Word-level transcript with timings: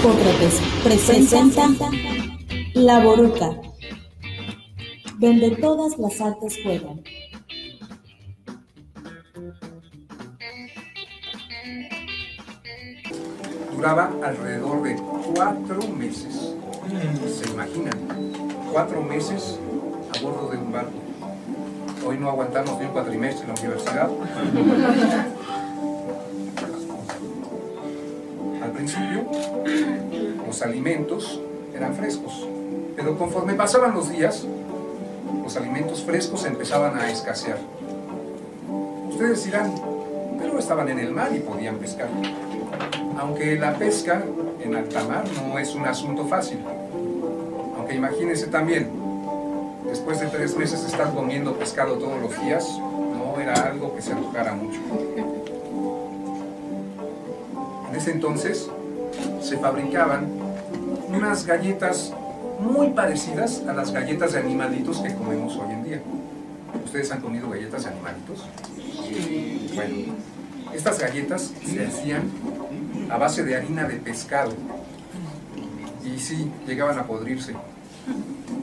Hipócrates 0.00 0.62
presenta 0.82 1.68
La 2.72 3.00
Boruca, 3.00 3.50
donde 5.18 5.50
todas 5.56 5.98
las 5.98 6.18
artes 6.22 6.58
juegan. 6.62 7.02
Duraba 13.76 14.10
alrededor 14.24 14.82
de 14.84 14.96
cuatro 15.34 15.86
meses. 15.88 16.54
¿Se 17.28 17.50
imaginan? 17.50 17.98
Cuatro 18.72 19.02
meses 19.02 19.58
a 20.16 20.22
bordo 20.22 20.48
de 20.48 20.56
un 20.56 20.72
barco. 20.72 20.92
Hoy 22.06 22.16
no 22.16 22.30
aguantamos 22.30 22.78
ni 22.78 22.86
un 22.86 22.92
cuatrimestre 22.92 23.42
en 23.42 23.48
la 23.48 23.60
universidad. 23.60 24.08
Los 30.46 30.62
alimentos 30.62 31.40
eran 31.74 31.94
frescos, 31.94 32.46
pero 32.96 33.16
conforme 33.16 33.54
pasaban 33.54 33.94
los 33.94 34.10
días, 34.10 34.46
los 35.42 35.56
alimentos 35.56 36.02
frescos 36.02 36.44
empezaban 36.44 36.98
a 36.98 37.10
escasear. 37.10 37.58
Ustedes 39.08 39.44
dirán, 39.44 39.74
pero 40.38 40.58
estaban 40.58 40.88
en 40.88 40.98
el 40.98 41.12
mar 41.12 41.30
y 41.34 41.40
podían 41.40 41.76
pescar. 41.76 42.08
Aunque 43.18 43.56
la 43.56 43.74
pesca 43.74 44.22
en 44.62 44.74
alta 44.74 45.04
mar 45.04 45.24
no 45.46 45.58
es 45.58 45.74
un 45.74 45.86
asunto 45.86 46.26
fácil. 46.26 46.58
Aunque 47.76 47.94
imagínense 47.94 48.46
también, 48.46 48.90
después 49.86 50.20
de 50.20 50.26
tres 50.28 50.56
meses 50.56 50.84
estar 50.84 51.12
comiendo 51.14 51.54
pescado 51.54 51.94
todos 51.94 52.20
los 52.20 52.40
días, 52.40 52.78
no 52.78 53.40
era 53.40 53.54
algo 53.54 53.94
que 53.94 54.02
se 54.02 54.12
antojara 54.12 54.54
mucho. 54.54 54.80
En 57.88 57.96
ese 57.96 58.12
entonces 58.12 58.70
se 59.40 59.56
fabricaban 59.58 60.28
unas 61.08 61.46
galletas 61.46 62.12
muy 62.60 62.90
parecidas 62.90 63.62
a 63.66 63.72
las 63.72 63.92
galletas 63.92 64.32
de 64.32 64.40
animalitos 64.40 65.00
que 65.00 65.14
comemos 65.14 65.56
hoy 65.56 65.72
en 65.72 65.84
día. 65.84 66.02
¿Ustedes 66.84 67.10
han 67.10 67.20
comido 67.20 67.48
galletas 67.50 67.84
de 67.84 67.90
animalitos? 67.90 68.46
Bueno, 69.74 70.14
estas 70.74 70.98
galletas 70.98 71.52
se 71.64 71.86
hacían 71.86 72.30
a 73.10 73.18
base 73.18 73.44
de 73.44 73.56
harina 73.56 73.88
de 73.88 73.96
pescado. 73.96 74.52
Y 76.04 76.18
sí, 76.18 76.50
llegaban 76.66 76.98
a 76.98 77.04
podrirse. 77.04 77.54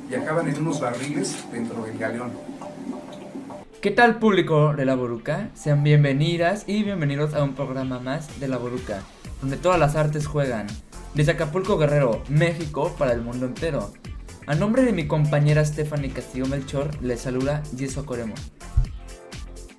Viajaban 0.10 0.48
en 0.48 0.60
unos 0.60 0.80
barriles 0.80 1.36
dentro 1.52 1.84
del 1.84 1.98
galeón. 1.98 2.32
¿Qué 3.82 3.92
tal 3.92 4.20
público 4.20 4.73
de 4.73 4.86
La 4.86 4.96
Boruca? 4.96 5.50
Sean 5.54 5.84
bienvenidas 5.84 6.64
y 6.68 6.84
bienvenidos 6.84 7.34
a 7.34 7.44
un 7.44 7.54
programa 7.54 8.00
más 8.00 8.40
de 8.40 8.48
La 8.48 8.58
Boruca, 8.58 9.02
donde 9.42 9.58
todas 9.58 9.80
las 9.80 9.96
artes 9.96 10.28
juegan. 10.28 10.68
Desde 11.14 11.32
Acapulco 11.32 11.78
Guerrero, 11.78 12.24
México, 12.30 12.96
para 12.98 13.14
el 13.14 13.22
mundo 13.22 13.46
entero. 13.46 13.92
A 14.46 14.56
nombre 14.56 14.84
de 14.84 14.94
mi 14.94 15.08
compañera 15.08 15.66
Stephanie 15.66 16.12
Castillo 16.12 16.46
Melchor, 16.46 16.92
les 17.02 17.22
saluda 17.22 17.64
Yeso 17.76 18.06
Coremo. 18.06 18.36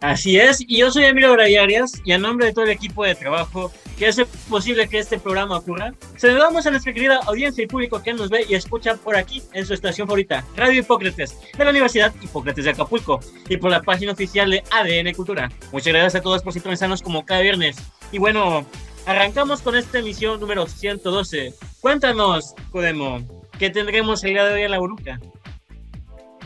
Así 0.01 0.39
es, 0.39 0.61
y 0.61 0.79
yo 0.79 0.93
soy 0.93 1.07
Emilio 1.07 1.33
Brayarias, 1.33 2.01
y 2.05 2.13
a 2.13 2.19
nombre 2.19 2.47
de 2.47 2.53
todo 2.53 2.67
el 2.67 2.71
equipo 2.71 3.05
de 3.05 3.17
trabajo 3.17 3.73
que 3.99 4.07
hace 4.07 4.27
posible 4.49 4.89
que 4.89 5.01
este 5.01 5.19
programa 5.19 5.57
ocurra, 5.57 5.93
saludamos 6.17 6.65
a 6.67 6.71
nuestra 6.71 6.93
querida 6.93 7.19
audiencia 7.27 7.65
y 7.65 7.67
público 7.67 8.01
que 8.01 8.13
nos 8.15 8.31
ve 8.31 8.47
y 8.49 8.55
escucha 8.55 8.95
por 8.95 9.17
aquí 9.17 9.43
en 9.55 9.67
su 9.67 9.75
estación 9.75 10.07
favorita, 10.07 10.45
Radio 10.57 10.81
Hipócrates, 10.81 11.37
de 11.57 11.65
la 11.65 11.71
Universidad 11.71 12.15
Hipócrates 12.23 12.65
de 12.65 12.71
Acapulco, 12.71 13.19
y 13.49 13.57
por 13.57 13.73
la 13.73 13.83
página 13.83 14.13
oficial 14.13 14.51
de 14.51 14.63
ADN 14.71 15.15
Cultura. 15.15 15.51
Muchas 15.73 15.93
gracias 15.93 16.15
a 16.15 16.21
todos 16.21 16.45
por 16.45 16.53
sintonizarnos 16.53 17.03
como 17.03 17.27
cada 17.27 17.41
viernes. 17.41 17.77
Y 18.13 18.19
bueno, 18.19 18.65
arrancamos 19.09 19.63
con 19.63 19.75
esta 19.75 20.01
emisión 20.01 20.39
número 20.39 20.67
112. 20.67 21.55
Cuéntanos, 21.81 22.55
Codemo, 22.71 23.21
¿qué 23.59 23.71
tendremos 23.71 24.23
el 24.23 24.35
día 24.35 24.45
de 24.45 24.53
hoy 24.53 24.63
en 24.63 24.71
la 24.71 24.79
Boruca? 24.79 25.19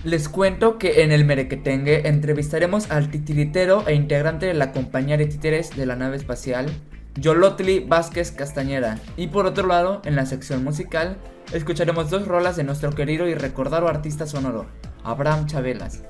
Les 0.05 0.29
cuento 0.29 0.79
que 0.79 1.03
en 1.03 1.11
el 1.11 1.25
Merequetengue 1.25 2.07
entrevistaremos 2.07 2.89
al 2.93 3.11
titiritero 3.11 3.85
e 3.89 3.95
integrante 3.95 4.47
de 4.47 4.55
la 4.55 4.71
compañía 4.71 5.17
de 5.17 5.27
títeres 5.27 5.77
de 5.77 5.87
la 5.87 5.97
nave 5.97 6.17
espacial, 6.17 6.67
Yolotli 7.17 7.81
Vázquez 7.81 8.31
Castañeda. 8.31 9.01
Y 9.17 9.27
por 9.27 9.47
otro 9.47 9.67
lado, 9.67 10.01
en 10.05 10.15
la 10.15 10.25
sección 10.25 10.63
musical, 10.63 11.17
escucharemos 11.53 12.11
dos 12.11 12.29
rolas 12.29 12.55
de 12.55 12.63
nuestro 12.63 12.93
querido 12.93 13.27
y 13.27 13.35
recordado 13.35 13.89
artista 13.89 14.25
sonoro, 14.25 14.67
Abraham 15.03 15.47
Chabelas. 15.47 16.05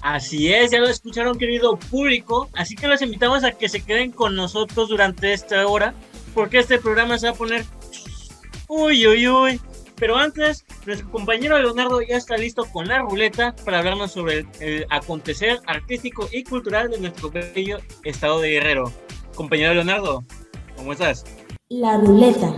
Así 0.00 0.52
es, 0.52 0.70
ya 0.70 0.78
lo 0.78 0.88
escucharon 0.88 1.38
querido 1.38 1.76
público, 1.76 2.48
así 2.54 2.76
que 2.76 2.86
los 2.86 3.02
invitamos 3.02 3.42
a 3.44 3.52
que 3.52 3.68
se 3.68 3.82
queden 3.82 4.12
con 4.12 4.36
nosotros 4.36 4.88
durante 4.88 5.32
esta 5.32 5.66
hora, 5.66 5.92
porque 6.34 6.58
este 6.58 6.78
programa 6.78 7.18
se 7.18 7.26
va 7.26 7.32
a 7.32 7.36
poner... 7.36 7.64
Uy, 8.68 9.06
uy, 9.06 9.28
uy. 9.28 9.60
Pero 9.96 10.16
antes, 10.16 10.64
nuestro 10.86 11.10
compañero 11.10 11.58
Leonardo 11.58 12.00
ya 12.02 12.16
está 12.16 12.36
listo 12.36 12.64
con 12.66 12.86
la 12.86 13.00
ruleta 13.00 13.56
para 13.64 13.80
hablarnos 13.80 14.12
sobre 14.12 14.46
el, 14.60 14.86
acontecer 14.90 15.58
artístico 15.66 16.28
y 16.32 16.44
cultural 16.44 16.90
de 16.90 17.00
nuestro 17.00 17.30
bello 17.30 17.78
estado 18.04 18.40
de 18.40 18.50
Guerrero. 18.50 18.92
Compañero 19.34 19.74
Leonardo, 19.74 20.22
¿cómo 20.76 20.92
estás? 20.92 21.24
La 21.68 21.96
ruleta. 21.98 22.54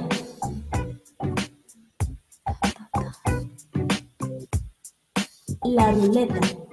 La 5.63 5.93
ruleta. 5.93 6.70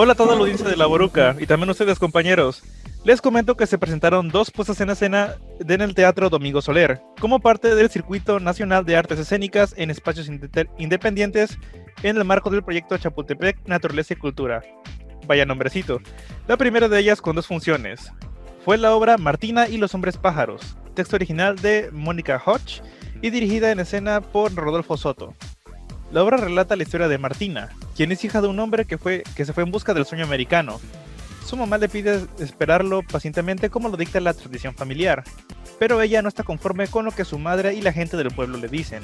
Hola 0.00 0.12
a 0.12 0.14
toda 0.14 0.36
la 0.36 0.42
audiencia 0.42 0.68
de 0.68 0.76
La 0.76 0.86
Boruca 0.86 1.34
y 1.40 1.46
también 1.46 1.70
ustedes 1.70 1.98
compañeros. 1.98 2.62
Les 3.02 3.20
comento 3.20 3.56
que 3.56 3.66
se 3.66 3.78
presentaron 3.78 4.28
dos 4.28 4.52
puestas 4.52 4.80
en 4.80 4.90
escena 4.90 5.34
en 5.58 5.80
el 5.80 5.96
Teatro 5.96 6.30
Domingo 6.30 6.62
Soler, 6.62 7.02
como 7.18 7.40
parte 7.40 7.74
del 7.74 7.90
Circuito 7.90 8.38
Nacional 8.38 8.84
de 8.84 8.94
Artes 8.94 9.18
Escénicas 9.18 9.74
en 9.76 9.90
Espacios 9.90 10.30
Independientes 10.78 11.58
en 12.04 12.16
el 12.16 12.24
marco 12.24 12.48
del 12.48 12.62
proyecto 12.62 12.96
Chapultepec 12.96 13.66
Naturaleza 13.66 14.14
y 14.14 14.18
Cultura. 14.18 14.62
Vaya 15.26 15.44
nombrecito. 15.44 15.98
La 16.46 16.56
primera 16.56 16.86
de 16.86 17.00
ellas 17.00 17.20
con 17.20 17.34
dos 17.34 17.48
funciones. 17.48 18.12
Fue 18.64 18.78
la 18.78 18.94
obra 18.94 19.18
Martina 19.18 19.66
y 19.66 19.78
los 19.78 19.96
hombres 19.96 20.16
pájaros, 20.16 20.76
texto 20.94 21.16
original 21.16 21.56
de 21.56 21.90
Mónica 21.90 22.40
Hodge 22.46 22.82
y 23.20 23.30
dirigida 23.30 23.72
en 23.72 23.80
escena 23.80 24.20
por 24.20 24.54
Rodolfo 24.54 24.96
Soto. 24.96 25.34
La 26.10 26.22
obra 26.22 26.38
relata 26.38 26.74
la 26.74 26.84
historia 26.84 27.06
de 27.06 27.18
Martina, 27.18 27.68
quien 27.94 28.12
es 28.12 28.24
hija 28.24 28.40
de 28.40 28.48
un 28.48 28.58
hombre 28.60 28.86
que, 28.86 28.96
fue, 28.96 29.24
que 29.36 29.44
se 29.44 29.52
fue 29.52 29.62
en 29.62 29.70
busca 29.70 29.92
del 29.92 30.06
sueño 30.06 30.24
americano. 30.24 30.80
Su 31.44 31.56
mamá 31.56 31.76
le 31.76 31.90
pide 31.90 32.26
esperarlo 32.38 33.02
pacientemente 33.02 33.68
como 33.68 33.90
lo 33.90 33.96
dicta 33.98 34.18
la 34.20 34.32
tradición 34.32 34.74
familiar, 34.74 35.24
pero 35.78 36.00
ella 36.00 36.22
no 36.22 36.28
está 36.28 36.44
conforme 36.44 36.88
con 36.88 37.04
lo 37.04 37.10
que 37.12 37.26
su 37.26 37.38
madre 37.38 37.74
y 37.74 37.82
la 37.82 37.92
gente 37.92 38.16
del 38.16 38.30
pueblo 38.30 38.56
le 38.56 38.68
dicen. 38.68 39.02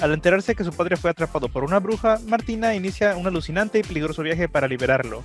Al 0.00 0.12
enterarse 0.12 0.56
que 0.56 0.64
su 0.64 0.72
padre 0.72 0.96
fue 0.96 1.10
atrapado 1.10 1.48
por 1.48 1.62
una 1.62 1.78
bruja, 1.78 2.18
Martina 2.26 2.74
inicia 2.74 3.16
un 3.16 3.28
alucinante 3.28 3.78
y 3.78 3.84
peligroso 3.84 4.22
viaje 4.22 4.48
para 4.48 4.66
liberarlo. 4.66 5.22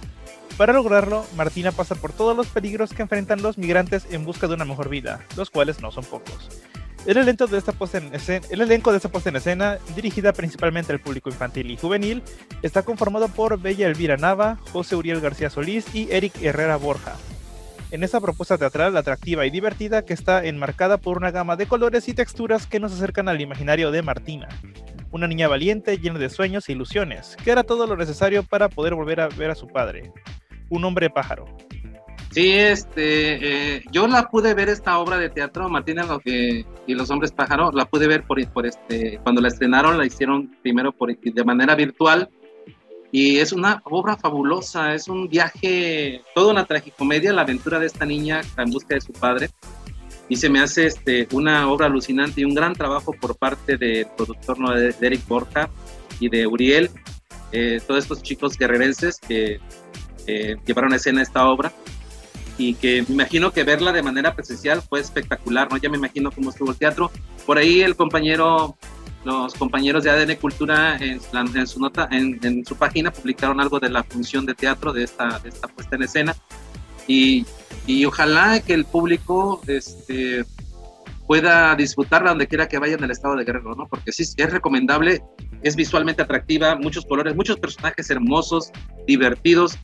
Para 0.57 0.73
lograrlo, 0.73 1.25
Martina 1.35 1.71
pasa 1.71 1.95
por 1.95 2.13
todos 2.13 2.37
los 2.37 2.47
peligros 2.47 2.93
que 2.93 3.01
enfrentan 3.01 3.41
los 3.41 3.57
migrantes 3.57 4.05
en 4.11 4.25
busca 4.25 4.47
de 4.47 4.53
una 4.53 4.65
mejor 4.65 4.89
vida, 4.89 5.25
los 5.35 5.49
cuales 5.49 5.81
no 5.81 5.91
son 5.91 6.05
pocos. 6.05 6.49
El 7.05 7.17
elenco, 7.17 7.47
de 7.47 7.57
esta 7.57 7.71
puesta 7.71 7.97
en 9.29 9.35
escena, 9.35 9.77
dirigida 9.95 10.33
principalmente 10.33 10.91
al 10.91 10.99
público 10.99 11.29
infantil 11.29 11.71
y 11.71 11.77
juvenil, 11.77 12.21
está 12.61 12.83
conformado 12.83 13.29
por 13.29 13.59
Bella 13.59 13.87
Elvira 13.87 14.17
Nava, 14.17 14.59
José 14.71 14.95
Uriel 14.95 15.21
García 15.21 15.49
Solís 15.49 15.95
y 15.95 16.11
Eric 16.11 16.41
Herrera 16.41 16.75
Borja. 16.75 17.15
En 17.91 18.03
esta 18.03 18.19
propuesta 18.19 18.57
teatral 18.57 18.95
atractiva 18.97 19.45
y 19.45 19.49
divertida 19.49 20.05
que 20.05 20.13
está 20.13 20.45
enmarcada 20.45 20.97
por 20.97 21.17
una 21.17 21.31
gama 21.31 21.55
de 21.55 21.65
colores 21.65 22.07
y 22.09 22.13
texturas 22.13 22.67
que 22.67 22.79
nos 22.79 22.93
acercan 22.93 23.29
al 23.29 23.41
imaginario 23.41 23.89
de 23.91 24.03
Martina, 24.03 24.49
una 25.11 25.27
niña 25.27 25.47
valiente 25.47 25.97
llena 25.97 26.19
de 26.19 26.29
sueños 26.29 26.69
e 26.69 26.73
ilusiones, 26.73 27.35
que 27.43 27.51
hará 27.51 27.63
todo 27.63 27.87
lo 27.87 27.95
necesario 27.95 28.43
para 28.43 28.69
poder 28.69 28.93
volver 28.93 29.21
a 29.21 29.29
ver 29.29 29.49
a 29.49 29.55
su 29.55 29.67
padre, 29.67 30.11
un 30.69 30.85
hombre 30.85 31.09
pájaro. 31.09 31.45
Sí, 32.31 32.51
este, 32.51 33.77
eh, 33.77 33.83
yo 33.91 34.07
la 34.07 34.29
pude 34.29 34.53
ver 34.53 34.69
esta 34.69 34.99
obra 34.99 35.17
de 35.17 35.29
teatro, 35.29 35.67
Martina 35.67 36.03
lo 36.03 36.19
que, 36.19 36.63
y 36.85 36.93
los 36.93 37.09
hombres 37.09 37.31
pájaro, 37.31 37.71
la 37.71 37.85
pude 37.85 38.07
ver 38.07 38.23
por, 38.23 38.45
por 38.49 38.67
este, 38.67 39.19
cuando 39.23 39.41
la 39.41 39.47
estrenaron, 39.47 39.97
la 39.97 40.05
hicieron 40.05 40.55
primero 40.61 40.91
por, 40.91 41.17
de 41.17 41.43
manera 41.43 41.73
virtual, 41.73 42.29
y 43.11 43.37
es 43.37 43.51
una 43.51 43.81
obra 43.85 44.15
fabulosa, 44.15 44.93
es 44.93 45.07
un 45.07 45.27
viaje, 45.27 46.21
toda 46.35 46.51
una 46.51 46.65
tragicomedia, 46.65 47.33
la 47.33 47.41
aventura 47.41 47.79
de 47.79 47.87
esta 47.87 48.05
niña 48.05 48.41
en 48.57 48.69
busca 48.69 48.93
de 48.93 49.01
su 49.01 49.11
padre, 49.11 49.49
y 50.27 50.35
se 50.35 50.49
me 50.49 50.59
hace 50.59 50.85
este, 50.85 51.27
una 51.31 51.67
obra 51.71 51.87
alucinante 51.87 52.41
y 52.41 52.45
un 52.45 52.53
gran 52.53 52.73
trabajo 52.73 53.11
por 53.19 53.37
parte 53.37 53.75
del 53.75 54.05
productor 54.15 54.59
¿no? 54.59 54.71
de 54.71 54.93
Eric 55.01 55.27
Borja 55.27 55.67
y 56.19 56.29
de 56.29 56.45
Uriel, 56.45 56.91
eh, 57.51 57.81
todos 57.87 58.03
estos 58.03 58.21
chicos 58.21 58.55
guerrerenses 58.55 59.19
que 59.19 59.59
eh, 60.27 60.55
llevaron 60.67 60.93
a 60.93 60.97
escena 60.97 61.23
esta 61.23 61.47
obra 61.49 61.73
y 62.59 62.73
que 62.73 63.03
me 63.07 63.15
imagino 63.15 63.51
que 63.51 63.63
verla 63.63 63.93
de 63.93 64.03
manera 64.03 64.35
presencial 64.35 64.81
fue 64.81 64.99
espectacular, 64.99 65.71
¿no? 65.71 65.77
Ya 65.77 65.89
me 65.89 65.97
imagino 65.97 66.29
cómo 66.29 66.49
estuvo 66.49 66.71
el 66.71 66.77
teatro. 66.77 67.09
Por 67.45 67.57
ahí 67.57 67.81
el 67.81 67.95
compañero, 67.95 68.75
los 69.23 69.53
compañeros 69.53 70.03
de 70.03 70.11
ADN 70.11 70.35
Cultura 70.35 70.97
en, 70.97 71.21
en 71.55 71.67
su 71.67 71.79
nota, 71.79 72.09
en, 72.11 72.37
en, 72.43 72.65
su 72.65 72.75
página 72.75 73.11
publicaron 73.11 73.61
algo 73.61 73.79
de 73.79 73.89
la 73.89 74.03
función 74.03 74.45
de 74.45 74.55
teatro 74.55 74.91
de 74.91 75.05
esta, 75.05 75.39
de 75.39 75.49
esta 75.49 75.69
puesta 75.69 75.95
en 75.95 76.03
escena 76.03 76.35
y, 77.07 77.45
y 77.87 78.03
ojalá 78.03 78.59
que 78.59 78.73
el 78.73 78.83
público 78.83 79.61
este, 79.65 80.43
pueda 81.29 81.75
disfrutarla 81.75 82.31
donde 82.31 82.47
quiera 82.47 82.67
que 82.67 82.77
vaya 82.77 82.95
en 82.95 83.03
el 83.05 83.11
estado 83.11 83.37
de 83.37 83.45
Guerrero, 83.45 83.73
¿no? 83.73 83.87
Porque 83.87 84.11
sí, 84.11 84.23
es 84.23 84.51
recomendable, 84.51 85.23
es 85.61 85.77
visualmente 85.77 86.23
atractiva, 86.23 86.75
muchos 86.75 87.05
colores, 87.05 87.35
muchos 87.35 87.57
personajes 87.57 88.09
hermosos, 88.09 88.71
divertidos, 89.07 89.77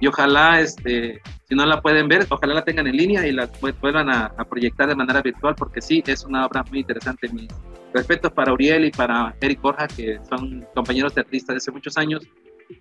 y 0.00 0.06
ojalá, 0.08 0.60
este, 0.60 1.22
si 1.52 1.56
no 1.56 1.66
la 1.66 1.82
pueden 1.82 2.08
ver, 2.08 2.26
ojalá 2.30 2.54
la 2.54 2.64
tengan 2.64 2.86
en 2.86 2.96
línea 2.96 3.26
y 3.26 3.32
la 3.32 3.46
puedan 3.46 4.08
a, 4.08 4.34
proyectar 4.48 4.88
de 4.88 4.94
manera 4.94 5.20
virtual, 5.20 5.54
porque 5.54 5.82
sí, 5.82 6.02
es 6.06 6.24
una 6.24 6.46
obra 6.46 6.64
muy 6.70 6.78
interesante. 6.78 7.28
Mis 7.28 7.50
respetos 7.92 8.32
para 8.32 8.54
Uriel 8.54 8.86
y 8.86 8.90
para 8.90 9.36
Eric 9.38 9.60
Borja, 9.60 9.86
que 9.86 10.18
son 10.30 10.66
compañeros 10.74 11.14
de 11.14 11.26
hace 11.54 11.70
muchos 11.70 11.98
años 11.98 12.26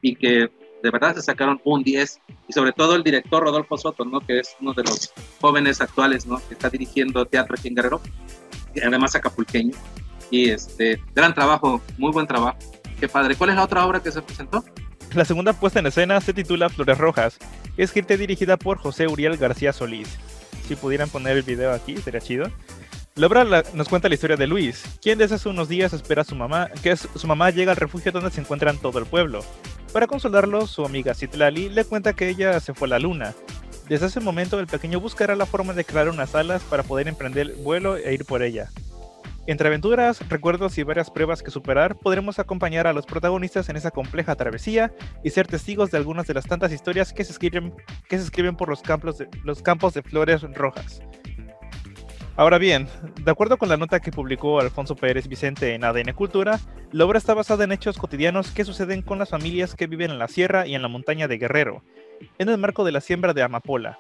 y 0.02 0.16
que 0.16 0.50
de 0.82 0.90
verdad 0.90 1.16
se 1.16 1.22
sacaron 1.22 1.60
un 1.66 1.84
10 1.84 2.22
y 2.48 2.54
sobre 2.54 2.72
todo 2.72 2.96
el 2.96 3.04
director 3.04 3.44
Rodolfo 3.44 3.78
Soto, 3.78 4.06
¿no? 4.06 4.22
que 4.22 4.40
es 4.40 4.56
uno 4.62 4.74
de 4.74 4.84
los 4.84 5.12
jóvenes 5.42 5.82
actuales 5.82 6.26
¿no? 6.26 6.38
que 6.48 6.54
está 6.54 6.70
dirigiendo 6.70 7.26
teatro 7.26 7.58
aquí 7.60 7.68
en 7.68 7.76
Guerrero, 7.76 8.00
y 8.74 8.80
además 8.80 9.14
acapulqueño. 9.16 9.74
Y 10.30 10.50
este, 10.50 11.02
gran 11.14 11.34
trabajo, 11.34 11.82
muy 11.98 12.14
buen 12.14 12.26
trabajo. 12.26 12.58
Qué 13.02 13.10
padre. 13.10 13.36
¿Cuál 13.36 13.50
es 13.50 13.58
la 13.58 13.66
otra 13.66 13.86
obra 13.86 14.02
que 14.02 14.14
se 14.14 14.22
presentó? 14.22 14.64
La 15.14 15.26
segunda 15.26 15.52
puesta 15.52 15.80
en 15.80 15.88
escena 15.88 16.22
se 16.22 16.34
titula 16.34 16.70
Flores 16.70 16.98
Rojas, 16.98 17.38
escrita 17.76 18.14
y 18.14 18.18
dirigida 18.18 18.56
por 18.56 18.78
José 18.78 19.08
Uriel 19.08 19.36
García 19.36 19.74
Solís. 19.74 20.08
Si 20.66 20.78
pudieran 20.78 21.10
poner 21.10 21.36
el 21.36 21.44
video 21.44 21.74
aquí, 21.74 21.98
sería 21.98 22.22
chido. 22.22 22.50
La 23.16 23.28
obra 23.28 23.44
nos 23.74 23.90
cuenta 23.90 24.08
la 24.08 24.16
historia 24.16 24.38
de 24.38 24.48
Luis, 24.48 24.86
quien 25.02 25.18
desde 25.18 25.36
hace 25.36 25.50
unos 25.50 25.68
días 25.68 25.92
espera 25.92 26.22
a 26.22 26.26
su 26.26 26.34
mamá, 26.34 26.70
que 26.82 26.96
su 26.96 27.28
mamá 27.28 27.50
llega 27.50 27.72
al 27.74 27.78
refugio 27.78 28.14
donde 28.14 28.32
se 28.32 28.40
encuentran 28.40 28.78
todo 28.78 29.00
el 29.00 29.06
pueblo. 29.06 29.44
Para 29.92 30.08
consolarlo, 30.08 30.66
su 30.66 30.86
amiga 30.86 31.14
Citlali 31.14 31.68
le 31.68 31.84
cuenta 31.84 32.14
que 32.14 32.30
ella 32.30 32.58
se 32.62 32.74
fue 32.74 32.88
a 32.88 32.92
la 32.92 33.00
luna. 33.00 33.34
Desde 33.90 34.06
ese 34.06 34.22
momento, 34.22 34.62
el 34.62 34.68
pequeño 34.68 35.02
buscará 35.02 35.36
la 35.36 35.46
forma 35.46 35.74
de 35.74 35.84
crear 35.84 36.08
unas 36.08 36.36
alas 36.36 36.62
para 36.64 36.84
poder 36.84 37.10
emprender 37.10 37.48
el 37.48 37.56
vuelo 37.56 37.98
e 37.98 38.14
ir 38.14 38.24
por 38.24 38.44
ella. 38.44 38.70
Entre 39.48 39.68
aventuras, 39.68 40.28
recuerdos 40.30 40.78
y 40.78 40.84
varias 40.84 41.10
pruebas 41.10 41.42
que 41.42 41.50
superar, 41.50 41.98
podremos 41.98 42.38
acompañar 42.38 42.86
a 42.86 42.94
los 42.94 43.08
protagonistas 43.08 43.70
en 43.70 43.76
esa 43.76 43.90
compleja 43.90 44.36
travesía 44.36 44.94
y 45.24 45.32
ser 45.32 45.48
testigos 45.48 45.90
de 45.90 45.98
algunas 45.98 46.28
de 46.28 46.36
las 46.36 46.46
tantas 46.46 46.72
historias 46.72 47.12
que 47.12 47.24
se 47.24 47.32
escriben, 47.32 48.56
por 48.56 48.70
los 48.70 48.84
campos, 48.84 49.18
de, 49.18 49.28
los 49.44 49.64
campos 49.64 49.96
de 49.96 50.04
flores 50.04 50.44
rojas. 50.54 51.02
Ahora 52.38 52.60
bien, 52.60 52.88
de 53.24 53.32
acuerdo 53.32 53.58
con 53.58 53.68
la 53.68 53.78
nota 53.78 54.00
que 54.00 54.12
publicó 54.12 54.60
Alfonso 54.60 54.96
Pérez 54.96 55.28
Vicente 55.28 55.74
en 55.74 55.84
ADN 55.84 56.14
Cultura, 56.14 56.60
la 56.92 57.06
obra 57.06 57.18
está 57.18 57.34
basada 57.34 57.64
en 57.64 57.72
hechos 57.72 57.98
cotidianos 57.98 58.52
que 58.52 58.64
suceden 58.64 59.02
con 59.02 59.18
las 59.18 59.30
familias 59.30 59.76
que 59.76 59.88
viven 59.88 60.12
en 60.12 60.20
la 60.20 60.28
sierra 60.28 60.68
y 60.68 60.76
en 60.76 60.84
la 60.84 60.88
montaña 60.88 61.28
de 61.28 61.40
Guerrero, 61.40 61.84
en 62.38 62.48
el 62.48 62.60
marco 62.60 62.84
de 62.84 62.92
la 62.92 63.02
siembra 63.02 63.34
de 63.34 63.42
amapola. 63.42 63.98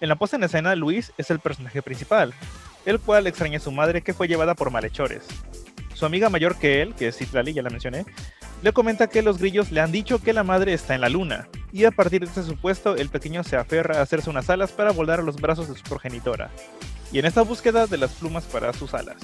En 0.00 0.08
la 0.08 0.16
puesta 0.16 0.36
en 0.36 0.42
escena, 0.42 0.74
Luis 0.74 1.12
es 1.18 1.30
el 1.30 1.38
personaje 1.38 1.82
principal, 1.82 2.34
el 2.86 2.98
cual 2.98 3.26
extraña 3.26 3.58
a 3.58 3.60
su 3.60 3.72
madre 3.72 4.02
que 4.02 4.14
fue 4.14 4.28
llevada 4.28 4.54
por 4.54 4.70
malhechores. 4.70 5.24
Su 5.94 6.06
amiga 6.06 6.28
mayor 6.28 6.56
que 6.56 6.82
él, 6.82 6.94
que 6.94 7.08
es 7.08 7.16
Citlali, 7.16 7.52
ya 7.52 7.62
la 7.62 7.70
mencioné, 7.70 8.04
le 8.62 8.72
comenta 8.72 9.08
que 9.08 9.22
los 9.22 9.38
grillos 9.38 9.72
le 9.72 9.80
han 9.80 9.92
dicho 9.92 10.20
que 10.20 10.32
la 10.32 10.44
madre 10.44 10.72
está 10.72 10.94
en 10.94 11.00
la 11.00 11.08
luna, 11.08 11.48
y 11.72 11.84
a 11.84 11.90
partir 11.90 12.20
de 12.20 12.26
este 12.26 12.42
supuesto, 12.42 12.96
el 12.96 13.08
pequeño 13.08 13.42
se 13.44 13.56
aferra 13.56 13.98
a 13.98 14.02
hacerse 14.02 14.30
unas 14.30 14.50
alas 14.50 14.72
para 14.72 14.92
volar 14.92 15.20
a 15.20 15.22
los 15.22 15.36
brazos 15.36 15.68
de 15.68 15.74
su 15.74 15.82
progenitora 15.82 16.50
y 17.12 17.18
en 17.18 17.26
esta 17.26 17.42
búsqueda 17.42 17.86
de 17.86 17.98
las 17.98 18.12
plumas 18.12 18.44
para 18.44 18.72
sus 18.72 18.94
alas. 18.94 19.16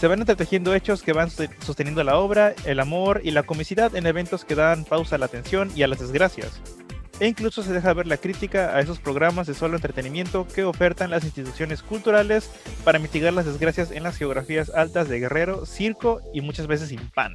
Se 0.00 0.08
van 0.08 0.18
entretejiendo 0.18 0.74
hechos 0.74 1.02
que 1.02 1.12
van 1.12 1.30
sosteniendo 1.30 2.02
la 2.02 2.16
obra, 2.16 2.54
el 2.64 2.80
amor 2.80 3.20
y 3.22 3.30
la 3.30 3.44
comicidad 3.44 3.94
en 3.94 4.06
eventos 4.06 4.44
que 4.44 4.56
dan 4.56 4.84
pausa 4.84 5.14
a 5.14 5.18
la 5.18 5.26
atención 5.26 5.70
y 5.76 5.82
a 5.82 5.88
las 5.88 6.00
desgracias. 6.00 6.60
E 7.20 7.28
incluso 7.28 7.62
se 7.62 7.72
deja 7.72 7.92
ver 7.92 8.06
la 8.06 8.16
crítica 8.16 8.74
a 8.74 8.80
esos 8.80 8.98
programas 8.98 9.46
de 9.46 9.54
solo 9.54 9.76
entretenimiento 9.76 10.46
que 10.48 10.64
ofertan 10.64 11.10
las 11.10 11.24
instituciones 11.24 11.82
culturales 11.82 12.50
para 12.84 12.98
mitigar 12.98 13.32
las 13.32 13.46
desgracias 13.46 13.90
en 13.90 14.02
las 14.02 14.16
geografías 14.16 14.70
altas 14.70 15.08
de 15.08 15.20
Guerrero, 15.20 15.66
Circo 15.66 16.20
y 16.32 16.40
muchas 16.40 16.66
veces 16.66 16.88
sin 16.88 17.00
pan. 17.10 17.34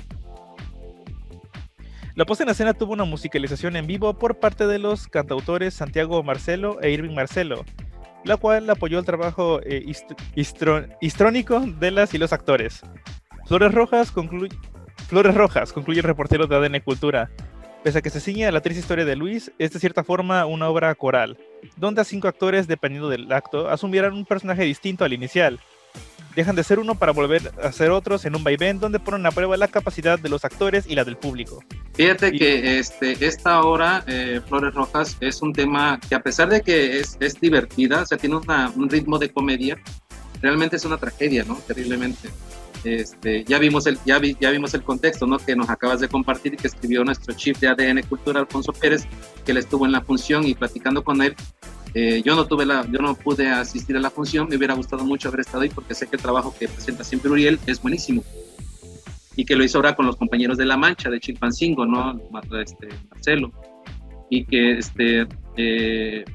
La 2.15 2.25
puesta 2.25 2.43
en 2.43 2.49
escena 2.49 2.73
tuvo 2.73 2.93
una 2.93 3.05
musicalización 3.05 3.75
en 3.75 3.85
vivo 3.85 4.17
por 4.17 4.39
parte 4.39 4.65
de 4.65 4.79
los 4.79 5.07
cantautores 5.07 5.75
Santiago 5.75 6.23
Marcelo 6.23 6.81
e 6.81 6.89
Irving 6.89 7.13
Marcelo, 7.13 7.63
la 8.23 8.37
cual 8.37 8.67
apoyó 8.71 8.97
el 8.97 9.05
trabajo 9.05 9.61
eh, 9.63 9.85
histrónico 10.99 11.59
de 11.59 11.91
las 11.91 12.15
y 12.15 12.17
los 12.17 12.33
actores. 12.33 12.81
Flores 13.45 13.71
Rojas, 13.71 14.11
concluye, 14.11 14.49
Flores 15.07 15.35
Rojas 15.35 15.71
concluye 15.71 15.99
el 15.99 16.05
reportero 16.05 16.47
de 16.47 16.55
ADN 16.55 16.79
Cultura. 16.81 17.29
Pese 17.83 17.99
a 17.99 18.01
que 18.01 18.09
se 18.09 18.19
ciñe 18.19 18.45
a 18.47 18.51
la 18.51 18.61
triste 18.61 18.81
historia 18.81 19.05
de 19.05 19.15
Luis, 19.15 19.51
es 19.59 19.71
de 19.71 19.79
cierta 19.79 20.03
forma 20.03 20.45
una 20.45 20.67
obra 20.67 20.93
coral, 20.95 21.37
donde 21.75 22.01
a 22.01 22.03
cinco 22.03 22.27
actores, 22.27 22.67
dependiendo 22.67 23.09
del 23.09 23.31
acto, 23.31 23.69
asumieran 23.69 24.13
un 24.13 24.25
personaje 24.25 24.63
distinto 24.63 25.05
al 25.05 25.13
inicial, 25.13 25.59
dejan 26.35 26.55
de 26.55 26.63
ser 26.63 26.79
uno 26.79 26.95
para 26.95 27.13
volver 27.13 27.51
a 27.63 27.71
ser 27.71 27.91
otros 27.91 28.25
en 28.25 28.35
un 28.35 28.43
vaivén 28.43 28.79
donde 28.79 28.99
ponen 28.99 29.25
a 29.25 29.31
prueba 29.31 29.57
la 29.57 29.67
capacidad 29.67 30.19
de 30.19 30.29
los 30.29 30.45
actores 30.45 30.85
y 30.87 30.95
la 30.95 31.03
del 31.03 31.17
público. 31.17 31.63
Fíjate 31.93 32.31
que 32.31 32.77
este, 32.77 33.25
esta 33.25 33.61
obra, 33.61 34.03
eh, 34.05 34.41
Flores 34.47 34.73
Rojas, 34.73 35.17
es 35.19 35.41
un 35.41 35.53
tema 35.53 35.99
que 36.07 36.13
a 36.13 36.21
pesar 36.21 36.49
de 36.49 36.61
que 36.61 36.99
es, 36.99 37.17
es 37.19 37.39
divertida, 37.39 38.03
o 38.03 38.05
sea, 38.05 38.17
tiene 38.17 38.35
un 38.35 38.89
ritmo 38.89 39.17
de 39.17 39.31
comedia, 39.31 39.79
realmente 40.41 40.75
es 40.75 40.85
una 40.85 40.97
tragedia, 40.97 41.43
¿no? 41.43 41.55
Terriblemente. 41.67 42.29
Este, 42.83 43.43
ya, 43.45 43.59
vimos 43.59 43.87
el, 43.87 43.97
ya, 44.05 44.21
ya 44.39 44.51
vimos 44.51 44.73
el 44.73 44.83
contexto 44.83 45.25
¿no? 45.25 45.37
que 45.37 45.55
nos 45.55 45.69
acabas 45.69 45.99
de 45.99 46.07
compartir 46.07 46.53
y 46.53 46.57
que 46.57 46.67
escribió 46.67 47.03
nuestro 47.03 47.35
chief 47.35 47.59
de 47.59 47.67
ADN 47.67 48.03
Cultura, 48.03 48.39
Alfonso 48.39 48.71
Pérez, 48.71 49.07
que 49.45 49.51
él 49.51 49.57
estuvo 49.57 49.85
en 49.85 49.91
la 49.91 50.01
función 50.01 50.45
y 50.45 50.53
platicando 50.53 51.03
con 51.03 51.21
él, 51.21 51.35
eh, 51.93 52.21
yo 52.23 52.35
no 52.35 52.45
tuve 52.45 52.65
la, 52.65 52.85
yo 52.91 52.99
no 52.99 53.15
pude 53.15 53.49
asistir 53.49 53.97
a 53.97 53.99
la 53.99 54.09
función, 54.09 54.47
me 54.49 54.55
hubiera 54.55 54.73
gustado 54.75 55.03
mucho 55.03 55.29
haber 55.29 55.41
estado 55.41 55.63
ahí 55.63 55.69
porque 55.69 55.95
sé 55.95 56.07
que 56.07 56.17
el 56.17 56.21
trabajo 56.21 56.53
que 56.57 56.67
presenta 56.67 57.03
siempre 57.03 57.31
Uriel 57.31 57.59
es 57.65 57.81
buenísimo 57.81 58.23
y 59.37 59.45
que 59.45 59.55
lo 59.55 59.63
hizo 59.63 59.77
ahora 59.77 59.95
con 59.95 60.07
los 60.07 60.17
compañeros 60.17 60.57
de 60.57 60.65
La 60.65 60.77
Mancha, 60.77 61.09
de 61.09 61.19
Chilpancingo, 61.19 61.85
¿no? 61.85 62.19
Este, 62.59 62.89
Marcelo. 63.09 63.51
Y 64.31 64.43
que 64.45 64.79
este, 64.79 65.27
eh, 65.55 66.25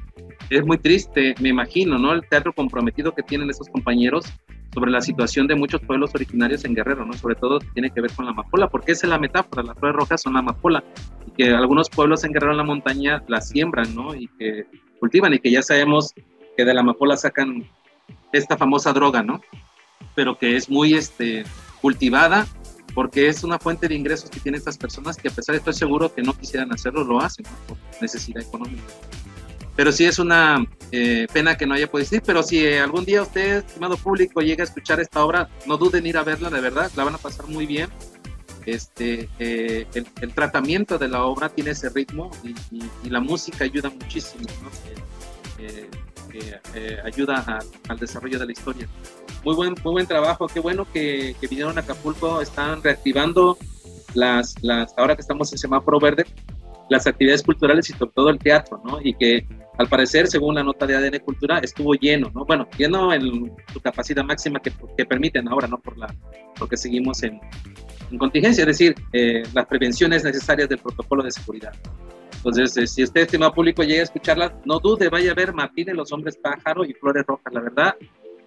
es 0.49 0.65
muy 0.65 0.77
triste, 0.77 1.35
me 1.41 1.49
imagino, 1.49 1.99
¿no? 1.99 2.13
El 2.13 2.27
teatro 2.27 2.53
comprometido 2.53 3.13
que 3.13 3.21
tienen 3.21 3.49
esos 3.49 3.67
compañeros 3.67 4.25
sobre 4.73 4.91
la 4.91 5.01
situación 5.01 5.47
de 5.47 5.55
muchos 5.55 5.81
pueblos 5.81 6.11
originarios 6.15 6.65
en 6.65 6.73
Guerrero, 6.73 7.05
¿no? 7.05 7.13
Sobre 7.13 7.35
todo 7.35 7.59
tiene 7.59 7.91
que 7.91 8.01
ver 8.01 8.11
con 8.11 8.25
la 8.25 8.31
amapola, 8.31 8.67
porque 8.67 8.93
esa 8.93 9.05
es 9.05 9.09
la 9.09 9.19
metáfora, 9.19 9.63
las 9.63 9.77
flores 9.77 9.95
rojas 9.95 10.21
son 10.21 10.33
la 10.33 10.39
amapola, 10.39 10.83
y 11.27 11.31
que 11.31 11.51
algunos 11.53 11.89
pueblos 11.89 12.23
en 12.23 12.33
Guerrero 12.33 12.53
en 12.53 12.57
la 12.57 12.63
montaña 12.63 13.23
la 13.27 13.41
siembran, 13.41 13.93
¿no? 13.95 14.15
Y 14.15 14.27
que 14.39 14.65
cultivan 14.99 15.33
y 15.33 15.39
que 15.39 15.51
ya 15.51 15.61
sabemos 15.61 16.13
que 16.55 16.65
de 16.65 16.73
la 16.73 16.81
amapola 16.81 17.17
sacan 17.17 17.69
esta 18.31 18.57
famosa 18.57 18.93
droga, 18.93 19.21
¿no? 19.21 19.41
Pero 20.15 20.37
que 20.37 20.55
es 20.55 20.69
muy 20.69 20.93
este, 20.93 21.43
cultivada 21.81 22.47
porque 22.93 23.27
es 23.27 23.43
una 23.43 23.59
fuente 23.59 23.87
de 23.87 23.95
ingresos 23.95 24.29
que 24.29 24.39
tienen 24.39 24.59
estas 24.59 24.77
personas 24.77 25.17
que 25.17 25.27
a 25.27 25.31
pesar 25.31 25.53
de 25.53 25.57
estoy 25.59 25.73
seguro 25.73 26.13
que 26.13 26.21
no 26.21 26.33
quisieran 26.33 26.71
hacerlo, 26.71 27.03
lo 27.03 27.19
hacen 27.19 27.45
por 27.67 27.77
necesidad 28.01 28.43
económica. 28.43 28.83
Pero 29.75 29.91
sí 29.91 30.05
es 30.05 30.19
una 30.19 30.63
eh, 30.95 31.25
pena 31.33 31.57
que 31.57 31.65
no 31.65 31.73
haya 31.73 31.89
podido 31.89 32.17
ir, 32.17 32.21
pero 32.23 32.43
si 32.43 32.67
algún 32.67 33.03
día 33.03 33.23
usted, 33.23 33.65
estimado 33.65 33.97
público, 33.97 34.41
llega 34.41 34.63
a 34.63 34.67
escuchar 34.67 34.99
esta 34.99 35.25
obra, 35.25 35.49
no 35.65 35.75
duden 35.75 36.03
en 36.03 36.09
ir 36.09 36.17
a 36.17 36.23
verla, 36.23 36.51
de 36.51 36.61
verdad, 36.61 36.91
la 36.95 37.03
van 37.03 37.15
a 37.15 37.17
pasar 37.17 37.47
muy 37.47 37.65
bien. 37.65 37.89
Este, 38.67 39.27
eh, 39.39 39.87
el, 39.95 40.33
tratamiento 40.35 40.99
de 40.99 41.07
la 41.07 41.23
obra 41.23 41.49
tiene 41.49 41.71
ese 41.71 41.89
ritmo 41.89 42.29
y, 42.43 43.09
la 43.09 43.19
música 43.19 43.63
ayuda 43.63 43.89
muchísimo, 43.89 44.45
¿no? 44.61 44.69
Eh, 45.57 45.89
eh, 46.75 46.99
ayuda 47.03 47.59
al 47.89 47.97
desarrollo 47.97 48.37
de 48.37 48.45
la 48.45 48.51
historia. 48.51 48.87
Muy 49.43 49.55
buen, 49.55 49.73
muy 49.83 49.93
buen 49.93 50.05
trabajo, 50.05 50.45
qué 50.45 50.59
bueno 50.59 50.85
que, 50.93 51.35
vinieron 51.41 51.75
a 51.79 51.81
Acapulco, 51.81 52.39
están 52.39 52.83
reactivando 52.83 53.57
las, 54.13 54.61
las, 54.61 54.93
ahora 54.95 55.15
que 55.15 55.21
estamos 55.21 55.51
en 55.51 55.57
semáforo 55.57 55.99
verde, 55.99 56.27
las 56.93 57.07
actividades 57.07 57.43
culturales 57.43 57.89
y 57.89 57.93
sobre 57.93 58.11
todo 58.13 58.29
el 58.29 58.39
teatro, 58.39 58.81
¿no? 58.85 58.99
Y 59.01 59.13
que 59.15 59.45
al 59.77 59.87
parecer, 59.87 60.27
según 60.27 60.55
la 60.55 60.63
nota 60.63 60.85
de 60.85 60.95
ADN 60.95 61.19
Cultura, 61.19 61.59
estuvo 61.59 61.95
lleno, 61.95 62.31
¿no? 62.33 62.45
Bueno, 62.45 62.67
lleno 62.77 63.11
en 63.11 63.51
su 63.73 63.81
capacidad 63.81 64.23
máxima 64.23 64.59
que, 64.59 64.71
que 64.95 65.05
permiten 65.05 65.47
ahora, 65.47 65.67
¿no? 65.67 65.79
Por 65.79 65.97
la, 65.97 66.13
porque 66.57 66.77
seguimos 66.77 67.23
en, 67.23 67.41
en 68.11 68.17
contingencia, 68.17 68.61
es 68.61 68.67
decir, 68.67 68.95
eh, 69.11 69.43
las 69.53 69.65
prevenciones 69.65 70.23
necesarias 70.23 70.69
del 70.69 70.77
protocolo 70.77 71.23
de 71.23 71.31
seguridad. 71.31 71.73
Entonces, 72.35 72.77
eh, 72.77 72.87
si 72.87 73.03
usted, 73.03 73.21
estimado 73.21 73.53
público, 73.53 73.83
llega 73.83 74.01
a 74.01 74.03
escucharla, 74.03 74.53
no 74.65 74.79
dude, 74.79 75.09
vaya 75.09 75.31
a 75.31 75.35
ver 75.35 75.53
Martín 75.53 75.87
Los 75.95 76.11
Hombres 76.11 76.37
Pájaro 76.37 76.85
y 76.85 76.93
Flores 76.93 77.23
Rojas, 77.25 77.51
la 77.51 77.61
verdad. 77.61 77.95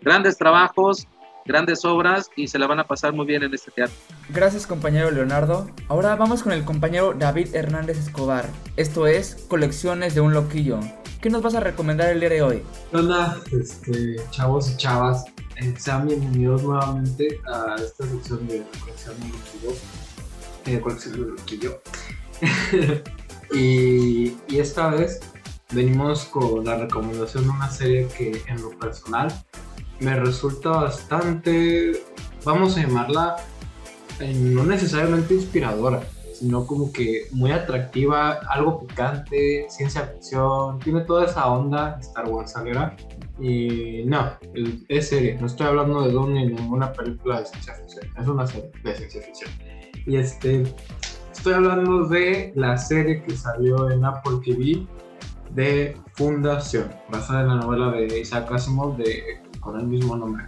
Grandes 0.01 0.39
trabajos, 0.39 1.09
grandes 1.47 1.85
obras 1.85 2.31
y 2.37 2.49
se 2.49 2.59
la 2.59 2.67
van 2.67 2.81
a 2.81 2.85
pasar 2.87 3.13
muy 3.13 3.27
bien 3.27 3.43
en 3.43 3.55
este 3.55 3.71
teatro. 3.71 3.95
Gracias 4.31 4.67
compañero 4.67 5.11
Leonardo. 5.11 5.71
Ahora 5.89 6.17
vamos 6.17 6.43
con 6.43 6.53
el 6.53 6.65
compañero 6.65 7.15
David 7.15 7.55
Hernández 7.55 7.99
Escobar. 7.99 8.49
Esto 8.77 9.07
es 9.07 9.47
Colecciones 9.49 10.15
de 10.15 10.21
un 10.21 10.35
Loquillo. 10.35 10.81
¿Qué 11.21 11.31
nos 11.31 11.43
vas 11.43 11.55
a 11.55 11.61
recomendar 11.61 12.11
el 12.11 12.21
día 12.21 12.29
de 12.29 12.43
hoy? 12.43 12.63
Hola, 12.93 13.39
este, 13.53 14.17
chavos 14.31 14.71
y 14.71 14.77
chavas. 14.77 15.25
Eh, 15.57 15.75
sean 15.79 16.07
bienvenidos 16.07 16.63
nuevamente 16.63 17.41
a 17.47 17.77
esta 17.77 18.07
sección 18.07 18.47
de 18.47 18.63
Colección 18.81 19.19
de 19.19 19.25
un 19.25 19.33
Loquillo. 19.33 19.71
Eh, 20.67 20.81
colección 20.81 21.15
de 21.15 21.21
un 21.23 21.31
Loquillo. 21.37 21.83
y, 23.55 24.37
y 24.49 24.59
esta 24.59 24.91
vez 24.91 25.21
venimos 25.73 26.27
con 26.27 26.65
la 26.65 26.77
recomendación 26.77 27.45
de 27.45 27.51
una 27.51 27.71
serie 27.71 28.09
que 28.17 28.43
en 28.47 28.63
lo 28.63 28.71
personal 28.79 29.33
me 30.01 30.19
resulta 30.19 30.71
bastante, 30.71 31.93
vamos 32.45 32.77
a 32.77 32.83
llamarla, 32.83 33.37
eh, 34.21 34.35
no 34.35 34.65
necesariamente 34.65 35.35
inspiradora, 35.35 36.03
sino 36.33 36.67
como 36.67 36.93
que 36.93 37.29
muy 37.33 37.51
atractiva, 37.51 38.41
algo 38.51 38.87
picante, 38.87 39.67
ciencia 39.69 40.03
ficción, 40.03 40.79
tiene 40.81 41.01
toda 41.03 41.25
esa 41.25 41.47
onda 41.47 41.99
Star 42.01 42.29
Wars 42.29 42.55
Y 43.41 44.05
no, 44.05 44.33
es 44.89 45.09
serie, 45.09 45.39
no 45.41 45.47
estoy 45.47 45.67
hablando 45.67 46.03
de 46.03 46.13
Dune 46.13 46.47
ni 46.47 46.55
ninguna 46.55 46.93
película 46.93 47.41
de 47.41 47.47
ciencia 47.47 47.75
ficción, 47.75 48.05
es 48.21 48.29
una 48.29 48.47
serie 48.47 48.71
de 48.85 48.95
ciencia 48.95 49.23
ficción. 49.23 49.51
Y 50.07 50.17
este, 50.17 50.63
estoy 51.33 51.55
hablando 51.55 52.07
de 52.07 52.53
la 52.55 52.77
serie 52.77 53.23
que 53.23 53.37
salió 53.37 53.91
en 53.91 54.05
Apple 54.05 54.39
TV 54.45 54.87
de 55.51 55.97
Fundación, 56.13 56.91
basada 57.11 57.43
en 57.43 57.49
la 57.49 57.55
novela 57.57 57.93
de 57.93 58.21
Isaac 58.21 58.53
Asimov 58.53 58.97
de, 58.99 59.41
con 59.67 59.81
el 59.81 59.87
mismo 59.87 60.17
nombre, 60.17 60.45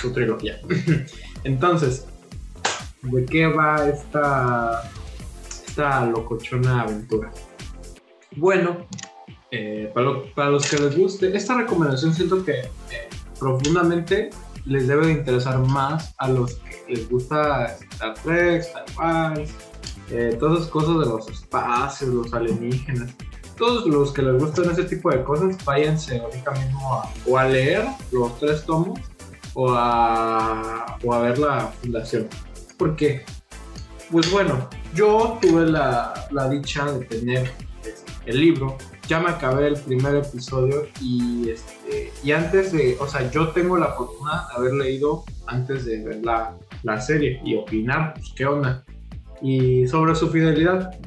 su 0.00 0.12
trilogía. 0.12 0.60
Entonces, 1.44 2.06
¿de 3.02 3.24
qué 3.24 3.46
va 3.46 3.88
esta, 3.88 4.82
esta 5.66 6.04
locochona 6.06 6.82
aventura? 6.82 7.30
Bueno, 8.36 8.86
eh, 9.50 9.90
para, 9.94 10.06
lo- 10.06 10.32
para 10.34 10.50
los 10.50 10.68
que 10.70 10.76
les 10.78 10.96
guste, 10.96 11.34
esta 11.36 11.56
recomendación 11.56 12.14
siento 12.14 12.44
que 12.44 12.52
eh, 12.60 13.08
profundamente 13.38 14.30
les 14.66 14.86
debe 14.86 15.06
de 15.06 15.12
interesar 15.14 15.58
más 15.58 16.14
a 16.18 16.28
los 16.28 16.54
que 16.56 16.84
les 16.94 17.08
gusta 17.08 17.64
Star 17.92 18.14
Trek, 18.22 18.60
Star 18.60 18.84
Wars, 18.98 19.50
eh, 20.10 20.36
todas 20.38 20.58
esas 20.60 20.70
cosas 20.70 20.98
de 21.00 21.06
los 21.06 21.28
espacios, 21.30 22.10
los 22.12 22.32
alienígenas. 22.34 23.14
Todos 23.60 23.86
los 23.86 24.10
que 24.14 24.22
les 24.22 24.42
gustan 24.42 24.70
ese 24.70 24.84
tipo 24.84 25.10
de 25.10 25.22
cosas, 25.22 25.62
váyanse 25.66 26.18
ahorita 26.18 26.50
mismo 26.52 26.94
a, 26.94 27.12
o 27.26 27.36
a 27.36 27.46
leer 27.46 27.84
los 28.10 28.38
tres 28.38 28.64
tomos 28.64 28.98
o 29.52 29.70
a, 29.70 30.96
o 31.04 31.12
a 31.12 31.18
ver 31.18 31.38
la 31.38 31.66
fundación. 31.82 32.26
Porque, 32.78 33.22
pues 34.10 34.32
bueno, 34.32 34.66
yo 34.94 35.38
tuve 35.42 35.66
la, 35.66 36.14
la 36.30 36.48
dicha 36.48 36.90
de 36.90 37.04
tener 37.04 37.52
este, 37.84 38.10
el 38.24 38.40
libro. 38.40 38.78
Ya 39.06 39.20
me 39.20 39.28
acabé 39.28 39.66
el 39.66 39.78
primer 39.78 40.14
episodio 40.14 40.86
y, 40.98 41.50
este, 41.50 42.10
y 42.24 42.32
antes 42.32 42.72
de, 42.72 42.96
o 42.98 43.06
sea, 43.06 43.30
yo 43.30 43.48
tengo 43.50 43.76
la 43.76 43.88
fortuna 43.88 44.46
de 44.48 44.56
haber 44.56 44.72
leído 44.72 45.24
antes 45.48 45.84
de 45.84 46.02
ver 46.02 46.24
la, 46.24 46.56
la 46.82 46.98
serie 46.98 47.42
y 47.44 47.56
opinar, 47.56 48.14
pues 48.14 48.32
qué 48.34 48.46
onda. 48.46 48.84
Y 49.42 49.86
sobre 49.86 50.14
su 50.14 50.30
fidelidad. 50.30 50.98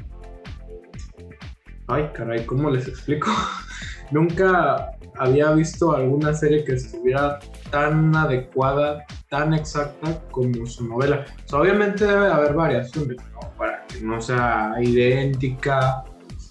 Ay, 1.86 2.10
caray, 2.14 2.46
¿cómo 2.46 2.70
les 2.70 2.88
explico? 2.88 3.30
Nunca 4.10 4.92
había 5.18 5.50
visto 5.52 5.94
alguna 5.94 6.32
serie 6.32 6.64
que 6.64 6.74
estuviera 6.74 7.38
tan 7.70 8.14
adecuada, 8.16 9.04
tan 9.28 9.52
exacta 9.52 10.18
como 10.30 10.66
su 10.66 10.86
novela. 10.86 11.24
Obviamente 11.52 12.06
debe 12.06 12.26
de 12.26 12.32
haber 12.32 12.54
variaciones, 12.54 13.18
¿no? 13.32 13.40
Para 13.58 13.86
que 13.86 14.00
no 14.00 14.20
sea 14.20 14.74
idéntica, 14.80 16.04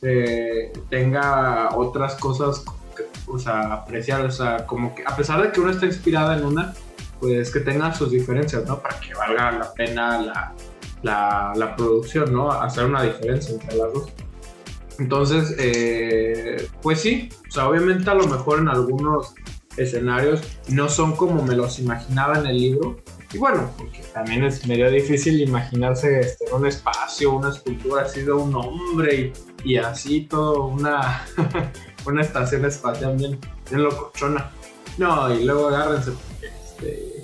eh, 0.03 0.71
tenga 0.89 1.75
otras 1.75 2.15
cosas 2.15 2.63
que, 2.95 3.03
o 3.27 3.39
sea, 3.39 3.73
apreciar, 3.73 4.25
o 4.25 4.31
sea, 4.31 4.67
como 4.67 4.93
que 4.93 5.03
a 5.05 5.15
pesar 5.15 5.41
de 5.41 5.51
que 5.51 5.59
uno 5.59 5.71
está 5.71 5.87
inspirada 5.87 6.37
en 6.37 6.45
una, 6.45 6.73
pues 7.19 7.51
que 7.51 7.61
tenga 7.61 7.91
sus 7.93 8.11
diferencias, 8.11 8.65
¿no? 8.67 8.79
Para 8.79 8.99
que 8.99 9.13
valga 9.15 9.51
la 9.51 9.73
pena 9.73 10.21
la, 11.01 11.53
la 11.55 11.75
producción, 11.75 12.31
¿no? 12.31 12.51
Hacer 12.51 12.85
una 12.85 13.01
diferencia 13.01 13.53
entre 13.53 13.77
las 13.77 13.93
dos. 13.93 14.13
Entonces, 15.00 15.55
eh, 15.57 16.67
pues 16.81 17.01
sí, 17.01 17.29
o 17.47 17.51
sea, 17.51 17.67
obviamente 17.67 18.09
a 18.09 18.13
lo 18.13 18.27
mejor 18.27 18.59
en 18.59 18.67
algunos 18.67 19.33
escenarios 19.77 20.41
no 20.69 20.88
son 20.88 21.15
como 21.15 21.41
me 21.41 21.55
los 21.55 21.79
imaginaba 21.79 22.39
en 22.39 22.47
el 22.47 22.57
libro. 22.57 22.97
Y 23.33 23.39
bueno, 23.39 23.71
porque 23.77 24.01
también 24.13 24.43
es 24.43 24.67
medio 24.67 24.91
difícil 24.91 25.41
imaginarse 25.41 26.19
este, 26.19 26.45
un 26.53 26.67
espacio, 26.67 27.31
una 27.31 27.50
escultura 27.50 28.03
así 28.03 28.21
de 28.21 28.31
un 28.31 28.53
hombre 28.53 29.33
y, 29.63 29.71
y 29.71 29.77
así 29.77 30.21
todo 30.21 30.67
una, 30.67 31.25
una 32.05 32.21
estación 32.21 32.65
espacial 32.65 33.17
bien, 33.17 33.39
bien 33.69 33.83
locochona. 33.83 34.51
No, 35.00 35.33
y 35.33 35.45
luego 35.45 35.69
agárrense 35.69 36.12
porque 36.12 36.47
este, 36.47 37.23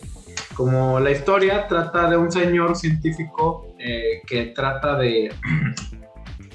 como 0.56 1.00
la 1.00 1.12
historia 1.12 1.68
trata 1.68 2.10
de 2.10 2.18
un 2.18 2.32
señor 2.32 2.76
científico 2.76 3.76
eh, 3.78 4.22
que 4.26 4.48
trata 4.48 4.98
de, 4.98 5.32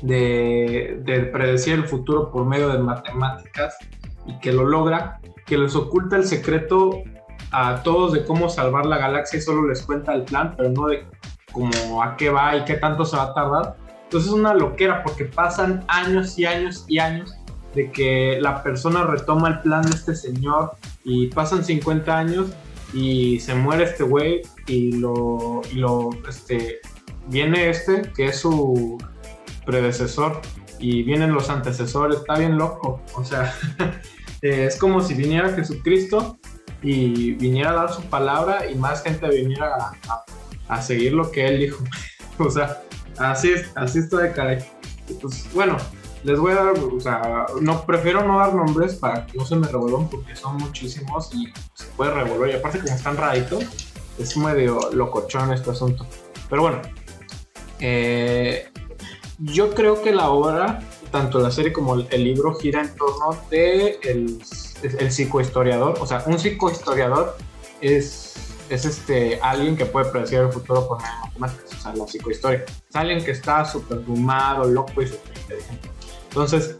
de, 0.04 1.00
de 1.02 1.20
predecir 1.20 1.74
el 1.74 1.84
futuro 1.84 2.30
por 2.30 2.44
medio 2.44 2.68
de 2.68 2.78
matemáticas 2.78 3.76
y 4.26 4.38
que 4.38 4.52
lo 4.52 4.64
logra, 4.64 5.20
que 5.46 5.56
les 5.56 5.74
oculta 5.74 6.16
el 6.16 6.24
secreto 6.24 7.02
a 7.50 7.82
todos 7.82 8.12
de 8.12 8.24
cómo 8.24 8.48
salvar 8.50 8.84
la 8.84 8.98
galaxia 8.98 9.38
y 9.38 9.42
solo 9.42 9.66
les 9.66 9.82
cuenta 9.82 10.12
el 10.12 10.24
plan, 10.24 10.54
pero 10.56 10.70
no 10.70 10.88
de 10.88 11.06
cómo 11.52 12.02
a 12.02 12.16
qué 12.16 12.28
va 12.28 12.56
y 12.56 12.64
qué 12.64 12.74
tanto 12.74 13.04
se 13.04 13.16
va 13.16 13.24
a 13.24 13.34
tardar. 13.34 13.76
Entonces 14.04 14.28
es 14.28 14.34
una 14.34 14.52
loquera 14.52 15.02
porque 15.02 15.24
pasan 15.24 15.84
años 15.88 16.38
y 16.38 16.44
años 16.44 16.84
y 16.86 16.98
años 16.98 17.34
de 17.74 17.90
que 17.90 18.38
la 18.40 18.62
persona 18.62 19.04
retoma 19.04 19.48
el 19.48 19.60
plan 19.60 19.82
de 19.82 19.90
este 19.90 20.14
señor 20.14 20.72
y 21.02 21.28
pasan 21.28 21.64
50 21.64 22.16
años 22.16 22.48
y 22.92 23.40
se 23.40 23.54
muere 23.54 23.84
este 23.84 24.04
güey 24.04 24.42
y 24.66 24.92
lo, 24.92 25.62
y 25.72 25.76
lo 25.76 26.10
este, 26.28 26.80
viene 27.28 27.70
este 27.70 28.02
que 28.14 28.26
es 28.26 28.40
su 28.40 28.98
predecesor 29.64 30.40
y 30.78 31.02
vienen 31.02 31.32
los 31.32 31.50
antecesores, 31.50 32.18
está 32.18 32.38
bien 32.38 32.56
loco, 32.58 33.00
o 33.14 33.24
sea, 33.24 33.54
eh, 34.42 34.66
es 34.66 34.76
como 34.76 35.00
si 35.00 35.14
viniera 35.14 35.50
Jesucristo 35.52 36.38
y 36.82 37.32
viniera 37.32 37.70
a 37.70 37.74
dar 37.74 37.92
su 37.92 38.02
palabra 38.02 38.70
y 38.70 38.74
más 38.74 39.02
gente 39.02 39.28
viniera 39.28 39.74
a, 39.76 40.24
a- 40.68 40.82
seguir 40.82 41.12
lo 41.12 41.30
que 41.30 41.46
él 41.46 41.58
dijo, 41.60 41.82
o 42.38 42.50
sea, 42.50 42.82
así 43.18 43.52
es, 43.52 43.70
así 43.76 44.00
está 44.00 44.18
de 44.18 44.32
caray. 44.32 44.58
Pues 45.20 45.46
bueno, 45.54 45.76
les 46.24 46.38
voy 46.38 46.52
a 46.52 46.56
dar, 46.56 46.74
o 46.78 46.98
sea, 47.00 47.46
no, 47.60 47.84
prefiero 47.84 48.26
no 48.26 48.38
dar 48.38 48.54
nombres 48.54 48.94
para 48.94 49.26
que 49.26 49.36
no 49.38 49.44
se 49.44 49.56
me 49.56 49.68
revuelvan 49.68 50.08
porque 50.08 50.34
son 50.34 50.56
muchísimos 50.56 51.30
y 51.34 51.52
se 51.74 51.84
puede 51.96 52.10
revolver. 52.12 52.50
Y 52.50 52.52
aparte, 52.54 52.78
como 52.80 52.94
están 52.94 53.16
raritos, 53.16 53.64
es 54.18 54.36
medio 54.36 54.80
locochón 54.92 55.52
este 55.52 55.70
asunto. 55.70 56.06
Pero 56.48 56.62
bueno, 56.62 56.80
eh, 57.80 58.70
yo 59.38 59.74
creo 59.74 60.02
que 60.02 60.12
la 60.12 60.30
obra, 60.30 60.80
tanto 61.10 61.38
la 61.38 61.50
serie 61.50 61.72
como 61.72 61.94
el, 61.94 62.24
libro, 62.24 62.54
gira 62.54 62.82
en 62.82 62.94
torno 62.94 63.36
de 63.50 63.98
el, 64.02 64.42
el 64.82 65.12
psicohistoriador. 65.12 65.98
O 66.00 66.06
sea, 66.06 66.22
un 66.26 66.38
psicohistoriador 66.38 67.36
es, 67.80 68.34
es 68.68 68.84
este, 68.84 69.40
alguien 69.40 69.76
que 69.76 69.86
puede 69.86 70.10
predecir 70.10 70.40
el 70.40 70.52
futuro 70.52 70.86
por 70.86 70.98
medio 70.98 71.14
matemáticas. 71.24 71.72
O 71.72 71.82
sea, 71.82 71.94
la 71.94 72.06
psicohistoria. 72.06 72.64
Es 72.88 72.96
alguien 72.96 73.24
que 73.24 73.32
está 73.32 73.64
súper 73.64 74.00
fumado, 74.00 74.64
loco 74.64 75.02
y 75.02 75.08
súper 75.08 75.36
inteligente. 75.38 75.88
Entonces, 76.28 76.76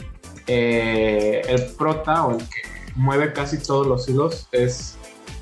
eh, 0.46 1.42
el 1.48 1.66
prota 1.76 2.26
o 2.26 2.32
el 2.32 2.38
que 2.38 2.62
mueve 2.94 3.32
casi 3.32 3.58
todos 3.58 3.86
los 3.86 4.08
hilos 4.08 4.48
es 4.52 4.96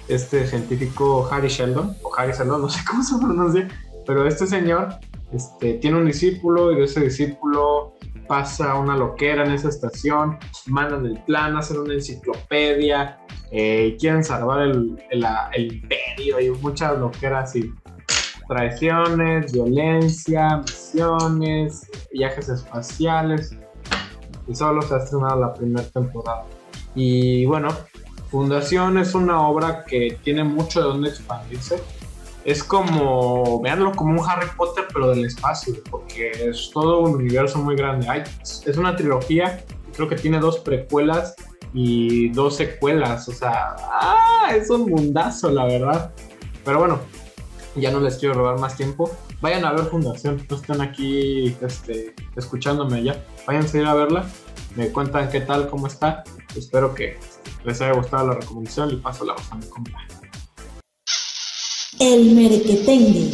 este 0.09 0.47
científico 0.47 1.29
Harry 1.31 1.49
Sheldon, 1.49 1.97
o 2.03 2.15
Harry 2.17 2.33
Sheldon, 2.33 2.63
no 2.63 2.69
sé 2.69 2.81
cómo 2.89 3.03
se 3.03 3.19
pronuncia, 3.19 3.69
pero 4.07 4.27
este 4.27 4.47
señor 4.47 4.97
este, 5.33 5.75
tiene 5.75 5.99
un 5.99 6.07
discípulo 6.07 6.73
y 6.73 6.77
de 6.77 6.85
ese 6.85 7.01
discípulo 7.01 7.95
pasa 8.29 8.75
una 8.75 8.97
loquera 8.97 9.45
en 9.45 9.53
esa 9.53 9.69
estación, 9.69 10.39
mandan 10.67 11.07
el 11.07 11.23
plan, 11.25 11.57
hacen 11.57 11.79
una 11.79 11.95
enciclopedia, 11.95 13.19
eh, 13.51 13.97
quieren 13.99 14.25
salvar 14.25 14.63
el, 14.63 14.99
imperio 15.57 16.41
y 16.41 16.51
muchas 16.51 16.99
loqueras 16.99 17.57
y 17.57 17.73
traiciones, 18.49 19.53
violencia, 19.53 20.59
misiones, 20.59 21.91
viajes 22.13 22.49
espaciales 22.49 23.57
y 24.47 24.55
solo 24.55 24.83
se 24.83 24.95
ha 24.95 24.99
estrenado 24.99 25.41
la 25.41 25.55
primera 25.55 25.87
temporada. 25.89 26.45
Y 26.95 27.47
bueno, 27.47 27.71
Fundación 28.33 28.97
es 28.97 29.15
una 29.15 29.47
obra 29.47 29.85
que 29.85 30.19
tiene 30.25 30.43
mucho 30.43 30.81
de 30.81 30.87
dónde 30.87 31.11
expandirse. 31.11 31.77
Es 32.45 32.65
como, 32.65 33.61
veanlo 33.61 33.93
como 33.93 34.21
un 34.21 34.29
Harry 34.29 34.49
Potter, 34.57 34.87
pero 34.93 35.11
del 35.11 35.25
espacio, 35.25 35.75
porque 35.91 36.31
es 36.31 36.71
todo 36.73 37.01
un 37.01 37.15
universo 37.15 37.59
muy 37.59 37.77
grande. 37.77 38.09
Hay, 38.09 38.23
es 38.43 38.77
una 38.77 38.97
trilogía, 38.97 39.65
creo 39.95 40.09
que 40.09 40.17
tiene 40.17 40.41
dos 40.41 40.59
precuelas 40.59 41.37
y 41.73 42.31
dos 42.31 42.57
secuelas. 42.57 43.29
O 43.29 43.33
sea, 43.33 43.77
¡ah! 43.79 44.53
es 44.57 44.71
un 44.71 44.91
mundazo, 44.91 45.51
la 45.51 45.67
verdad. 45.67 46.13
Pero 46.65 46.81
bueno, 46.81 46.99
ya 47.77 47.91
no 47.91 48.01
les 48.01 48.19
quiero 48.19 48.35
robar 48.35 48.59
más 48.59 48.77
tiempo. 48.77 49.11
Vayan 49.41 49.65
a 49.65 49.73
ver 49.73 49.87
Fundación, 49.87 50.45
no 50.49 50.57
están 50.57 50.81
aquí 50.81 51.57
este, 51.61 52.15
escuchándome 52.37 53.03
ya. 53.03 53.25
Vayan 53.47 53.67
a 53.67 53.77
ir 53.77 53.87
a 53.87 53.95
verla, 53.95 54.25
me 54.77 54.89
cuentan 54.89 55.29
qué 55.31 55.41
tal, 55.41 55.69
cómo 55.69 55.87
está. 55.87 56.23
Espero 56.57 56.95
que 56.95 57.19
les 57.65 57.81
haya 57.81 57.93
gustado 57.93 58.29
la 58.29 58.35
recomendación 58.35 58.91
y 58.91 58.97
paso 58.97 59.25
la 59.25 59.35
voz 59.35 59.51
a 59.51 59.57
mi 59.57 59.67
compa. 59.67 59.99
El 62.05 62.35
merequetengue. 62.35 63.31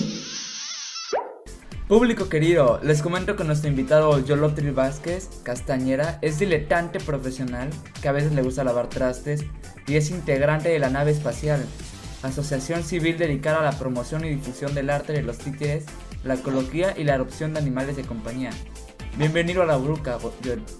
Público 1.88 2.28
querido, 2.28 2.78
les 2.82 3.00
comento 3.00 3.34
que 3.34 3.42
nuestro 3.42 3.70
invitado 3.70 4.22
Yolotri 4.22 4.72
Vázquez 4.72 5.30
Castañera 5.42 6.18
es 6.20 6.38
diletante 6.38 7.00
profesional 7.00 7.70
que 8.02 8.08
a 8.08 8.12
veces 8.12 8.32
le 8.32 8.42
gusta 8.42 8.64
lavar 8.64 8.90
trastes 8.90 9.46
y 9.86 9.96
es 9.96 10.10
integrante 10.10 10.68
de 10.68 10.78
la 10.78 10.90
nave 10.90 11.12
espacial. 11.12 11.64
asociación 12.22 12.82
civil 12.82 13.16
dedicada 13.16 13.60
a 13.60 13.62
la 13.62 13.78
promoción 13.78 14.26
y 14.26 14.34
difusión 14.34 14.74
del 14.74 14.90
arte 14.90 15.14
de 15.14 15.22
los 15.22 15.38
títeres, 15.38 15.86
la 16.22 16.34
ecología 16.34 16.92
y 16.94 17.04
la 17.04 17.14
adopción 17.14 17.54
de 17.54 17.60
animales 17.60 17.96
de 17.96 18.02
compañía. 18.02 18.50
Bienvenido 19.16 19.62
a 19.62 19.64
la 19.64 19.78
Bruca, 19.78 20.18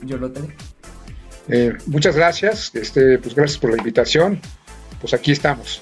Yolotele. 0.03 0.55
Eh, 1.49 1.73
muchas 1.87 2.17
gracias, 2.17 2.71
este, 2.75 3.17
pues 3.17 3.35
gracias 3.35 3.57
por 3.57 3.71
la 3.71 3.79
invitación. 3.79 4.39
Pues 5.01 5.15
aquí 5.15 5.33
estamos. 5.33 5.81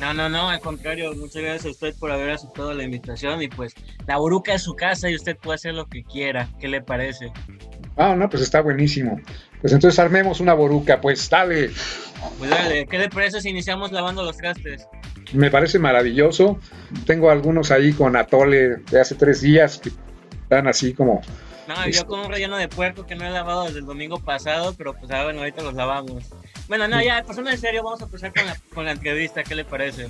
No, 0.00 0.14
no, 0.14 0.28
no, 0.30 0.48
al 0.48 0.60
contrario, 0.60 1.12
muchas 1.14 1.42
gracias 1.42 1.66
a 1.66 1.70
usted 1.70 1.94
por 1.98 2.10
haber 2.10 2.30
aceptado 2.30 2.72
la 2.72 2.84
invitación 2.84 3.42
y 3.42 3.48
pues 3.48 3.74
la 4.06 4.16
Boruca 4.16 4.54
es 4.54 4.62
su 4.62 4.74
casa 4.74 5.10
y 5.10 5.14
usted 5.14 5.36
puede 5.36 5.56
hacer 5.56 5.74
lo 5.74 5.86
que 5.86 6.02
quiera. 6.02 6.48
¿Qué 6.58 6.68
le 6.68 6.80
parece? 6.80 7.30
Ah, 7.96 8.14
no, 8.16 8.28
pues 8.30 8.42
está 8.42 8.62
buenísimo. 8.62 9.20
Pues 9.60 9.74
entonces 9.74 9.98
armemos 9.98 10.40
una 10.40 10.54
boruca, 10.54 11.02
pues 11.02 11.28
dale. 11.28 11.70
Pues 12.38 12.50
dale, 12.50 12.86
¿qué 12.86 12.98
le 12.98 13.10
parece 13.10 13.42
si 13.42 13.50
iniciamos 13.50 13.92
lavando 13.92 14.22
los 14.22 14.38
trastes? 14.38 14.88
Me 15.34 15.50
parece 15.50 15.78
maravilloso. 15.78 16.58
Tengo 17.04 17.30
algunos 17.30 17.70
ahí 17.70 17.92
con 17.92 18.16
atole 18.16 18.76
de 18.76 19.00
hace 19.00 19.16
tres 19.16 19.42
días 19.42 19.78
que 19.78 19.90
están 20.42 20.66
así 20.66 20.94
como 20.94 21.20
no, 21.74 21.88
yo 21.88 22.06
con 22.06 22.20
un 22.20 22.30
relleno 22.30 22.56
de 22.56 22.68
puerco 22.68 23.06
que 23.06 23.14
no 23.14 23.24
he 23.24 23.30
lavado 23.30 23.64
desde 23.64 23.78
el 23.78 23.86
domingo 23.86 24.18
pasado, 24.18 24.74
pero 24.76 24.94
pues 24.94 25.10
ah, 25.12 25.24
bueno, 25.24 25.40
ahorita 25.40 25.62
los 25.62 25.74
lavamos. 25.74 26.24
Bueno, 26.68 26.88
no, 26.88 27.02
ya, 27.02 27.22
pues 27.24 27.38
en 27.38 27.58
serio, 27.58 27.82
vamos 27.82 28.00
a 28.00 28.04
empezar 28.04 28.32
con 28.32 28.46
la, 28.46 28.56
con 28.74 28.84
la 28.84 28.92
entrevista, 28.92 29.42
¿qué 29.42 29.54
le 29.54 29.64
parece? 29.64 30.08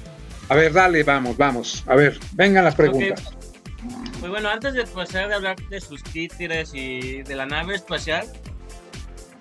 A 0.49 0.55
ver, 0.55 0.73
dale, 0.73 1.03
vamos, 1.03 1.37
vamos. 1.37 1.85
A 1.87 1.95
ver, 1.95 2.19
vengan 2.33 2.65
las 2.65 2.75
preguntas. 2.75 3.31
Pues 4.19 4.31
bueno, 4.31 4.49
antes 4.51 4.75
de 4.75 4.87
pasar 4.87 5.29
de 5.29 5.35
hablar 5.35 5.57
de 5.69 5.81
sus 5.81 6.03
títeres 6.03 6.73
y 6.75 7.23
de 7.23 7.35
la 7.35 7.47
nave 7.47 7.75
espacial, 7.75 8.27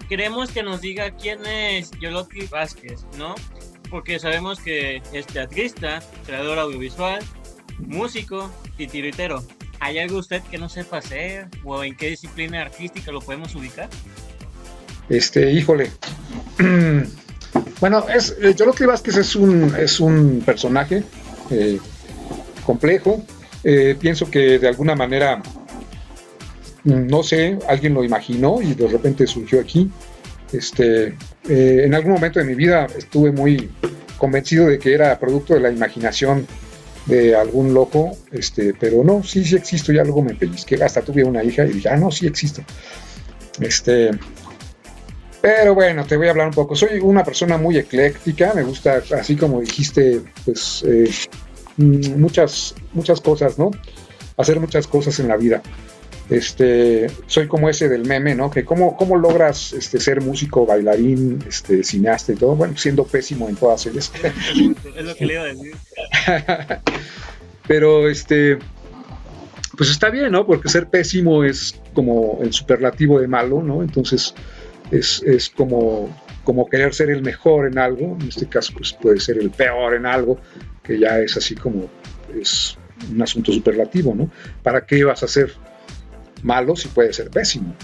queremos 0.08 0.52
que 0.52 0.64
nos 0.64 0.82
diga 0.82 1.12
quién 1.12 1.46
es 1.46 1.92
Yoloti 2.00 2.48
Vázquez, 2.48 3.06
¿no? 3.18 3.36
Porque 3.90 4.20
sabemos 4.20 4.60
que 4.60 5.02
es 5.14 5.26
teatrista, 5.28 6.00
creador 6.26 6.60
audiovisual, 6.60 7.20
músico 7.80 8.52
y 8.78 8.88
tiritero. 8.88 9.44
¿Hay 9.80 9.98
algo 10.00 10.18
usted 10.18 10.42
que 10.44 10.58
no 10.58 10.70
sepa 10.70 10.98
hacer? 10.98 11.48
¿O 11.64 11.84
en 11.84 11.96
qué 11.96 12.10
disciplina 12.10 12.62
artística 12.62 13.12
lo 13.12 13.22
podemos 13.22 13.56
ubicar? 13.56 13.90
Este, 15.08 15.52
híjole. 15.52 15.90
bueno, 17.80 18.06
es, 18.14 18.36
eh, 18.42 18.54
yo 18.56 18.66
lo 18.66 18.74
que 18.74 18.86
Vázquez 18.86 19.18
es 19.18 19.36
un, 19.36 19.74
es 19.76 20.00
un 20.00 20.42
personaje 20.46 21.04
eh, 21.50 21.80
complejo. 22.66 23.24
Eh, 23.64 23.96
pienso 24.00 24.30
que 24.30 24.60
de 24.60 24.68
alguna 24.68 24.96
manera, 24.96 25.42
no 26.84 27.24
sé, 27.24 27.58
alguien 27.68 27.94
lo 27.94 28.04
imaginó 28.04 28.62
y 28.62 28.74
de 28.74 28.88
repente 28.88 29.26
surgió 29.28 29.62
aquí. 29.62 29.90
Este, 30.52 31.16
en 31.48 31.94
algún 31.94 32.14
momento 32.14 32.40
de 32.40 32.46
mi 32.46 32.56
vida 32.56 32.88
estuve 32.98 33.32
muy 33.32 33.70
convencido 34.18 34.68
de 34.68 34.80
que 34.80 34.94
era 34.94 35.18
producto 35.20 35.54
de 35.54 35.60
la 35.60 35.70
imaginación 35.70 36.48
de 37.10 37.36
algún 37.36 37.74
loco, 37.74 38.18
este, 38.32 38.74
pero 38.74 39.04
no, 39.04 39.24
sí, 39.24 39.44
sí 39.44 39.56
existo, 39.56 39.92
ya 39.92 40.04
luego 40.04 40.22
me 40.22 40.36
pellizqué, 40.36 40.82
hasta 40.84 41.02
tuve 41.02 41.24
una 41.24 41.44
hija 41.44 41.66
y 41.66 41.74
dije, 41.74 41.90
ah, 41.90 41.98
no, 41.98 42.12
sí 42.12 42.28
existo. 42.28 42.62
Este, 43.60 44.12
pero 45.42 45.74
bueno, 45.74 46.06
te 46.06 46.18
voy 46.18 46.28
a 46.28 46.32
hablar 46.32 46.48
un 46.48 46.54
poco. 46.54 46.76
Soy 46.76 47.00
una 47.00 47.24
persona 47.24 47.58
muy 47.58 47.78
ecléctica, 47.78 48.54
me 48.54 48.64
gusta, 48.64 49.02
así 49.18 49.36
como 49.36 49.62
dijiste, 49.62 50.22
pues 50.46 50.84
eh, 50.88 51.10
mm, 51.78 52.20
muchas, 52.20 52.76
muchas 52.94 53.22
cosas, 53.22 53.58
¿no? 53.58 53.72
Hacer 54.38 54.60
muchas 54.60 54.88
cosas 54.88 55.20
en 55.20 55.28
la 55.28 55.38
vida. 55.38 55.62
Este, 56.30 57.08
soy 57.26 57.48
como 57.48 57.70
ese 57.70 57.90
del 57.90 58.06
meme, 58.06 58.36
¿no? 58.36 58.52
Que 58.52 58.64
cómo, 58.64 58.96
cómo 58.96 59.18
logras 59.18 59.74
este, 59.74 60.00
ser 60.00 60.22
músico, 60.22 60.66
bailarín, 60.66 61.44
este, 61.48 61.84
cineasta 61.84 62.34
y 62.34 62.36
todo, 62.36 62.56
bueno, 62.56 62.78
siendo 62.78 63.04
pésimo 63.04 63.50
en 63.50 63.56
todas 63.56 63.86
ellas. 63.88 64.12
Es 64.96 65.06
lo 65.06 65.16
que 65.16 65.26
le 65.26 65.34
iba 65.34 65.44
a 65.44 65.46
decir. 65.46 65.76
Pero 67.68 68.08
este, 68.08 68.60
pues 69.76 69.90
está 69.90 70.10
bien, 70.10 70.32
¿no? 70.32 70.46
Porque 70.46 70.70
ser 70.70 70.88
pésimo 70.88 71.44
es 71.44 71.80
como 71.94 72.40
el 72.42 72.54
superlativo 72.54 73.20
de 73.20 73.28
malo, 73.28 73.64
¿no? 73.64 73.82
Entonces 73.82 74.36
es, 74.92 75.24
es 75.24 75.50
como, 75.50 76.16
como 76.44 76.68
querer 76.68 76.94
ser 76.94 77.10
el 77.10 77.24
mejor 77.24 77.68
en 77.68 77.80
algo, 77.80 78.18
en 78.20 78.28
este 78.28 78.48
caso 78.48 78.74
pues 78.74 78.94
puede 78.94 79.20
ser 79.20 79.38
el 79.38 79.50
peor 79.50 79.96
en 79.96 80.06
algo, 80.06 80.40
que 80.84 81.00
ya 81.00 81.20
es 81.20 81.38
así 81.38 81.56
como 81.56 81.90
es 82.40 82.78
un 83.12 83.22
asunto 83.22 83.52
superlativo, 83.52 84.14
¿no? 84.14 84.30
¿Para 84.62 84.86
qué 84.86 85.04
vas 85.04 85.24
a 85.24 85.28
ser 85.28 85.54
malo 86.44 86.76
si 86.76 86.88
puede 86.88 87.14
ser 87.14 87.30
pésimo. 87.30 87.76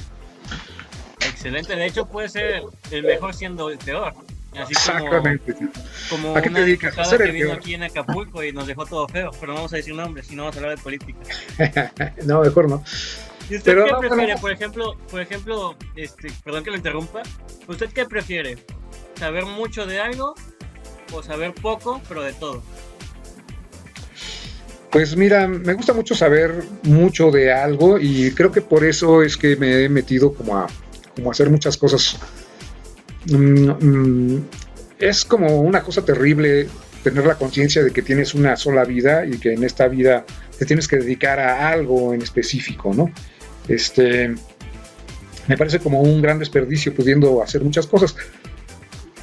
Excelente, 1.19 1.75
de 1.75 1.85
hecho 1.85 2.05
puede 2.05 2.29
ser 2.29 2.63
el 2.91 3.03
mejor 3.03 3.33
siendo 3.33 3.69
el 3.69 3.77
peor. 3.77 4.13
Así 4.53 4.73
Exactamente. 4.73 5.53
Como, 5.53 5.71
como 6.09 6.35
¿A 6.37 6.41
qué 6.41 6.49
te 6.49 6.59
dedicas? 6.61 6.97
A 6.97 7.17
que 7.17 7.31
vino 7.31 7.53
aquí 7.53 7.73
en 7.73 7.83
Acapulco 7.83 8.43
y 8.43 8.51
nos 8.51 8.67
dejó 8.67 8.85
todo 8.85 9.07
feo, 9.07 9.31
pero 9.39 9.47
no 9.47 9.55
vamos 9.55 9.73
a 9.73 9.77
decir 9.77 9.93
nombres, 9.93 10.27
sino 10.27 10.43
vamos 10.43 10.55
a 10.55 10.59
hablar 10.59 10.77
de 10.77 10.83
política. 10.83 11.19
no, 12.25 12.41
mejor 12.41 12.69
no. 12.69 12.83
¿Y 13.49 13.57
usted 13.57 13.75
qué 13.83 13.93
prefiere? 13.99 14.37
Por 14.37 14.51
ejemplo, 14.51 14.97
por 15.11 15.21
ejemplo, 15.21 15.75
este, 15.95 16.31
perdón 16.43 16.63
que 16.63 16.71
lo 16.71 16.77
interrumpa. 16.77 17.21
¿Usted 17.67 17.89
qué 17.91 18.05
prefiere? 18.05 18.57
¿Saber 19.15 19.45
mucho 19.45 19.85
de 19.85 19.99
algo 19.99 20.35
o 21.11 21.21
saber 21.21 21.53
poco, 21.53 22.01
pero 22.07 22.23
de 22.23 22.33
todo? 22.33 22.63
Pues 24.91 25.15
mira, 25.17 25.47
me 25.47 25.73
gusta 25.73 25.93
mucho 25.93 26.15
saber 26.15 26.63
mucho 26.83 27.31
de 27.31 27.51
algo 27.51 27.99
y 27.99 28.31
creo 28.31 28.51
que 28.51 28.61
por 28.61 28.85
eso 28.85 29.23
es 29.23 29.35
que 29.35 29.55
me 29.57 29.83
he 29.83 29.89
metido 29.89 30.33
como 30.33 30.57
a, 30.57 30.67
como 31.15 31.31
hacer 31.31 31.49
muchas 31.49 31.77
cosas. 31.77 32.17
Mm, 33.25 33.69
mm, 33.69 34.45
es 34.99 35.25
como 35.25 35.61
una 35.61 35.81
cosa 35.81 36.05
terrible 36.05 36.67
tener 37.03 37.25
la 37.25 37.35
conciencia 37.35 37.83
de 37.83 37.91
que 37.91 38.01
tienes 38.01 38.33
una 38.33 38.55
sola 38.55 38.83
vida 38.83 39.25
y 39.25 39.37
que 39.37 39.53
en 39.53 39.63
esta 39.63 39.87
vida 39.87 40.25
te 40.57 40.65
tienes 40.65 40.87
que 40.87 40.97
dedicar 40.97 41.39
a 41.39 41.69
algo 41.69 42.13
en 42.13 42.21
específico, 42.21 42.93
¿no? 42.93 43.11
Este, 43.67 44.33
me 45.47 45.57
parece 45.57 45.79
como 45.79 46.01
un 46.01 46.21
gran 46.21 46.39
desperdicio 46.39 46.93
pudiendo 46.95 47.43
hacer 47.43 47.61
muchas 47.61 47.85
cosas 47.87 48.15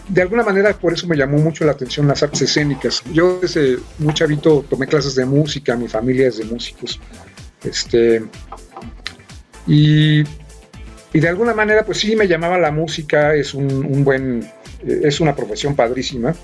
de 0.09 0.23
alguna 0.23 0.43
manera 0.43 0.73
por 0.73 0.93
eso 0.93 1.07
me 1.07 1.17
llamó 1.17 1.38
mucho 1.38 1.65
la 1.65 1.73
atención 1.73 2.09
las 2.09 2.23
artes 2.23 2.43
escénicas. 2.43 3.03
Yo 3.12 3.38
desde 3.41 3.79
muy 3.99 4.15
chavito 4.15 4.65
tomé 4.69 4.87
clases 4.87 5.15
de 5.15 5.25
música, 5.25 5.77
mi 5.77 5.88
familia 5.88 6.29
es 6.29 6.38
de 6.38 6.45
músicos. 6.45 7.01
Este, 7.65 8.23
y, 9.67 10.23
de 11.12 11.29
alguna 11.29 11.55
manera 11.55 11.85
pues 11.85 11.99
sí 11.99 12.17
me 12.17 12.27
llamaba 12.27 12.59
la 12.59 12.73
música, 12.73 13.35
es 13.35 13.55
un, 13.55 14.03
buen, 14.05 14.51
es 14.85 15.21
una 15.21 15.37
profesión 15.37 15.77
padrísima. 15.77 16.35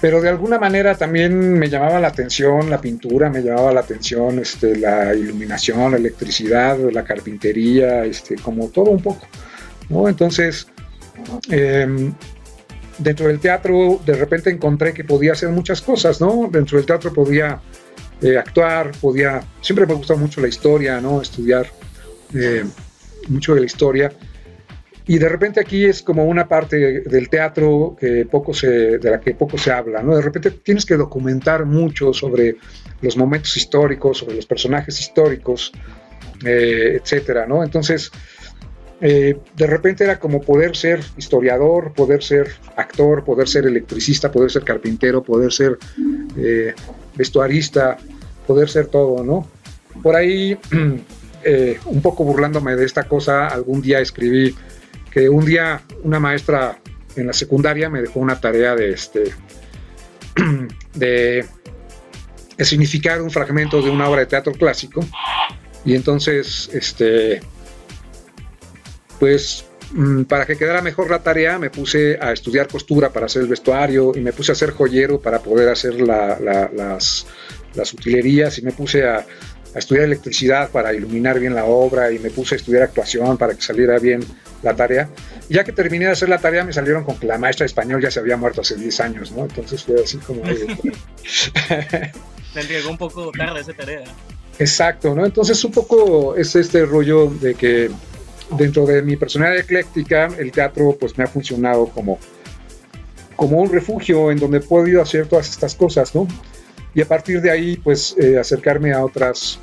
Pero 0.00 0.20
de 0.20 0.28
alguna 0.28 0.58
manera 0.58 0.96
también 0.96 1.56
me 1.56 1.68
llamaba 1.68 2.00
la 2.00 2.08
atención 2.08 2.68
la 2.68 2.80
pintura, 2.80 3.30
me 3.30 3.40
llamaba 3.40 3.72
la 3.72 3.80
atención 3.80 4.40
este, 4.40 4.76
la 4.76 5.14
iluminación, 5.14 5.92
la 5.92 5.96
electricidad, 5.96 6.76
la 6.90 7.04
carpintería, 7.04 8.04
este, 8.04 8.34
como 8.34 8.68
todo 8.68 8.90
un 8.90 9.00
poco. 9.00 9.28
¿no? 9.88 10.08
Entonces, 10.08 10.66
Em, 11.50 12.12
dentro 12.98 13.26
del 13.26 13.38
teatro 13.40 14.00
de 14.04 14.14
repente 14.14 14.50
encontré 14.50 14.92
que 14.92 15.04
podía 15.04 15.32
hacer 15.32 15.48
muchas 15.50 15.82
cosas, 15.82 16.20
¿no? 16.20 16.48
Dentro 16.50 16.78
del 16.78 16.86
teatro 16.86 17.12
podía 17.12 17.60
eh, 18.20 18.36
actuar, 18.36 18.92
podía... 19.00 19.42
Siempre 19.60 19.86
me 19.86 19.94
gustó 19.94 20.16
mucho 20.16 20.40
la 20.40 20.48
historia, 20.48 21.00
¿no? 21.00 21.20
Estudiar 21.20 21.66
eh, 22.34 22.64
mucho 23.28 23.54
de 23.54 23.60
la 23.60 23.66
historia. 23.66 24.12
Y 25.06 25.18
de 25.18 25.28
repente 25.28 25.60
aquí 25.60 25.84
es 25.84 26.00
como 26.02 26.24
una 26.24 26.46
parte 26.46 27.00
del 27.00 27.28
teatro 27.28 27.96
que 27.98 28.24
poco 28.30 28.54
se, 28.54 28.98
de 28.98 29.10
la 29.10 29.20
que 29.20 29.34
poco 29.34 29.58
se 29.58 29.72
habla, 29.72 30.00
¿no? 30.00 30.14
De 30.14 30.22
repente 30.22 30.52
tienes 30.52 30.86
que 30.86 30.96
documentar 30.96 31.66
mucho 31.66 32.14
sobre 32.14 32.56
los 33.00 33.16
momentos 33.16 33.56
históricos, 33.56 34.18
sobre 34.18 34.36
los 34.36 34.46
personajes 34.46 35.00
históricos, 35.00 35.72
eh, 36.44 37.00
etcétera, 37.02 37.46
¿no? 37.46 37.64
Entonces, 37.64 38.12
eh, 39.04 39.36
de 39.56 39.66
repente 39.66 40.04
era 40.04 40.20
como 40.20 40.40
poder 40.40 40.76
ser 40.76 41.00
historiador, 41.16 41.92
poder 41.92 42.22
ser 42.22 42.52
actor, 42.76 43.24
poder 43.24 43.48
ser 43.48 43.66
electricista, 43.66 44.30
poder 44.30 44.48
ser 44.48 44.62
carpintero, 44.62 45.24
poder 45.24 45.52
ser 45.52 45.76
eh, 46.36 46.72
vestuarista, 47.16 47.96
poder 48.46 48.68
ser 48.68 48.86
todo, 48.86 49.24
¿no? 49.24 49.50
Por 50.04 50.14
ahí, 50.14 50.56
eh, 51.44 51.80
un 51.86 52.00
poco 52.00 52.22
burlándome 52.22 52.76
de 52.76 52.84
esta 52.84 53.02
cosa, 53.02 53.48
algún 53.48 53.82
día 53.82 53.98
escribí 53.98 54.54
que 55.10 55.28
un 55.28 55.44
día 55.44 55.82
una 56.04 56.20
maestra 56.20 56.78
en 57.16 57.26
la 57.26 57.32
secundaria 57.32 57.90
me 57.90 58.02
dejó 58.02 58.20
una 58.20 58.40
tarea 58.40 58.76
de 58.76 58.92
este 58.92 59.32
de, 60.94 61.44
de 62.56 62.64
significar 62.64 63.20
un 63.20 63.32
fragmento 63.32 63.82
de 63.82 63.90
una 63.90 64.08
obra 64.08 64.20
de 64.20 64.26
teatro 64.26 64.52
clásico 64.52 65.04
y 65.84 65.96
entonces 65.96 66.70
este 66.72 67.40
pues 69.22 69.64
mm, 69.92 70.22
para 70.24 70.44
que 70.46 70.56
quedara 70.56 70.82
mejor 70.82 71.08
la 71.08 71.22
tarea 71.22 71.56
me 71.56 71.70
puse 71.70 72.18
a 72.20 72.32
estudiar 72.32 72.66
costura 72.66 73.12
para 73.12 73.26
hacer 73.26 73.42
el 73.42 73.48
vestuario 73.48 74.10
y 74.16 74.20
me 74.20 74.32
puse 74.32 74.50
a 74.50 74.54
hacer 74.54 74.72
joyero 74.72 75.20
para 75.20 75.38
poder 75.38 75.68
hacer 75.68 76.00
las, 76.00 77.24
utilerías 77.94 78.58
y 78.58 78.62
me 78.62 78.72
puse 78.72 79.06
a, 79.06 79.24
estudiar 79.76 80.06
electricidad 80.06 80.70
para 80.70 80.92
iluminar 80.92 81.38
bien 81.38 81.54
la 81.54 81.66
obra 81.66 82.10
y 82.10 82.18
me 82.18 82.30
puse 82.30 82.56
a 82.56 82.58
estudiar 82.58 82.82
actuación 82.82 83.38
para 83.38 83.54
que 83.54 83.62
saliera 83.62 83.96
bien 84.00 84.24
la 84.64 84.74
tarea. 84.74 85.08
ya 85.48 85.62
que 85.62 85.70
terminé 85.70 86.06
de 86.06 86.10
hacer 86.10 86.28
la 86.28 86.38
tarea, 86.38 86.64
me 86.64 86.72
salieron 86.72 87.04
con 87.04 87.16
que 87.16 87.28
la 87.28 87.38
maestra 87.38 87.62
de 87.62 87.68
español 87.68 88.02
ya 88.02 88.10
se 88.10 88.18
había 88.18 88.36
muerto 88.36 88.62
hace 88.62 88.74
10 88.74 89.00
años, 89.00 89.30
¿no? 89.30 89.44
Entonces 89.44 89.84
fue 89.84 90.02
así 90.02 90.18
como... 90.18 90.42
Te 90.42 90.50
entregó 92.60 92.90
un 92.90 92.98
poco 92.98 93.30
tarde 93.30 93.60
esa 93.60 93.72
tarea. 93.72 94.02
Exacto, 94.58 95.14
¿no? 95.14 95.24
Entonces 95.24 95.64
un 95.64 95.70
poco 95.70 96.34
es 96.34 96.56
este 96.56 96.84
rollo 96.84 97.28
de 97.28 97.54
que 97.54 97.88
dentro 98.56 98.86
de 98.86 99.02
mi 99.02 99.16
personalidad 99.16 99.60
ecléctica, 99.60 100.28
el 100.38 100.52
teatro 100.52 100.96
pues 100.98 101.16
me 101.18 101.24
ha 101.24 101.26
funcionado 101.26 101.86
como, 101.86 102.18
como 103.36 103.58
un 103.58 103.70
refugio 103.70 104.30
en 104.30 104.38
donde 104.38 104.58
he 104.58 104.60
podido 104.60 105.02
hacer 105.02 105.26
todas 105.26 105.48
estas 105.48 105.74
cosas, 105.74 106.14
¿no? 106.14 106.26
Y 106.94 107.00
a 107.00 107.08
partir 107.08 107.40
de 107.40 107.50
ahí 107.50 107.76
pues 107.76 108.14
eh, 108.18 108.38
acercarme 108.38 108.92
a 108.92 109.04
otras, 109.04 109.58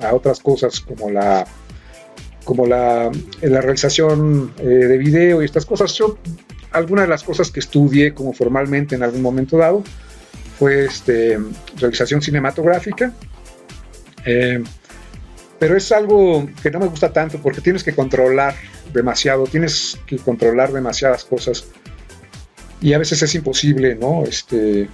a 0.00 0.14
otras 0.14 0.40
cosas 0.40 0.80
como 0.80 1.10
la, 1.10 1.46
como 2.44 2.66
la, 2.66 3.10
la 3.42 3.60
realización 3.60 4.52
eh, 4.58 4.64
de 4.64 4.98
video 4.98 5.42
y 5.42 5.44
estas 5.44 5.66
cosas. 5.66 5.92
Yo, 5.94 6.18
algunas 6.72 7.04
de 7.04 7.08
las 7.10 7.22
cosas 7.22 7.50
que 7.50 7.60
estudié 7.60 8.14
como 8.14 8.32
formalmente 8.32 8.94
en 8.94 9.02
algún 9.02 9.22
momento 9.22 9.58
dado 9.58 9.84
fue 10.58 10.86
este, 10.86 11.38
realización 11.76 12.22
cinematográfica. 12.22 13.12
Eh, 14.24 14.62
pero 15.60 15.76
es 15.76 15.92
algo 15.92 16.48
que 16.62 16.70
no 16.70 16.80
me 16.80 16.86
gusta 16.86 17.12
tanto 17.12 17.38
porque 17.38 17.60
tienes 17.60 17.84
que 17.84 17.94
controlar 17.94 18.54
demasiado, 18.92 19.44
tienes 19.44 20.00
que 20.06 20.16
controlar 20.16 20.72
demasiadas 20.72 21.24
cosas 21.24 21.66
y 22.80 22.94
a 22.94 22.98
veces 22.98 23.22
es 23.22 23.34
imposible, 23.34 23.94
¿no? 23.94 24.24
Este, 24.24 24.88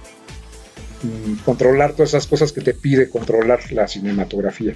mm, 1.03 1.45
controlar 1.45 1.93
todas 1.93 2.09
esas 2.09 2.27
cosas 2.27 2.51
que 2.51 2.59
te 2.59 2.73
pide 2.73 3.09
controlar 3.09 3.59
la 3.71 3.87
cinematografía. 3.87 4.75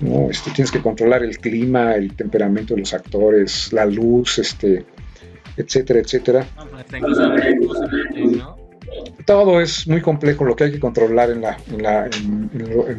¿no? 0.00 0.30
Este, 0.30 0.50
tienes 0.52 0.72
que 0.72 0.80
controlar 0.80 1.22
el 1.22 1.38
clima, 1.38 1.94
el 1.94 2.14
temperamento 2.16 2.74
de 2.74 2.80
los 2.80 2.94
actores, 2.94 3.70
la 3.72 3.84
luz, 3.84 4.38
este, 4.38 4.86
etcétera, 5.58 6.00
etcétera. 6.00 6.46
No, 6.56 6.66
pues. 8.16 8.57
Todo 9.24 9.60
es 9.60 9.86
muy 9.86 10.00
complejo 10.00 10.44
lo 10.44 10.56
que 10.56 10.64
hay 10.64 10.72
que 10.72 10.80
controlar 10.80 11.30
en, 11.30 11.42
la, 11.42 11.56
en, 11.68 12.50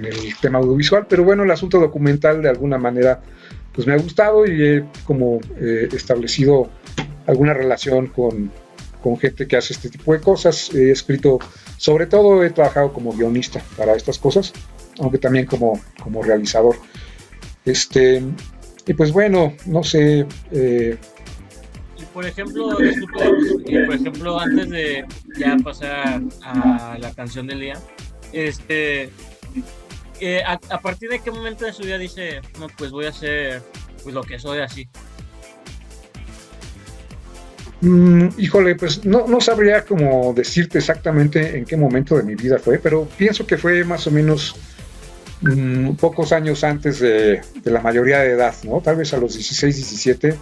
el 0.06 0.36
tema 0.42 0.60
audiovisual, 0.60 1.08
pero 1.08 1.24
bueno, 1.24 1.44
el 1.44 1.52
asunto 1.52 1.80
documental 1.80 2.42
de 2.42 2.50
alguna 2.50 2.78
manera 2.78 3.22
pues 3.74 3.88
me 3.88 3.94
ha 3.94 3.98
gustado 3.98 4.46
y 4.46 4.64
he 4.64 4.84
como 5.06 5.40
eh, 5.58 5.90
establecido 5.92 6.70
alguna 7.28 7.54
relación 7.54 8.08
con, 8.08 8.52
con 9.02 9.18
gente 9.18 9.48
que 9.48 9.58
hace 9.58 9.74
este 9.74 9.90
tipo 9.90 10.14
de 10.14 10.20
cosas. 10.20 10.74
He 10.74 10.92
escrito, 10.92 11.40
sobre 11.78 12.06
todo 12.08 12.44
he 12.44 12.50
trabajado 12.50 12.92
como 12.92 13.14
guionista 13.14 13.62
para 13.78 13.96
estas 13.96 14.18
cosas, 14.18 14.54
aunque 15.00 15.18
también 15.18 15.46
como, 15.46 15.80
como 16.02 16.24
realizador. 16.24 16.76
Este, 17.66 18.24
y 18.86 18.94
pues 18.94 19.12
bueno, 19.12 19.54
no 19.66 19.84
sé, 19.84 20.26
eh, 20.52 20.98
por 22.14 22.26
ejemplo, 22.26 22.70
por 22.70 23.96
ejemplo, 23.96 24.40
antes 24.40 24.70
de 24.70 25.06
ya 25.38 25.58
pasar 25.64 26.22
a 26.44 26.98
la 27.00 27.14
canción 27.14 27.48
del 27.48 27.60
día, 27.60 27.80
este, 28.34 29.10
eh, 30.20 30.44
a, 30.46 30.80
partir 30.82 31.10
de 31.10 31.20
qué 31.20 31.32
momento 31.32 31.66
de 31.66 31.74
su 31.74 31.84
vida 31.84 31.98
dice, 31.98 32.42
no, 32.60 32.68
pues 32.78 32.92
voy 32.92 33.06
a 33.06 33.10
hacer 33.10 33.62
pues, 34.04 34.14
lo 34.14 34.22
que 34.24 34.40
soy 34.40 34.60
así? 34.60 34.88
Mm, 37.82 38.28
híjole, 38.38 38.76
pues 38.76 39.06
no, 39.06 39.26
no 39.28 39.40
sabría 39.40 39.86
cómo 39.86 40.34
decirte 40.34 40.80
exactamente 40.80 41.58
en 41.58 41.64
qué 41.64 41.78
momento 41.78 42.18
de 42.18 42.24
mi 42.24 42.36
vida 42.36 42.60
fue, 42.60 42.80
pero 42.80 43.08
pienso 43.18 43.48
que 43.48 43.58
fue 43.58 43.86
más 43.86 44.06
o 44.08 44.12
menos 44.12 44.56
mm, 45.42 45.92
pocos 45.92 46.34
años 46.34 46.66
antes 46.66 47.00
de 47.00 47.42
la 47.64 47.82
mayoría 47.82 48.20
de 48.20 48.32
edad, 48.32 48.56
¿no? 48.64 48.82
Tal 48.82 48.98
vez 48.98 49.14
a 49.14 49.18
los 49.18 49.36
16, 49.36 49.76
17, 49.76 50.36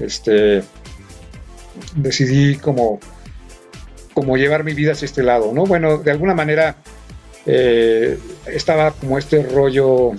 este, 0.00 0.64
decidí 1.94 2.56
como, 2.56 3.00
como 4.14 4.36
llevar 4.36 4.64
mi 4.64 4.74
vida 4.74 4.92
hacia 4.92 5.06
este 5.06 5.22
lado, 5.22 5.52
¿no? 5.52 5.64
Bueno, 5.64 5.98
de 5.98 6.10
alguna 6.10 6.34
manera 6.34 6.76
eh, 7.46 8.18
estaba 8.46 8.92
como 8.92 9.18
este 9.18 9.42
rollo 9.42 10.12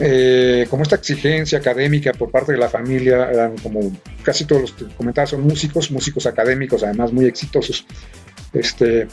eh, 0.00 0.66
como 0.70 0.84
esta 0.84 0.94
exigencia 0.94 1.58
académica 1.58 2.12
por 2.12 2.30
parte 2.30 2.52
de 2.52 2.58
la 2.58 2.68
familia, 2.68 3.28
eran 3.30 3.56
como 3.58 3.80
casi 4.22 4.44
todos 4.44 4.62
los 4.62 4.72
que 4.72 4.84
comentaba 4.96 5.26
son 5.26 5.40
músicos, 5.40 5.90
músicos 5.90 6.26
académicos, 6.26 6.84
además 6.84 7.12
muy 7.12 7.26
exitosos. 7.26 7.84
Este, 8.52 9.08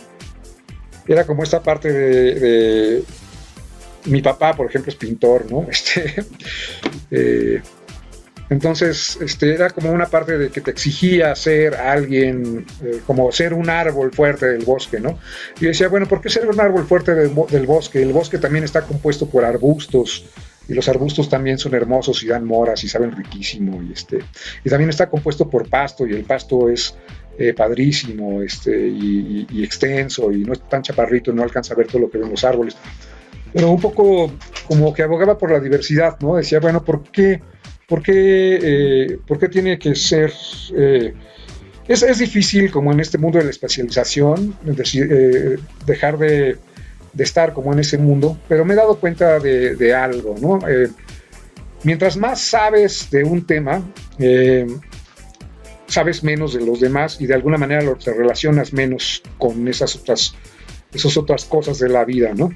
era 1.07 1.25
como 1.25 1.41
esta 1.41 1.63
parte 1.63 1.91
de, 1.91 3.03
mi 4.05 4.21
papá, 4.21 4.53
por 4.53 4.67
ejemplo, 4.67 4.91
es 4.91 4.95
pintor, 4.95 5.49
¿no? 5.51 5.65
Este, 5.71 6.23
eh, 7.09 7.61
entonces, 8.49 9.17
este, 9.21 9.53
era 9.53 9.69
como 9.71 9.91
una 9.91 10.05
parte 10.05 10.37
de 10.37 10.49
que 10.49 10.61
te 10.61 10.71
exigía 10.71 11.35
ser 11.35 11.75
alguien, 11.75 12.65
eh, 12.83 13.01
como 13.07 13.31
ser 13.31 13.53
un 13.53 13.69
árbol 13.69 14.11
fuerte 14.13 14.45
del 14.47 14.63
bosque, 14.63 14.99
¿no? 14.99 15.17
Y 15.59 15.63
yo 15.63 15.67
decía, 15.69 15.87
bueno, 15.87 16.05
¿por 16.07 16.21
qué 16.21 16.29
ser 16.29 16.47
un 16.47 16.59
árbol 16.59 16.85
fuerte 16.85 17.15
del, 17.15 17.29
bo- 17.29 17.47
del 17.49 17.65
bosque? 17.65 18.01
El 18.01 18.13
bosque 18.13 18.37
también 18.37 18.63
está 18.63 18.81
compuesto 18.83 19.27
por 19.27 19.43
arbustos, 19.45 20.25
y 20.67 20.73
los 20.73 20.87
arbustos 20.89 21.29
también 21.29 21.57
son 21.59 21.75
hermosos 21.75 22.23
y 22.23 22.27
dan 22.27 22.43
moras 22.45 22.83
y 22.83 22.87
saben 22.87 23.11
riquísimo, 23.15 23.81
y, 23.83 23.93
este, 23.93 24.19
y 24.63 24.69
también 24.69 24.89
está 24.89 25.09
compuesto 25.09 25.49
por 25.49 25.67
pasto, 25.69 26.05
y 26.07 26.13
el 26.13 26.23
pasto 26.23 26.69
es 26.69 26.95
eh, 27.37 27.53
padrísimo 27.53 28.41
este, 28.41 28.75
y, 28.87 29.45
y- 29.51 29.59
y 29.59 29.63
extenso, 29.63 30.31
y 30.31 30.43
no 30.43 30.53
es 30.53 30.61
tan 30.69 30.81
chaparrito, 30.81 31.31
no 31.33 31.43
alcanza 31.43 31.73
a 31.73 31.77
ver 31.77 31.87
todo 31.87 31.99
lo 32.01 32.09
que 32.09 32.17
ven 32.19 32.29
los 32.29 32.43
árboles. 32.43 32.75
Pero 33.53 33.71
un 33.71 33.79
poco 33.81 34.31
como 34.67 34.93
que 34.93 35.01
abogaba 35.03 35.37
por 35.37 35.51
la 35.51 35.59
diversidad, 35.59 36.17
¿no? 36.19 36.35
Decía, 36.35 36.59
bueno, 36.59 36.83
¿por 36.83 37.03
qué, 37.11 37.41
eh, 37.89 39.17
por 39.27 39.39
qué 39.39 39.49
tiene 39.49 39.77
que 39.77 39.95
ser... 39.95 40.31
eh, 40.75 41.13
es, 41.87 42.01
es 42.01 42.17
difícil, 42.17 42.71
como 42.71 42.91
en 42.91 42.99
este 42.99 43.17
mundo 43.17 43.37
de 43.37 43.43
la 43.43 43.51
especialización, 43.51 44.55
es 44.65 44.75
decir, 44.75 45.07
eh, 45.11 45.57
dejar 45.85 46.17
de, 46.17 46.57
de 47.13 47.23
estar 47.23 47.53
como 47.53 47.73
en 47.73 47.79
ese 47.79 47.99
mundo, 47.99 48.39
pero 48.49 48.65
me 48.65 48.73
he 48.73 48.77
dado 48.77 48.99
cuenta 48.99 49.39
de, 49.39 49.75
de 49.75 49.93
algo, 49.93 50.35
¿no? 50.41 50.59
Mientras 51.83 52.17
más 52.17 52.41
sabes 52.41 53.11
de 53.11 53.23
un 53.23 53.45
tema, 53.45 53.83
sabes 55.85 56.23
menos 56.23 56.53
de 56.53 56.65
los 56.65 56.79
demás 56.79 57.21
y 57.21 57.27
de 57.27 57.35
alguna 57.35 57.57
manera 57.59 57.83
lo, 57.83 57.95
te 57.95 58.11
relacionas 58.11 58.73
menos 58.73 59.21
con 59.37 59.67
esas 59.67 59.95
otras, 59.95 60.33
esas 60.91 61.15
otras 61.17 61.45
cosas 61.45 61.77
de 61.77 61.89
la 61.89 62.03
vida, 62.03 62.33
¿no? 62.35 62.51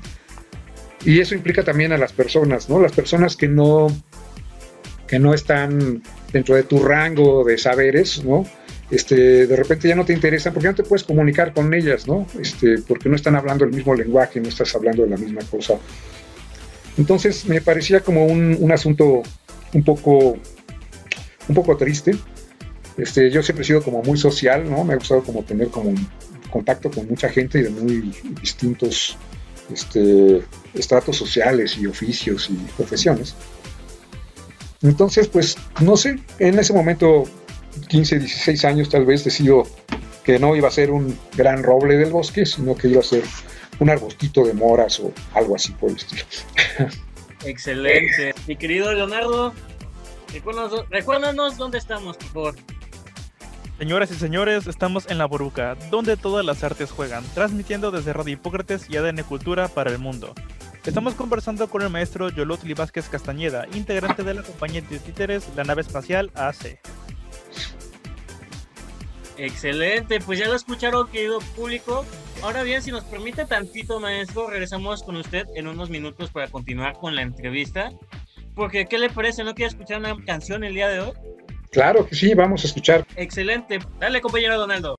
Y 1.05 1.19
eso 1.19 1.35
implica 1.35 1.63
también 1.63 1.91
a 1.91 1.97
las 1.97 2.11
personas, 2.11 2.69
¿no? 2.69 2.79
Las 2.79 2.91
personas 2.91 3.37
que 3.37 3.47
no, 3.47 3.87
que 5.09 5.17
no 5.17 5.33
están 5.33 6.03
dentro 6.31 6.55
de 6.55 6.63
tu 6.63 6.79
rango 6.83 7.43
de 7.43 7.57
saberes, 7.57 8.23
¿no? 8.23 8.45
Este, 8.91 9.47
de 9.47 9.55
repente 9.55 9.87
ya 9.87 9.95
no 9.95 10.05
te 10.05 10.13
interesan 10.13 10.53
porque 10.53 10.67
no 10.67 10.75
te 10.75 10.83
puedes 10.83 11.03
comunicar 11.03 11.53
con 11.53 11.73
ellas, 11.73 12.07
¿no? 12.07 12.27
Este, 12.39 12.79
porque 12.87 13.09
no 13.09 13.15
están 13.15 13.35
hablando 13.35 13.65
el 13.65 13.71
mismo 13.71 13.95
lenguaje, 13.95 14.39
no 14.39 14.49
estás 14.49 14.75
hablando 14.75 15.03
de 15.03 15.09
la 15.09 15.17
misma 15.17 15.41
cosa. 15.49 15.75
Entonces 16.97 17.45
me 17.45 17.61
parecía 17.61 18.01
como 18.01 18.25
un, 18.25 18.57
un 18.59 18.71
asunto 18.71 19.23
un 19.73 19.83
poco, 19.83 20.37
un 21.47 21.55
poco 21.55 21.77
triste. 21.77 22.15
Este, 22.97 23.31
yo 23.31 23.41
siempre 23.41 23.63
he 23.63 23.67
sido 23.67 23.81
como 23.81 24.03
muy 24.03 24.17
social, 24.17 24.69
¿no? 24.69 24.83
Me 24.83 24.93
ha 24.93 24.97
gustado 24.97 25.23
como 25.23 25.43
tener 25.43 25.69
como 25.69 25.93
contacto 26.51 26.91
con 26.91 27.07
mucha 27.07 27.29
gente 27.29 27.59
y 27.59 27.63
de 27.63 27.69
muy 27.69 28.13
distintos 28.41 29.17
este, 29.73 30.43
estratos 30.73 31.15
sociales 31.15 31.77
y 31.77 31.87
oficios 31.87 32.49
y 32.49 32.55
profesiones. 32.75 33.35
Entonces, 34.81 35.27
pues, 35.27 35.57
no 35.81 35.97
sé, 35.97 36.19
en 36.39 36.57
ese 36.57 36.73
momento, 36.73 37.25
15, 37.87 38.19
16 38.19 38.65
años 38.65 38.89
tal 38.89 39.05
vez, 39.05 39.23
decido 39.23 39.67
que 40.23 40.39
no 40.39 40.55
iba 40.55 40.67
a 40.67 40.71
ser 40.71 40.91
un 40.91 41.17
gran 41.35 41.63
roble 41.63 41.97
del 41.97 42.11
bosque, 42.11 42.45
sino 42.45 42.75
que 42.75 42.87
iba 42.87 43.01
a 43.01 43.03
ser 43.03 43.23
un 43.79 43.89
arbustito 43.89 44.45
de 44.45 44.53
moras 44.53 44.99
o 44.99 45.11
algo 45.33 45.55
así 45.55 45.71
por 45.73 45.89
el 45.89 45.97
estilo. 45.97 46.23
Excelente. 47.45 48.33
Mi 48.47 48.55
querido 48.55 48.93
Leonardo, 48.93 49.53
recuérdanos, 50.33 50.89
recuérdanos 50.89 51.57
dónde 51.57 51.77
estamos, 51.77 52.17
por 52.17 52.27
favor. 52.27 52.55
Señoras 53.77 54.11
y 54.11 54.15
señores, 54.15 54.67
estamos 54.67 55.09
en 55.09 55.17
La 55.17 55.25
Boruca, 55.25 55.77
donde 55.89 56.17
todas 56.17 56.45
las 56.45 56.65
artes 56.65 56.91
juegan, 56.91 57.23
transmitiendo 57.33 57.91
desde 57.91 58.11
Radio 58.11 58.33
Hipócrates 58.33 58.89
y 58.89 58.97
ADN 58.97 59.23
Cultura 59.23 59.69
para 59.69 59.89
el 59.89 59.99
mundo. 59.99 60.35
Estamos 60.85 61.13
conversando 61.13 61.69
con 61.69 61.81
el 61.81 61.89
maestro 61.89 62.29
Yolotli 62.29 62.73
Vázquez 62.73 63.09
Castañeda, 63.09 63.67
integrante 63.73 64.23
de 64.23 64.33
la 64.33 64.43
compañía 64.43 64.81
de 64.81 64.99
títeres 64.99 65.47
La 65.55 65.63
Nave 65.63 65.81
Espacial 65.81 66.31
AC. 66.35 66.79
Excelente, 69.37 70.19
pues 70.21 70.39
ya 70.39 70.47
lo 70.47 70.55
escucharon, 70.55 71.07
querido 71.09 71.39
público. 71.55 72.05
Ahora 72.41 72.63
bien, 72.63 72.81
si 72.81 72.91
nos 72.91 73.03
permite 73.03 73.45
tantito, 73.45 73.99
maestro, 73.99 74.49
regresamos 74.49 75.03
con 75.03 75.17
usted 75.17 75.45
en 75.55 75.67
unos 75.67 75.89
minutos 75.89 76.31
para 76.31 76.47
continuar 76.47 76.93
con 76.93 77.15
la 77.15 77.21
entrevista. 77.21 77.91
Porque, 78.55 78.85
¿qué 78.85 78.97
le 78.97 79.09
parece? 79.09 79.43
¿No 79.43 79.53
quiere 79.53 79.69
escuchar 79.69 79.99
una 79.99 80.15
canción 80.25 80.63
el 80.63 80.73
día 80.73 80.87
de 80.87 81.01
hoy? 81.01 81.11
Claro 81.71 82.07
que 82.07 82.15
sí, 82.15 82.33
vamos 82.33 82.63
a 82.63 82.67
escuchar. 82.67 83.05
Excelente. 83.15 83.79
Dale, 83.99 84.21
compañero 84.21 84.57
Donaldo. 84.57 84.95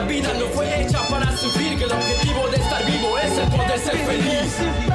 La 0.00 0.06
vida 0.06 0.32
no 0.38 0.46
fue 0.46 0.82
hecha 0.82 0.98
para 1.08 1.36
sufrir, 1.36 1.76
que 1.76 1.84
el 1.84 1.92
objetivo 1.92 2.48
de 2.48 2.56
estar 2.56 2.84
vivo 2.86 3.18
es 3.18 3.36
el 3.36 3.48
poder 3.48 3.78
ser 3.78 3.96
feliz. 3.98 4.89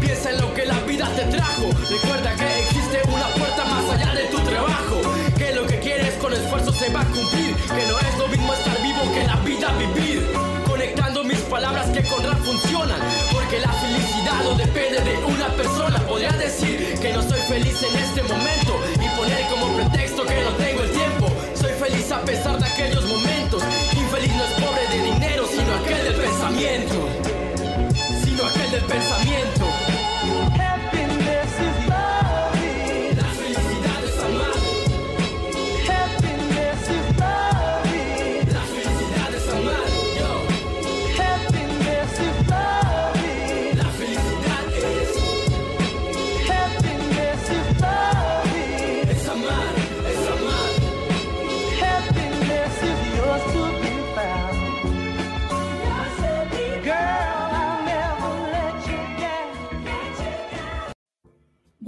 Piensa 0.00 0.30
en 0.30 0.40
lo 0.40 0.52
que 0.54 0.66
la 0.66 0.78
vida 0.80 1.08
te 1.16 1.24
trajo. 1.24 1.68
Recuerda 1.90 2.34
que 2.36 2.60
existe 2.60 3.00
una 3.08 3.26
puerta 3.28 3.64
más 3.64 3.84
allá 3.94 4.14
de 4.14 4.24
tu 4.24 4.38
trabajo. 4.40 5.00
Que 5.38 5.52
lo 5.52 5.66
que 5.66 5.78
quieres 5.78 6.14
con 6.14 6.32
esfuerzo 6.32 6.72
se 6.72 6.90
va 6.90 7.00
a 7.00 7.04
cumplir. 7.04 7.54
Que 7.56 7.86
no 7.86 7.98
es 7.98 8.18
lo 8.18 8.28
mismo 8.28 8.52
estar 8.52 8.80
vivo 8.82 9.02
que 9.14 9.24
la 9.26 9.36
vida 9.36 9.72
vivir. 9.78 10.26
Conectando 10.66 11.24
mis 11.24 11.40
palabras 11.40 11.88
que 11.90 12.02
con 12.04 12.22
rap 12.24 12.38
funcionan. 12.44 13.00
Porque 13.32 13.60
la 13.60 13.72
felicidad 13.72 14.44
no 14.44 14.54
depende 14.54 15.00
de 15.00 15.16
una 15.24 15.48
persona. 15.56 15.98
Podría 16.06 16.32
decir 16.32 16.98
que 17.00 17.12
no 17.12 17.22
soy 17.22 17.40
feliz 17.48 17.82
en 17.82 17.96
este 17.98 18.22
momento. 18.22 18.72
Y 18.94 19.08
poner 19.16 19.46
como 19.48 19.74
pretexto 19.76 20.24
que 20.26 20.42
no 20.42 20.50
tengo 20.52 20.82
el 20.82 20.90
tiempo. 20.90 21.26
Soy 21.54 21.72
feliz 21.72 22.10
a 22.12 22.20
pesar 22.22 22.58
de 22.58 22.66
aquellos 22.66 23.04
momentos. 23.06 23.62
Infeliz 23.96 24.34
no 24.34 24.44
es 24.44 24.52
pobre 24.60 24.86
de 24.92 25.12
dinero, 25.12 25.46
sino 25.48 25.74
aquel 25.74 26.04
del 26.04 26.14
pensamiento. 26.14 27.08
Sino 28.24 28.44
aquel 28.44 28.70
del 28.70 28.84
pensamiento. 28.84 29.35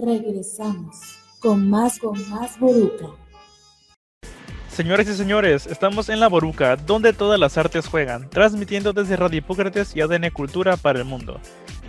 Regresamos 0.08 0.96
con 1.38 1.68
más, 1.68 1.98
con 1.98 2.30
más 2.30 2.58
Boruca. 2.58 3.08
Señoras 4.70 5.06
y 5.06 5.14
señores, 5.14 5.66
estamos 5.66 6.08
en 6.08 6.18
La 6.18 6.28
Boruca, 6.28 6.76
donde 6.76 7.12
todas 7.12 7.38
las 7.38 7.58
artes 7.58 7.86
juegan, 7.86 8.30
transmitiendo 8.30 8.94
desde 8.94 9.16
Radio 9.16 9.40
Hipócrates 9.40 9.94
y 9.94 10.00
ADN 10.00 10.30
Cultura 10.30 10.78
para 10.78 11.00
el 11.00 11.04
mundo. 11.04 11.38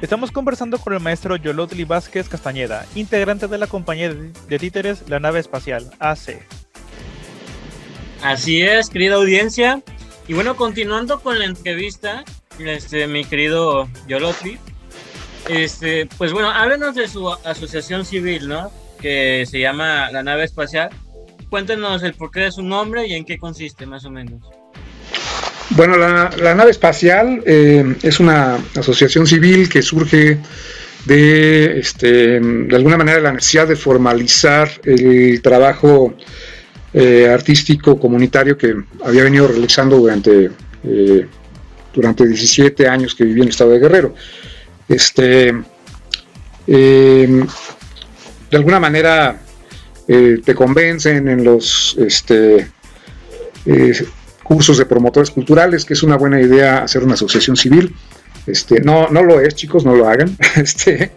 Estamos 0.01 0.34
conversando 0.34 0.79
con 0.79 0.93
el 0.93 0.99
maestro 0.99 1.38
Yolotli 1.38 1.86
Vázquez 1.86 2.27
Castañeda, 2.27 2.86
integrante 2.93 3.47
de 3.47 3.58
la 3.58 3.67
compañía 3.67 4.13
de 4.13 4.34
de 4.34 4.60
títeres 4.60 5.08
La 5.08 5.21
Nave 5.21 5.39
Espacial, 5.39 5.89
AC. 5.99 6.45
Así 8.21 8.62
es, 8.62 8.89
querida 8.89 9.15
audiencia. 9.15 9.82
Y 10.27 10.34
bueno, 10.34 10.58
continuando 10.58 11.21
con 11.21 11.39
la 11.39 11.45
entrevista, 11.45 12.25
este, 12.60 13.08
mi 13.08 13.23
querido 13.23 13.88
Yolotli, 14.10 14.60
este, 15.47 16.08
pues 16.17 16.34
bueno, 16.34 16.49
háblenos 16.49 16.95
de 16.95 17.08
su 17.08 17.30
asociación 17.30 18.06
civil, 18.06 18.47
¿no? 18.47 18.71
Que 19.02 19.45
se 19.49 19.60
llama 19.60 20.12
La 20.12 20.23
Nave 20.23 20.43
Espacial. 20.43 20.89
Cuéntenos 21.49 22.04
el 22.04 22.13
porqué 22.13 22.41
de 22.41 22.52
su 22.52 22.63
nombre 22.63 23.08
y 23.08 23.13
en 23.13 23.25
qué 23.25 23.38
consiste, 23.38 23.86
más 23.86 24.06
o 24.06 24.12
menos. 24.12 24.41
Bueno, 25.71 25.97
la, 25.97 26.56
nave 26.56 26.71
espacial 26.71 27.43
eh, 27.45 27.95
es 28.02 28.19
una 28.19 28.58
asociación 28.75 29.28
civil 29.28 29.69
que 29.69 29.84
surge 29.84 30.39
de, 31.06 31.80
este, 31.80 32.39
de 32.39 32.75
alguna 32.75 32.97
manera, 32.97 33.19
la 33.19 33.34
necesidad 33.34 33.67
de 33.67 33.75
formalizar 33.75 34.69
el 34.84 35.41
trabajo 35.41 36.15
eh, 36.93 37.30
artístico 37.32 37.99
comunitario 37.99 38.58
que 38.58 38.75
había 39.04 39.23
venido 39.23 39.47
realizando 39.47 39.97
durante, 39.97 40.49
eh, 40.84 41.28
durante 41.93 42.28
17 42.28 42.88
años 42.88 43.13
que 43.13 43.25
viví 43.25 43.41
en 43.41 43.43
el 43.43 43.49
estado 43.49 43.69
de 43.71 43.80
Guerrero. 43.80 44.15
Este, 44.89 45.54
eh, 46.67 47.45
de 48.52 48.58
alguna 48.58 48.80
manera 48.80 49.39
eh, 50.08 50.41
te 50.43 50.56
convencen 50.56 51.28
en 51.28 51.43
los 51.43 51.95
este, 51.99 52.67
eh, 53.65 54.06
cursos 54.43 54.80
de 54.80 54.86
promotores 54.88 55.30
culturales 55.30 55.86
que 55.86 55.93
es 55.93 56.02
una 56.02 56.17
buena 56.17 56.41
idea 56.41 56.80
hacer 56.80 57.04
una 57.04 57.13
asociación 57.13 57.56
civil. 57.56 57.95
Este, 58.47 58.82
no, 58.82 59.10
no 59.10 59.21
lo 59.21 59.39
es, 59.39 59.54
chicos, 59.54 59.86
no 59.86 59.93
lo 59.95 60.08
hagan. 60.08 60.36
Este, 60.56 61.12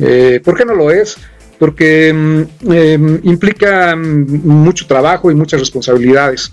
eh, 0.00 0.40
¿Por 0.42 0.56
qué 0.56 0.64
no 0.64 0.74
lo 0.74 0.90
es? 0.90 1.16
Porque 1.58 2.12
mm, 2.12 2.72
em, 2.72 3.20
implica 3.22 3.94
mm, 3.94 4.48
mucho 4.48 4.88
trabajo 4.88 5.30
y 5.30 5.36
muchas 5.36 5.60
responsabilidades 5.60 6.52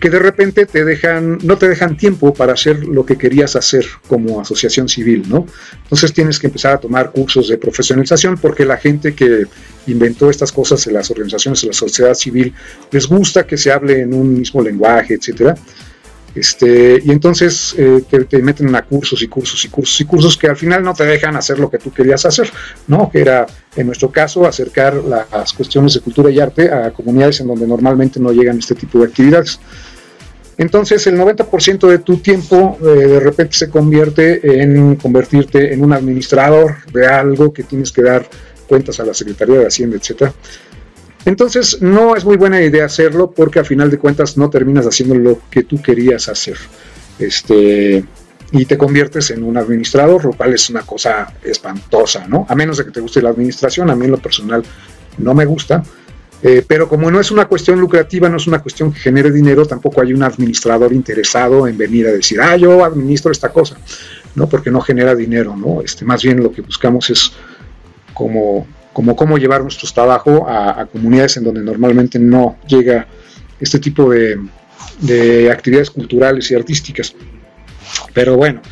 que 0.00 0.08
de 0.08 0.18
repente 0.18 0.64
te 0.64 0.86
dejan, 0.86 1.38
no 1.42 1.58
te 1.58 1.68
dejan 1.68 1.98
tiempo 1.98 2.32
para 2.32 2.54
hacer 2.54 2.84
lo 2.86 3.04
que 3.04 3.18
querías 3.18 3.56
hacer 3.56 3.84
como 4.08 4.40
asociación 4.40 4.88
civil, 4.88 5.24
¿no? 5.28 5.46
Entonces 5.82 6.14
tienes 6.14 6.38
que 6.38 6.46
empezar 6.46 6.72
a 6.72 6.78
tomar 6.78 7.12
cursos 7.12 7.48
de 7.48 7.58
profesionalización 7.58 8.38
porque 8.38 8.64
la 8.64 8.78
gente 8.78 9.14
que 9.14 9.44
inventó 9.86 10.30
estas 10.30 10.50
cosas 10.50 10.86
en 10.86 10.94
las 10.94 11.10
organizaciones 11.10 11.60
de 11.60 11.66
la 11.68 11.72
sociedad 11.74 12.14
civil 12.14 12.54
les 12.90 13.06
gusta 13.06 13.46
que 13.46 13.58
se 13.58 13.70
hable 13.70 14.00
en 14.00 14.14
un 14.14 14.38
mismo 14.38 14.62
lenguaje, 14.62 15.12
etcétera. 15.12 15.54
Este, 16.36 17.00
y 17.02 17.10
entonces 17.12 17.74
eh, 17.78 18.02
te, 18.10 18.24
te 18.24 18.42
meten 18.42 18.74
a 18.76 18.82
cursos 18.82 19.22
y 19.22 19.26
cursos 19.26 19.64
y 19.64 19.68
cursos 19.68 19.98
y 20.02 20.04
cursos 20.04 20.36
que 20.36 20.46
al 20.46 20.56
final 20.56 20.82
no 20.82 20.92
te 20.92 21.06
dejan 21.06 21.34
hacer 21.34 21.58
lo 21.58 21.70
que 21.70 21.78
tú 21.78 21.90
querías 21.90 22.26
hacer, 22.26 22.52
¿no? 22.88 23.10
Que 23.10 23.22
era, 23.22 23.46
en 23.74 23.86
nuestro 23.86 24.12
caso, 24.12 24.44
acercar 24.44 24.96
las 24.96 25.54
cuestiones 25.54 25.94
de 25.94 26.00
cultura 26.00 26.30
y 26.30 26.38
arte 26.38 26.70
a 26.70 26.90
comunidades 26.90 27.40
en 27.40 27.46
donde 27.46 27.66
normalmente 27.66 28.20
no 28.20 28.32
llegan 28.32 28.58
este 28.58 28.74
tipo 28.74 28.98
de 28.98 29.06
actividades. 29.06 29.58
Entonces 30.58 31.06
el 31.06 31.18
90% 31.18 31.88
de 31.88 31.98
tu 32.00 32.18
tiempo 32.18 32.78
eh, 32.82 32.84
de 32.84 33.20
repente 33.20 33.56
se 33.56 33.70
convierte 33.70 34.62
en 34.62 34.96
convertirte 34.96 35.72
en 35.72 35.82
un 35.82 35.94
administrador 35.94 36.76
de 36.92 37.06
algo 37.06 37.50
que 37.50 37.62
tienes 37.62 37.92
que 37.92 38.02
dar 38.02 38.28
cuentas 38.68 39.00
a 39.00 39.06
la 39.06 39.14
Secretaría 39.14 39.60
de 39.60 39.66
Hacienda, 39.66 39.96
etcétera. 39.96 40.34
Entonces 41.26 41.82
no 41.82 42.14
es 42.14 42.24
muy 42.24 42.36
buena 42.36 42.62
idea 42.62 42.86
hacerlo 42.86 43.32
porque 43.32 43.58
a 43.58 43.64
final 43.64 43.90
de 43.90 43.98
cuentas 43.98 44.38
no 44.38 44.48
terminas 44.48 44.86
haciendo 44.86 45.16
lo 45.16 45.40
que 45.50 45.64
tú 45.64 45.82
querías 45.82 46.28
hacer. 46.28 46.56
Este, 47.18 48.04
y 48.52 48.64
te 48.64 48.78
conviertes 48.78 49.30
en 49.32 49.42
un 49.42 49.56
administrador, 49.56 50.24
lo 50.24 50.32
cual 50.32 50.54
es 50.54 50.70
una 50.70 50.82
cosa 50.82 51.34
espantosa, 51.42 52.28
¿no? 52.28 52.46
A 52.48 52.54
menos 52.54 52.78
de 52.78 52.84
que 52.84 52.92
te 52.92 53.00
guste 53.00 53.20
la 53.20 53.30
administración, 53.30 53.90
a 53.90 53.96
mí 53.96 54.04
en 54.04 54.12
lo 54.12 54.18
personal 54.18 54.62
no 55.18 55.34
me 55.34 55.44
gusta. 55.44 55.82
Eh, 56.42 56.64
pero 56.66 56.88
como 56.88 57.10
no 57.10 57.18
es 57.18 57.32
una 57.32 57.46
cuestión 57.46 57.80
lucrativa, 57.80 58.28
no 58.28 58.36
es 58.36 58.46
una 58.46 58.62
cuestión 58.62 58.92
que 58.92 59.00
genere 59.00 59.32
dinero, 59.32 59.66
tampoco 59.66 60.02
hay 60.02 60.12
un 60.12 60.22
administrador 60.22 60.92
interesado 60.92 61.66
en 61.66 61.76
venir 61.76 62.06
a 62.06 62.12
decir, 62.12 62.40
ah, 62.40 62.56
yo 62.56 62.84
administro 62.84 63.32
esta 63.32 63.48
cosa, 63.48 63.76
¿no? 64.36 64.48
Porque 64.48 64.70
no 64.70 64.80
genera 64.80 65.16
dinero, 65.16 65.56
¿no? 65.56 65.80
Este, 65.80 66.04
más 66.04 66.22
bien 66.22 66.40
lo 66.40 66.52
que 66.52 66.62
buscamos 66.62 67.10
es 67.10 67.32
como, 68.14 68.66
como 68.96 69.14
cómo 69.14 69.36
llevar 69.36 69.60
nuestro 69.60 69.86
trabajo 69.92 70.48
a, 70.48 70.80
a 70.80 70.86
comunidades 70.86 71.36
en 71.36 71.44
donde 71.44 71.60
normalmente 71.60 72.18
no 72.18 72.56
llega 72.66 73.06
este 73.60 73.78
tipo 73.78 74.08
de, 74.08 74.38
de 75.02 75.50
actividades 75.50 75.90
culturales 75.90 76.50
y 76.50 76.54
artísticas. 76.54 77.14
Pero 78.14 78.38
bueno, 78.38 78.62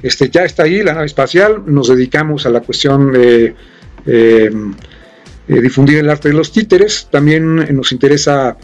este, 0.00 0.30
ya 0.30 0.44
está 0.44 0.62
ahí 0.62 0.84
la 0.84 0.94
nave 0.94 1.06
espacial, 1.06 1.64
nos 1.66 1.88
dedicamos 1.88 2.46
a 2.46 2.50
la 2.50 2.60
cuestión 2.60 3.10
de 3.10 3.56
eh, 4.06 4.50
eh, 5.48 5.60
difundir 5.60 5.98
el 5.98 6.10
arte 6.10 6.28
de 6.28 6.34
los 6.34 6.52
títeres, 6.52 7.08
también 7.10 7.56
nos 7.74 7.90
interesa 7.90 8.56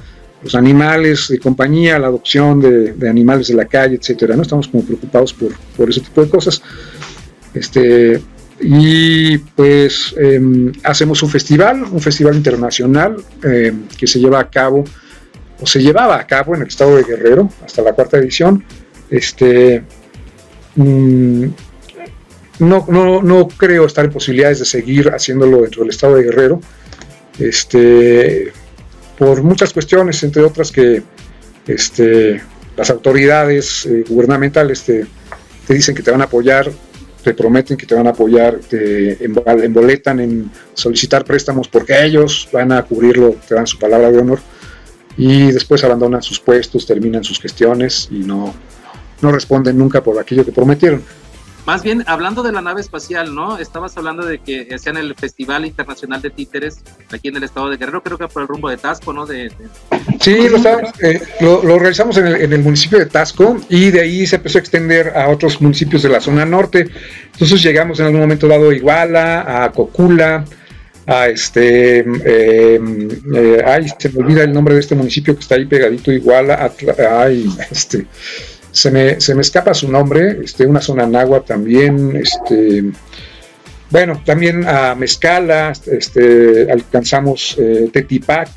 los 0.45 0.55
animales 0.55 1.27
de 1.27 1.41
compañía, 1.41 1.99
la 1.99 2.07
adopción 2.07 2.61
de, 2.61 3.09
animales 3.11 3.49
de 3.49 3.55
la 3.55 3.65
calle, 3.65 3.97
etcétera, 3.97 4.37
¿no? 4.37 4.43
Estamos 4.43 4.69
como 4.69 4.85
preocupados 4.85 5.35
por, 5.35 5.51
por 5.77 5.91
ese 5.91 6.01
tipo 6.03 6.23
de 6.23 6.31
cosas. 6.31 6.63
Este, 7.55 8.23
y 8.61 9.39
pues 9.39 10.15
em, 10.19 10.73
hacemos 10.83 11.23
un 11.23 11.31
festival, 11.31 11.85
un 11.85 12.01
festival 12.01 12.35
internacional 12.35 13.17
em, 13.43 13.87
que 13.89 14.07
se 14.07 14.19
lleva 14.19 14.41
a 14.41 14.51
cabo, 14.51 14.85
o 15.61 15.67
se 15.67 15.81
llevaba 15.81 16.17
a 16.17 16.27
cabo 16.27 16.55
en 16.55 16.63
el 16.63 16.69
estado 16.69 16.97
de 16.97 17.05
Guerrero 17.05 17.51
hasta 17.65 17.83
la 17.83 17.93
cuarta 17.93 18.19
edición. 18.19 18.65
Este, 19.11 19.83
mm, 20.77 21.45
no, 22.61 22.85
no, 22.89 23.23
no, 23.23 23.49
creo 23.49 23.87
estar 23.87 24.05
en 24.05 24.11
posibilidades 24.11 24.59
de 24.59 24.65
seguir 24.65 25.11
haciéndolo 25.11 25.63
dentro 25.63 25.83
del 25.83 25.91
estado 25.91 26.17
de 26.17 26.25
Guerrero, 26.25 26.61
este, 27.39 28.53
por 29.17 29.43
muchas 29.43 29.73
cuestiones, 29.73 30.23
entre 30.25 30.43
otras 30.43 30.73
que 30.73 31.03
este, 31.69 32.43
las 32.77 32.91
autoridades 32.91 33.87
eh, 33.87 34.05
gubernamentales 34.09 34.83
te, 34.83 35.07
te, 35.67 35.75
dicen 35.75 35.95
que 35.95 36.03
te 36.03 36.11
van 36.11 36.21
a 36.21 36.25
apoyar, 36.25 36.71
te 37.23 37.35
prometen 37.35 37.77
que 37.77 37.87
te 37.87 37.95
van 37.95 38.07
a 38.07 38.11
apoyar, 38.11 38.59
te 38.59 39.23
emboletan 39.25 40.21
en 40.21 40.51
solicitar 40.75 41.25
préstamos 41.25 41.69
porque 41.69 42.05
ellos 42.05 42.49
van 42.53 42.73
a 42.73 42.83
cubrirlo, 42.83 43.37
te 43.47 43.55
dan 43.55 43.67
su 43.67 43.79
palabra 43.79 44.11
de 44.11 44.19
honor 44.19 44.39
y 45.17 45.51
después 45.51 45.83
abandonan 45.83 46.23
sus 46.23 46.39
puestos, 46.39 46.87
terminan 46.87 47.25
sus 47.25 47.41
gestiones 47.41 48.09
y 48.11 48.21
no, 48.21 48.55
no 49.21 49.33
responden 49.33 49.77
nunca 49.77 50.03
por 50.03 50.19
aquello 50.19 50.45
que 50.45 50.53
prometieron. 50.53 51.03
Más 51.67 51.83
bien, 51.83 52.03
hablando 52.07 52.43
de 52.43 52.53
la 52.53 52.63
nave 52.63 52.81
espacial, 52.81 53.35
¿no? 53.35 53.59
Estabas 53.59 53.97
hablando 53.97 54.25
de 54.25 54.39
que 54.39 54.69
hacían 54.75 54.97
el 54.97 55.15
Festival 55.15 55.67
Internacional 55.67 56.23
de 56.23 56.31
Títeres 56.31 56.83
aquí 57.13 57.29
en 57.29 57.37
el 57.37 57.43
estado 57.43 57.69
de 57.69 57.77
Guerrero, 57.77 58.03
creo 58.03 58.17
que 58.17 58.27
por 58.29 58.43
el 58.43 58.49
rumbo 58.49 58.71
de 58.71 58.79
Tasco, 58.79 59.13
¿no? 59.13 59.27
De, 59.27 59.53
Sí, 60.21 60.49
lo, 60.49 60.59
eh, 61.07 61.21
lo, 61.41 61.79
realizamos 61.79 62.17
en 62.17 62.53
el, 62.53 62.59
municipio 62.61 62.99
de 62.99 63.07
Tasco 63.07 63.59
y 63.69 63.91
de 63.91 64.01
ahí 64.01 64.27
se 64.27 64.37
empezó 64.37 64.59
a 64.59 64.61
extender 64.61 65.13
a 65.17 65.29
otros 65.29 65.61
municipios 65.61 66.03
de 66.03 66.09
la 66.09 66.21
zona 66.21 66.45
norte. 66.45 66.89
Entonces 67.33 67.63
llegamos 67.63 68.01
en 68.01 68.07
algún 68.07 68.21
momento 68.21 68.49
dado 68.49 68.71
a 68.71 68.75
Iguala, 68.75 69.65
a 69.65 69.71
Cocula, 69.71 70.45
a 71.07 71.29
este, 71.29 72.01
eh, 72.01 72.81
eh, 73.35 73.63
ay, 73.65 73.87
se 73.97 74.11
me 74.11 74.21
olvida 74.21 74.43
el 74.43 74.53
nombre 74.53 74.75
de 74.75 74.81
este 74.81 74.95
municipio 74.95 75.35
que 75.35 75.41
está 75.41 75.55
ahí 75.55 75.67
pegadito, 75.67 76.13
Iguala, 76.13 76.55
a, 76.55 77.23
ay, 77.23 77.49
este 77.71 78.07
se 78.71 78.91
me, 78.91 79.21
se 79.21 79.35
me 79.35 79.41
escapa 79.41 79.75
su 79.75 79.91
nombre, 79.91 80.39
este, 80.45 80.67
una 80.67 80.81
zona 80.81 81.07
nagua 81.07 81.41
también, 81.45 82.17
este, 82.17 82.85
bueno, 83.91 84.23
también 84.25 84.67
a 84.67 84.95
Mezcala, 84.95 85.73
este, 85.87 86.71
alcanzamos 86.71 87.57
eh, 87.59 87.89
Tetipac, 87.93 88.51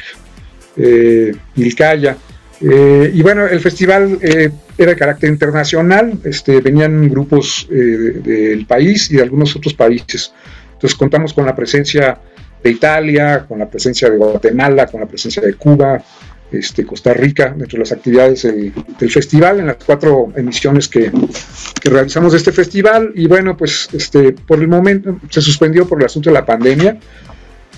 eh, 0.78 1.34
Ilcaya, 1.56 2.18
eh, 2.62 3.12
y 3.14 3.22
bueno, 3.22 3.48
el 3.48 3.60
festival 3.60 4.20
eh, 4.22 4.52
era 4.78 4.92
de 4.92 4.98
carácter 4.98 5.30
internacional, 5.30 6.20
este, 6.24 6.62
venían 6.62 7.10
grupos 7.10 7.68
del 7.70 8.66
país 8.68 9.10
y 9.10 9.16
de 9.16 9.24
algunos 9.24 9.56
otros 9.56 9.74
países. 9.74 10.32
Entonces 10.74 10.98
contamos 10.98 11.34
con 11.34 11.46
la 11.46 11.56
presencia 11.56 12.20
de 12.64 12.70
Italia, 12.70 13.46
con 13.48 13.60
la 13.60 13.70
presencia 13.70 14.10
de 14.10 14.18
Guatemala, 14.18 14.88
con 14.88 15.02
la 15.02 15.08
presencia 15.08 15.42
de 15.42 15.54
Cuba, 15.56 16.04
este, 16.52 16.86
Costa 16.86 17.14
Rica 17.14 17.54
dentro 17.56 17.78
de 17.78 17.80
las 17.80 17.92
actividades 17.92 18.44
del, 18.44 18.74
festival, 19.12 19.60
en 19.60 19.68
las 19.68 19.78
cuatro 19.78 20.32
emisiones 20.36 20.88
que, 20.88 21.12
que, 21.82 21.90
realizamos 21.90 22.34
de 22.34 22.40
este 22.40 22.52
festival. 22.52 23.12
Y 23.16 23.28
bueno, 23.28 23.56
pues 23.56 23.90
este, 23.94 24.34
por 24.34 24.60
el 24.60 24.68
momento 24.68 25.20
se 25.30 25.42
suspendió 25.42 25.88
por 25.88 26.00
el 26.00 26.06
asunto 26.06 26.30
de 26.30 26.34
la 26.34 26.46
pandemia 26.46 27.00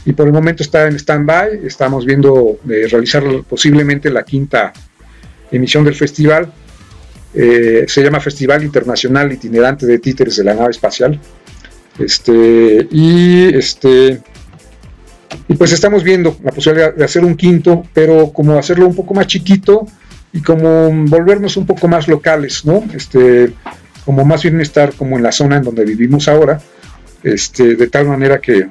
y 0.06 0.14
por 0.14 0.28
el 0.28 0.34
momento 0.34 0.64
está 0.64 0.88
en 0.88 0.96
stand-by. 0.96 1.62
Estamos 1.66 2.06
viendo 2.06 2.60
eh, 2.70 2.88
realizar 2.90 3.24
posiblemente 3.48 4.10
la 4.10 4.24
quinta 4.24 4.74
emisión 5.52 5.84
del 5.84 5.96
festival. 5.96 6.52
Eh, 7.34 7.86
se 7.88 8.04
llama 8.04 8.20
Festival 8.20 8.64
Internacional 8.64 9.32
Itinerante 9.32 9.86
de 9.86 10.00
Títeres 10.00 10.36
de 10.38 10.44
la 10.44 10.54
Nave 10.54 10.72
Espacial. 10.72 11.20
Este, 12.00 12.88
y 12.92 13.56
este, 13.56 14.22
y 15.48 15.56
pues 15.56 15.72
estamos 15.72 16.04
viendo 16.04 16.38
la 16.44 16.52
posibilidad 16.52 16.94
de 16.94 17.04
hacer 17.04 17.24
un 17.26 17.36
quinto, 17.36 17.84
pero 17.94 18.32
como 18.32 18.58
hacerlo 18.58 18.88
un 18.88 18.96
poco 18.96 19.14
más 19.14 19.28
chiquito 19.28 19.86
y 20.32 20.42
como 20.42 20.90
volvernos 21.08 21.58
un 21.58 21.66
poco 21.66 21.88
más 21.88 22.08
locales, 22.08 22.66
¿no? 22.66 22.84
Este, 22.94 23.54
como 24.06 24.26
más 24.26 24.44
bien 24.44 24.60
estar 24.62 24.94
como 24.94 25.18
en 25.18 25.24
la 25.24 25.32
zona 25.32 25.58
en 25.58 25.64
donde 25.64 25.86
vivimos 25.86 26.28
ahora, 26.28 26.60
este, 27.24 27.76
de 27.76 27.88
tal 27.88 28.08
manera 28.08 28.40
que, 28.42 28.68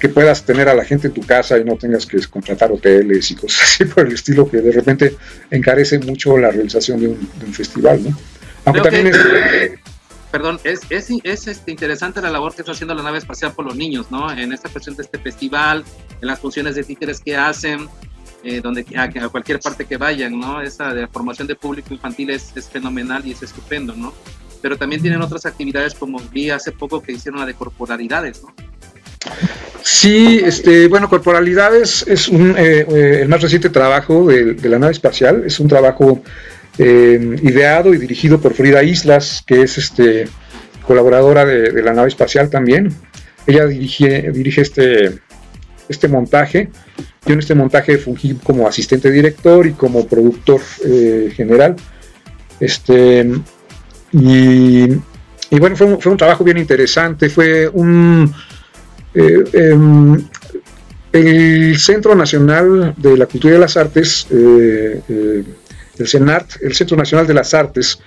que 0.00 0.08
puedas 0.08 0.44
tener 0.44 0.68
a 0.68 0.74
la 0.74 0.84
gente 0.84 1.08
en 1.08 1.12
tu 1.14 1.20
casa 1.22 1.58
y 1.58 1.64
no 1.64 1.76
tengas 1.76 2.06
que 2.06 2.18
contratar 2.28 2.72
hoteles 2.72 3.30
y 3.30 3.34
cosas 3.34 3.62
así 3.64 3.84
por 3.84 4.06
el 4.06 4.12
estilo 4.14 4.48
que 4.50 4.58
de 4.58 4.72
repente 4.72 5.14
encarece 5.50 5.98
mucho 5.98 6.36
la 6.38 6.50
realización 6.50 7.00
de 7.00 7.08
un, 7.08 7.18
de 7.38 7.46
un 7.46 7.52
festival, 7.54 8.02
¿no? 8.02 8.16
Aunque 8.64 8.80
Creo 8.80 8.92
también 8.92 9.12
que- 9.12 9.64
es, 9.64 9.70
Perdón, 10.30 10.60
es, 10.64 10.80
es, 10.90 11.08
es 11.22 11.46
este, 11.46 11.70
interesante 11.70 12.20
la 12.20 12.30
labor 12.30 12.54
que 12.54 12.62
está 12.62 12.72
haciendo 12.72 12.94
la 12.94 13.02
nave 13.02 13.18
espacial 13.18 13.52
por 13.52 13.64
los 13.64 13.76
niños, 13.76 14.10
¿no? 14.10 14.30
En 14.30 14.52
esta 14.52 14.68
cuestión 14.68 14.94
de 14.96 15.02
este 15.02 15.18
festival, 15.18 15.84
en 16.20 16.28
las 16.28 16.38
funciones 16.38 16.74
de 16.74 16.84
títeres 16.84 17.20
que 17.20 17.34
hacen, 17.34 17.88
eh, 18.44 18.60
donde 18.62 18.86
a, 18.96 19.28
cualquier 19.30 19.58
parte 19.58 19.84
que 19.84 19.96
vayan, 19.96 20.38
¿no? 20.38 20.60
Esa 20.60 20.94
de 20.94 21.02
la 21.02 21.08
formación 21.08 21.48
de 21.48 21.56
público 21.56 21.92
infantil 21.92 22.30
es, 22.30 22.52
fenomenal 22.70 23.26
y 23.26 23.32
es 23.32 23.42
estupendo, 23.42 23.94
¿no? 23.96 24.12
Pero 24.62 24.76
también 24.76 25.00
tienen 25.00 25.22
otras 25.22 25.46
actividades 25.46 25.94
como 25.94 26.20
vi 26.32 26.50
hace 26.50 26.72
poco 26.72 27.02
que 27.02 27.12
hicieron 27.12 27.40
la 27.40 27.46
de 27.46 27.54
corporalidades, 27.54 28.42
¿no? 28.42 28.54
Sí, 29.82 30.40
este, 30.44 30.86
bueno, 30.88 31.08
Corporalidades 31.08 32.04
es 32.06 32.28
un, 32.28 32.50
eh, 32.56 32.86
eh, 32.88 33.18
el 33.22 33.28
más 33.28 33.40
reciente 33.40 33.70
trabajo 33.70 34.26
de, 34.26 34.56
la 34.68 34.78
nave 34.78 34.92
espacial, 34.92 35.44
es 35.46 35.58
un 35.58 35.68
trabajo 35.68 36.22
eh, 36.78 37.36
ideado 37.42 37.92
y 37.92 37.98
dirigido 37.98 38.40
por 38.40 38.54
Frida 38.54 38.82
Islas, 38.82 39.42
que 39.46 39.62
es 39.62 39.78
este, 39.78 40.28
colaboradora 40.86 41.44
de, 41.44 41.82
la 41.82 41.92
nave 41.92 42.08
espacial 42.08 42.48
también. 42.50 42.92
Ella 43.46 43.66
dirige, 43.66 44.30
dirige 44.32 44.62
este, 44.62 45.18
este 45.88 46.08
montaje. 46.08 46.70
Yo 47.26 47.34
en 47.34 47.40
este 47.40 47.54
montaje 47.54 47.98
fungí 47.98 48.34
como 48.42 48.66
asistente 48.66 49.10
director 49.10 49.66
y 49.66 49.72
como 49.72 50.06
productor 50.06 50.60
eh, 50.84 51.32
general. 51.34 51.76
Este, 52.60 53.30
y, 54.12 54.86
bueno, 55.58 55.76
fue 55.76 55.86
un, 55.86 56.00
fue 56.00 56.12
un, 56.12 56.18
trabajo 56.18 56.44
bien 56.44 56.58
interesante, 56.58 57.28
fue 57.28 57.68
un... 57.68 58.32
Eh, 59.14 59.44
eh, 59.52 59.76
el 61.10 61.78
Centro 61.78 62.14
Nacional 62.14 62.94
de 62.96 63.16
la 63.16 63.24
Cultura 63.24 63.56
y 63.56 63.58
las 63.58 63.78
Artes, 63.78 64.26
el 66.02 66.08
CENART, 66.08 66.62
el 66.62 66.74
Centro 66.74 66.96
Nacional 66.96 67.26
de 67.26 67.34
las 67.34 67.54
Artes, 67.54 67.98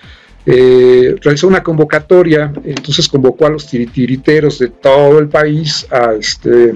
eh, 0.46 1.16
realizó 1.22 1.48
una 1.48 1.62
convocatoria, 1.62 2.52
entonces 2.64 3.08
convocó 3.08 3.46
a 3.46 3.50
los 3.50 3.68
titiriteros 3.68 4.58
de 4.60 4.70
todo 4.70 5.20
el 5.20 5.28
país 5.30 5.86
a, 5.92 6.14
este, 6.14 6.74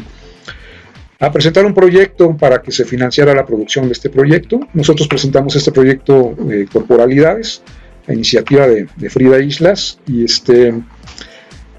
a 1.19 1.31
presentar 1.31 1.65
un 1.65 1.73
proyecto 1.73 2.35
para 2.37 2.61
que 2.61 2.71
se 2.71 2.85
financiara 2.85 3.33
la 3.33 3.45
producción 3.45 3.87
de 3.87 3.93
este 3.93 4.09
proyecto. 4.09 4.59
Nosotros 4.73 5.07
presentamos 5.07 5.55
este 5.55 5.71
proyecto 5.71 6.35
eh, 6.51 6.67
Corporalidades, 6.71 7.63
la 8.05 8.13
iniciativa 8.13 8.67
de, 8.67 8.87
Frida 9.09 9.39
Islas, 9.39 9.99
y 10.07 10.23
este 10.25 10.73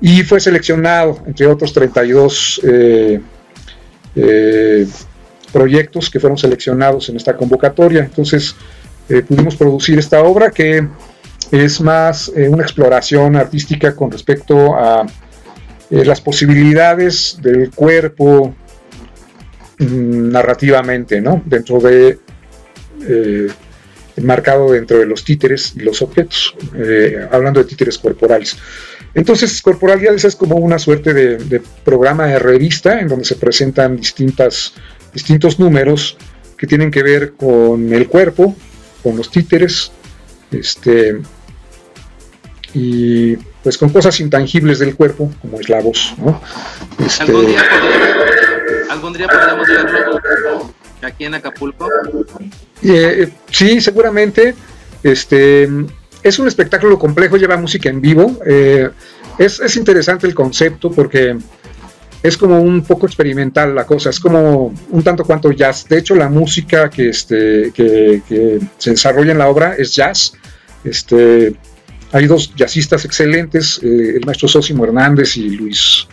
y 0.01 0.23
fue 0.25 0.41
seleccionado, 0.41 1.23
entre 1.27 1.47
otros 1.47 1.73
32 1.73 2.61
eh, 2.65 3.21
eh, 4.15 4.87
proyectos 5.53 6.11
que 6.11 6.21
fueron 6.21 6.37
seleccionados 6.37 7.09
en 7.09 7.17
esta 7.17 7.37
convocatoria. 7.37 8.05
Entonces 8.05 8.55
eh, 9.09 9.23
pudimos 9.23 9.57
producir 9.57 9.99
esta 9.99 10.23
obra 10.23 10.51
que 10.51 10.87
es 11.51 11.81
más 11.81 12.33
eh, 12.35 12.49
una 12.49 12.63
exploración 12.63 13.37
artística 13.37 13.95
con 13.95 14.11
respecto 14.11 14.75
a 14.75 15.07
eh, 15.91 16.05
las 16.05 16.21
posibilidades 16.21 17.39
del 17.41 17.71
cuerpo 17.71 18.55
mmm, 19.79 20.31
narrativamente, 20.31 21.21
¿no? 21.21 21.43
Dentro 21.45 21.81
de 21.81 22.19
enmarcado 24.17 24.73
dentro 24.73 24.99
de 24.99 25.07
los 25.07 25.23
títeres 25.23 25.75
y 25.77 25.81
los 25.81 26.01
objetos, 26.03 26.57
hablando 27.31 27.61
de 27.63 27.67
títeres 27.67 27.99
corporales. 27.99 28.57
Entonces, 29.15 29.63
Corporalidades 29.63 30.25
es 30.25 30.35
como 30.35 30.57
una 30.57 30.79
suerte 30.79 31.15
de, 31.15 31.37
de, 31.37 31.63
programa 31.85 32.27
de 32.27 32.39
revista 32.39 32.99
en 32.99 33.07
donde 33.07 33.27
se 33.27 33.37
presentan 33.37 33.97
distintas 33.97 34.73
distintos 35.13 35.59
números 35.59 36.17
que 36.57 36.67
tienen 36.67 36.91
que 36.91 37.03
ver 37.03 37.33
con 37.33 37.93
el 37.93 38.09
cuerpo, 38.09 38.55
con 39.07 39.17
los 39.17 39.31
títeres, 39.31 39.93
este, 40.51 41.21
y 42.75 43.37
pues 43.63 43.79
con 43.79 43.91
cosas 43.91 44.19
intangibles 44.19 44.81
del 44.81 44.97
cuerpo, 44.97 45.33
como 45.41 45.61
es 45.61 45.69
la 45.69 45.81
voz, 45.81 46.13
¿no? 46.19 46.41
Este, 46.99 47.23
¿Algún, 47.23 47.47
día 47.47 47.63
podremos, 47.69 48.91
algún 48.91 49.13
día 49.13 49.29
verlo 49.85 50.75
aquí 51.03 51.25
en 51.25 51.35
Acapulco. 51.35 51.89
Eh, 52.83 53.31
sí, 53.49 53.81
seguramente. 53.81 54.57
Este 55.05 55.69
es 56.25 56.39
un 56.41 56.49
espectáculo 56.49 56.99
complejo, 56.99 57.37
lleva 57.37 57.57
música 57.57 57.89
en 57.89 58.01
vivo. 58.01 58.41
Eh, 58.45 58.91
es, 59.39 59.61
es, 59.61 59.77
interesante 59.77 60.27
el 60.27 60.35
concepto 60.35 60.91
porque 60.91 61.37
es 62.27 62.37
como 62.37 62.61
un 62.61 62.83
poco 62.83 63.07
experimental 63.07 63.75
la 63.75 63.87
cosa, 63.87 64.11
es 64.11 64.19
como 64.19 64.75
un 64.91 65.03
tanto 65.03 65.25
cuanto 65.25 65.53
jazz. 65.53 65.87
De 65.89 65.99
hecho, 65.99 66.15
la 66.15 66.29
música 66.29 66.91
que, 66.91 67.09
este, 67.11 67.73
que, 67.73 68.61
se 68.79 68.91
desarrolla 68.91 69.33
en 69.33 69.39
la 69.39 69.49
obra 69.49 69.75
es 69.77 69.95
jazz. 69.95 70.33
Este, 70.83 71.55
hay 72.13 72.27
dos 72.27 72.53
jazzistas 72.55 73.05
excelentes, 73.05 73.81
eh, 73.83 74.15
el 74.17 74.27
maestro 74.27 74.49
Sosimo 74.49 74.85
Hernández 74.85 75.37
y 75.37 75.51
Luis, 75.51 76.09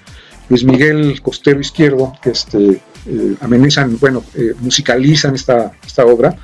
Luis 0.49 0.63
Miguel 0.63 1.19
Costero 1.21 1.59
Izquierdo, 1.59 2.13
que 2.21 2.29
este, 2.29 2.81
eh, 3.07 3.35
amenizan, 3.41 3.97
bueno, 3.99 4.23
eh, 4.35 4.53
musicalizan 4.59 5.33
esta, 5.33 5.71
esta 5.85 6.05
obra. 6.05 6.35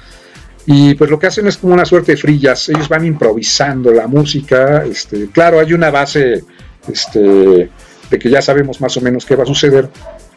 Y 0.65 0.93
pues 0.95 1.09
lo 1.09 1.17
que 1.17 1.27
hacen 1.27 1.47
es 1.47 1.57
como 1.57 1.73
una 1.73 1.85
suerte 1.85 2.15
de 2.15 2.39
jazz. 2.39 2.69
Ellos 2.69 2.89
van 2.89 3.05
improvisando 3.05 3.91
la 3.91 4.07
música. 4.07 4.83
Este, 4.85 5.27
claro, 5.29 5.59
hay 5.59 5.73
una 5.73 5.89
base 5.89 6.43
este, 6.87 7.69
de 8.09 8.19
que 8.19 8.29
ya 8.29 8.41
sabemos 8.41 8.81
más 8.81 8.95
o 8.97 9.01
menos 9.01 9.25
qué 9.25 9.35
va 9.35 9.43
a 9.43 9.47
suceder. 9.47 9.89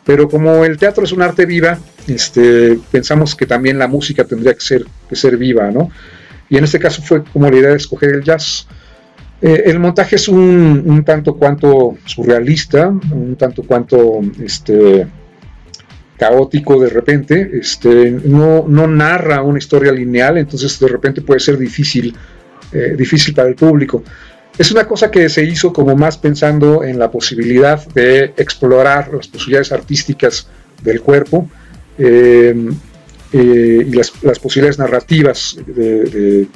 Pero 0.05 0.29
como 0.29 0.65
el 0.65 0.77
teatro 0.79 1.05
es 1.05 1.13
un 1.13 1.23
arte 1.23 1.47
viva, 1.47 1.79
este, 2.09 2.79
pensamos 2.91 3.35
que 3.35 3.47
también 3.47 3.79
la 3.79 3.87
música 3.87 4.25
tendría 4.25 4.55
que 4.55 4.61
ser, 4.61 4.85
que 5.09 5.17
ser 5.17 5.37
viva, 5.37 5.71
¿no? 5.71 5.91
Y 6.49 6.59
en 6.59 6.65
este 6.65 6.79
caso 6.79 7.03
fue 7.03 7.23
como 7.25 7.49
la 7.49 7.57
idea 7.57 7.71
de 7.71 7.77
escoger 7.77 8.11
el 8.11 8.23
jazz. 8.23 8.67
Eh, 9.41 9.63
el 9.67 9.79
montaje 9.79 10.17
es 10.17 10.29
un, 10.29 10.83
un, 10.85 11.05
tanto 11.05 11.35
cuanto 11.37 11.97
surrealista, 12.05 12.89
un 12.89 13.37
tanto 13.37 13.63
cuanto 13.63 14.21
este, 14.43 15.07
caótico 16.23 16.81
de 16.81 16.89
repente, 16.89 17.51
este, 17.55 18.13
no, 18.25 18.65
no, 18.69 18.87
narra 18.87 19.43
una 19.43 19.59
historia 19.59 19.91
lineal, 19.91 20.39
entonces 20.39 20.79
de 20.79 20.87
repente 20.87 21.21
puede 21.21 21.41
ser 21.41 21.59
difícil, 21.59 22.15
eh, 22.73 22.95
difícil 22.97 23.35
para 23.35 23.49
el 23.49 23.57
público. 23.57 24.05
Es 24.59 24.71
una 24.71 24.87
cosa 24.87 25.11
que 25.11 25.29
se 25.29 25.45
hizo 25.45 25.73
como 25.73 25.97
más 25.97 26.19
pensando 26.19 26.85
en 26.85 26.99
la 26.99 27.11
posibilidad 27.11 27.85
de 27.89 28.35
explorar 28.37 29.13
las 29.13 29.29
posibilidades 29.29 29.73
artísticas 29.73 30.47
del 30.83 31.01
cuerpo 31.01 31.49
eh, 31.99 32.55
eh, 33.33 33.87
y 33.89 33.93
las, 33.95 34.13
las, 34.23 34.39
posibilidades 34.39 34.79
narrativas 34.79 35.57
de, 35.67 36.47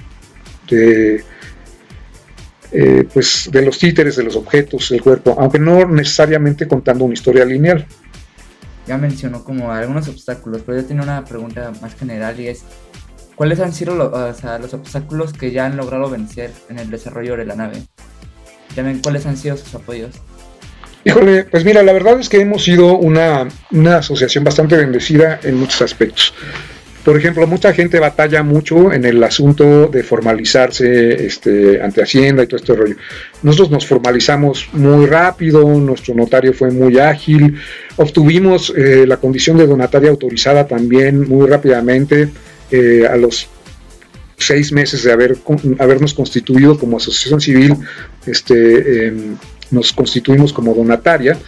eh, 2.73 3.09
pues 3.13 3.49
de 3.51 3.63
los 3.63 3.79
títeres, 3.79 4.17
de 4.17 4.25
los 4.25 4.37
objetos 4.37 4.91
del 4.91 5.01
cuerpo, 5.01 5.35
aunque 5.39 5.59
no 5.59 5.87
necesariamente 5.87 6.69
contando 6.69 7.05
una 7.05 7.15
historia 7.15 7.45
lineal. 7.45 7.87
Ya 8.87 8.99
mencionó 8.99 9.43
como 9.43 9.73
algunos 9.73 10.07
obstáculos, 10.09 10.63
pero 10.67 10.81
yo 10.81 10.87
tengo 10.87 11.03
una 11.03 11.25
pregunta 11.25 11.73
más 11.81 11.95
general 11.95 12.39
y 12.39 12.49
es, 12.49 12.63
¿cuáles 13.37 13.61
han 13.61 13.73
sido 13.73 13.95
los, 13.95 14.13
o 14.13 14.35
sea, 14.35 14.59
los 14.59 14.75
obstáculos 14.75 15.33
que 15.33 15.53
ya 15.53 15.67
han 15.67 15.77
logrado 15.77 16.11
vencer 16.11 16.51
en 16.69 16.81
el 16.81 16.91
desarrollo 16.91 17.37
de 17.37 17.45
la 17.45 17.55
nave? 17.55 17.83
También, 18.75 19.01
¿cuáles 19.01 19.25
han 19.27 19.37
sido 19.37 19.57
sus 19.57 19.73
apoyos? 19.75 20.17
Híjole, 21.05 21.45
pues 21.45 21.65
mira, 21.65 21.85
la 21.85 21.93
verdad 21.93 22.19
es 22.19 22.29
que 22.29 22.41
hemos 22.41 22.65
sido 22.65 22.99
una, 22.99 23.47
una 23.71 23.99
asociación 23.99 24.43
bastante 24.43 24.77
bendecida 24.77 25.39
en 25.45 25.55
muchos 25.55 25.81
aspectos. 25.83 26.35
Por 27.05 27.17
ejemplo, 27.17 27.47
mucha 27.47 27.73
gente 27.73 28.01
batalla 28.01 28.43
mucho 28.43 28.93
en 28.93 29.05
el 29.05 29.23
asunto 29.23 29.87
de 29.87 30.03
formalizarse 30.03 31.25
este, 31.25 31.81
ante 31.81 32.03
Hacienda 32.03 32.43
y 32.43 32.49
todo 32.49 32.57
este 32.57 32.75
rollo. 32.75 32.97
Nosotros 33.45 33.71
nos 33.71 33.87
formalizamos 33.87 34.69
muy 34.73 35.07
rápido, 35.07 35.63
nuestro 35.79 36.17
notario 36.17 36.53
fue 36.53 36.73
muy 36.73 36.99
ágil, 36.99 37.57
obtuvimos 37.95 38.75
eh, 38.77 39.05
la 39.07 39.19
condición 39.19 39.57
de 39.57 39.69
donataria 39.69 40.11
autorizada 40.11 40.67
también 40.67 41.29
muy 41.29 41.47
rápidamente 41.47 42.29
eh, 42.71 43.07
a 43.09 43.17
los 43.17 43.49
seis 44.37 44.73
meses 44.73 45.03
de 45.03 45.13
haber, 45.13 45.39
habernos 45.79 46.15
constituido 46.15 46.79
como 46.79 46.99
asociación 46.99 47.41
civil, 47.41 47.77
este, 48.27 49.09
eh, 49.09 49.15
nos 49.71 49.93
constituimos 49.93 50.53
como 50.53 50.75
donataria 50.75 51.39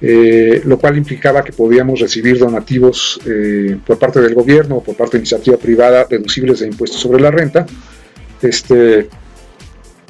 eh, 0.00 0.62
lo 0.64 0.78
cual 0.78 0.96
implicaba 0.96 1.42
que 1.42 1.52
podíamos 1.52 1.98
recibir 1.98 2.38
donativos 2.38 3.20
eh, 3.26 3.76
por 3.84 3.98
parte 3.98 4.20
del 4.20 4.32
gobierno 4.32 4.76
o 4.76 4.82
por 4.82 4.94
parte 4.94 5.16
de 5.16 5.22
iniciativa 5.22 5.56
privada 5.56 6.06
deducibles 6.08 6.60
de 6.60 6.68
impuestos 6.68 7.00
sobre 7.00 7.20
la 7.20 7.32
renta, 7.32 7.66
este, 8.40 9.08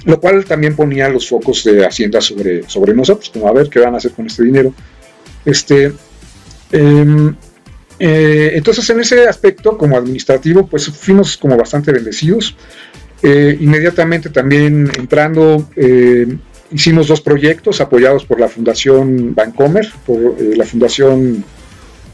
lo 0.05 0.21
cual 0.21 0.45
también 0.45 0.77
ponía 0.77 1.09
los 1.09 1.27
focos 1.27 1.65
de 1.65 1.87
Hacienda 1.87 2.21
sobre, 2.21 2.69
sobre 2.69 2.93
nosotros, 2.93 3.31
como 3.31 3.49
a 3.49 3.53
ver 3.53 3.71
qué 3.71 3.81
van 3.81 3.95
a 3.95 3.97
hacer 3.97 4.13
con 4.13 4.27
este 4.27 4.45
dinero. 4.45 4.75
Este, 5.47 5.93
eh, 6.73 7.33
eh, 7.99 8.53
entonces, 8.55 8.89
en 8.91 9.01
ese 9.01 9.27
aspecto, 9.27 9.77
como 9.77 9.97
administrativo, 9.97 10.67
pues 10.67 10.87
fuimos 10.87 11.37
como 11.37 11.57
bastante 11.57 11.93
bendecidos. 11.93 12.57
Eh, 13.23 13.57
inmediatamente 13.61 14.31
también 14.31 14.89
entrando 14.97 15.69
eh, 15.75 16.37
hicimos 16.71 17.09
dos 17.09 17.21
proyectos 17.21 17.81
apoyados 17.81 18.25
por 18.25 18.39
la 18.39 18.47
Fundación 18.47 19.35
Bancomer, 19.35 19.91
por 20.07 20.41
la 20.41 20.65
Fundación 20.65 21.45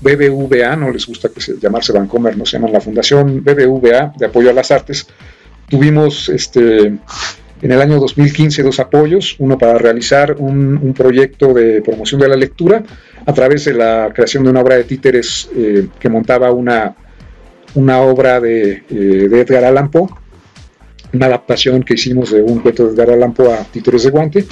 BBVA, 0.01 0.76
no 0.76 0.91
les 0.91 1.07
gusta 1.07 1.28
que 1.28 1.43
se, 1.43 1.59
llamarse 1.59 1.93
Bancomer, 1.93 2.39
no 2.39 2.47
se 2.47 2.57
llaman 2.57 2.72
la 2.72 2.80
Fundación 2.80 3.45
BBVA 3.45 4.14
de 4.16 4.26
Apoyo 4.26 4.49
a 4.49 4.55
las 4.55 4.70
Artes. 4.70 5.07
Tuvimos 5.68 6.30
este, 6.30 6.95
en 7.64 7.72
el 7.72 7.80
año 7.80 7.98
2015 7.98 8.62
dos 8.62 8.78
apoyos, 8.78 9.36
uno 9.38 9.56
para 9.56 9.78
realizar 9.78 10.36
un, 10.38 10.92
proyecto 10.94 11.54
de 11.54 11.80
promoción 11.80 12.20
de 12.20 12.28
la 12.28 12.36
lectura 12.36 12.84
a 13.24 13.32
través 13.32 13.64
de 13.64 13.72
la 13.72 14.12
creación 14.14 14.44
de 14.44 14.50
una 14.50 14.60
obra 14.60 14.76
de 14.76 14.84
títeres 14.84 15.48
eh, 15.56 15.88
que 15.98 16.10
montaba 16.10 16.52
una, 16.52 16.94
una 17.74 18.02
obra 18.02 18.38
de, 18.38 18.82
eh, 18.90 19.28
de 19.30 19.40
Edgar 19.40 19.64
Allan 19.64 19.90
Poe 19.90 20.08
una 21.14 21.26
adaptación 21.26 21.82
que 21.82 21.94
hicimos 21.94 22.32
de 22.32 22.42
un 22.42 22.58
cuento 22.58 22.86
de 22.86 22.92
Edgar 22.92 23.10
Allan 23.10 23.32
Poe 23.32 23.50
a 23.54 23.64
Títeres 23.64 24.02
de 24.02 24.10
Guante. 24.10 24.44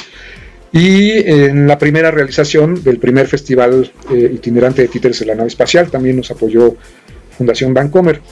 Y 0.73 1.11
en 1.29 1.67
la 1.67 1.77
primera 1.77 2.11
realización 2.11 2.83
del 2.83 2.99
primer 2.99 3.27
festival 3.27 3.93
eh, 4.11 4.31
itinerante 4.33 4.81
de 4.81 4.89
títeres 4.89 5.21
de 5.21 5.27
la 5.27 5.35
nave 5.35 5.49
espacial 5.49 5.91
también 5.91 6.17
nos 6.17 6.31
apoyó 6.31 6.77
Fundación 7.37 7.75
Bancomer. 7.75 8.23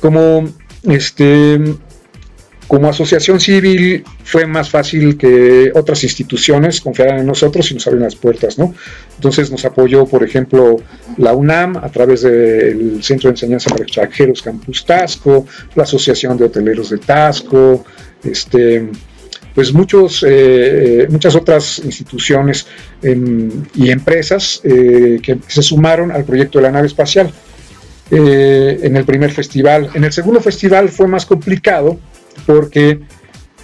Como 0.00 0.48
este, 0.82 1.60
como 2.66 2.88
asociación 2.88 3.40
civil 3.40 4.04
fue 4.24 4.46
más 4.46 4.70
fácil 4.70 5.16
que 5.16 5.70
otras 5.74 6.02
instituciones 6.04 6.80
confiaran 6.80 7.18
en 7.18 7.26
nosotros 7.26 7.70
y 7.70 7.74
nos 7.74 7.86
abren 7.86 8.02
las 8.02 8.16
puertas, 8.16 8.58
¿no? 8.58 8.74
Entonces 9.16 9.50
nos 9.50 9.64
apoyó, 9.64 10.06
por 10.06 10.22
ejemplo, 10.24 10.76
la 11.18 11.32
UNAM 11.32 11.76
a 11.76 11.88
través 11.90 12.22
del 12.22 13.02
Centro 13.02 13.28
de 13.28 13.34
Enseñanza 13.34 13.70
para 13.70 13.84
Extranjeros 13.84 14.42
Campus 14.42 14.84
Tasco, 14.84 15.46
la 15.74 15.82
Asociación 15.82 16.36
de 16.36 16.44
Hoteleros 16.44 16.90
de 16.90 16.98
Tasco, 16.98 17.84
este, 18.22 18.88
pues 19.54 19.72
muchos, 19.72 20.24
eh, 20.26 21.06
muchas 21.10 21.34
otras 21.36 21.78
instituciones 21.78 22.66
eh, 23.02 23.50
y 23.74 23.90
empresas 23.90 24.60
eh, 24.64 25.20
que 25.22 25.38
se 25.46 25.62
sumaron 25.62 26.10
al 26.10 26.24
proyecto 26.24 26.58
de 26.58 26.62
la 26.62 26.70
nave 26.72 26.86
espacial. 26.86 27.32
Eh, 28.10 28.80
en 28.82 28.96
el 28.96 29.04
primer 29.04 29.30
festival. 29.32 29.90
En 29.94 30.04
el 30.04 30.12
segundo 30.12 30.40
festival 30.40 30.90
fue 30.90 31.08
más 31.08 31.24
complicado 31.24 31.98
porque 32.46 33.00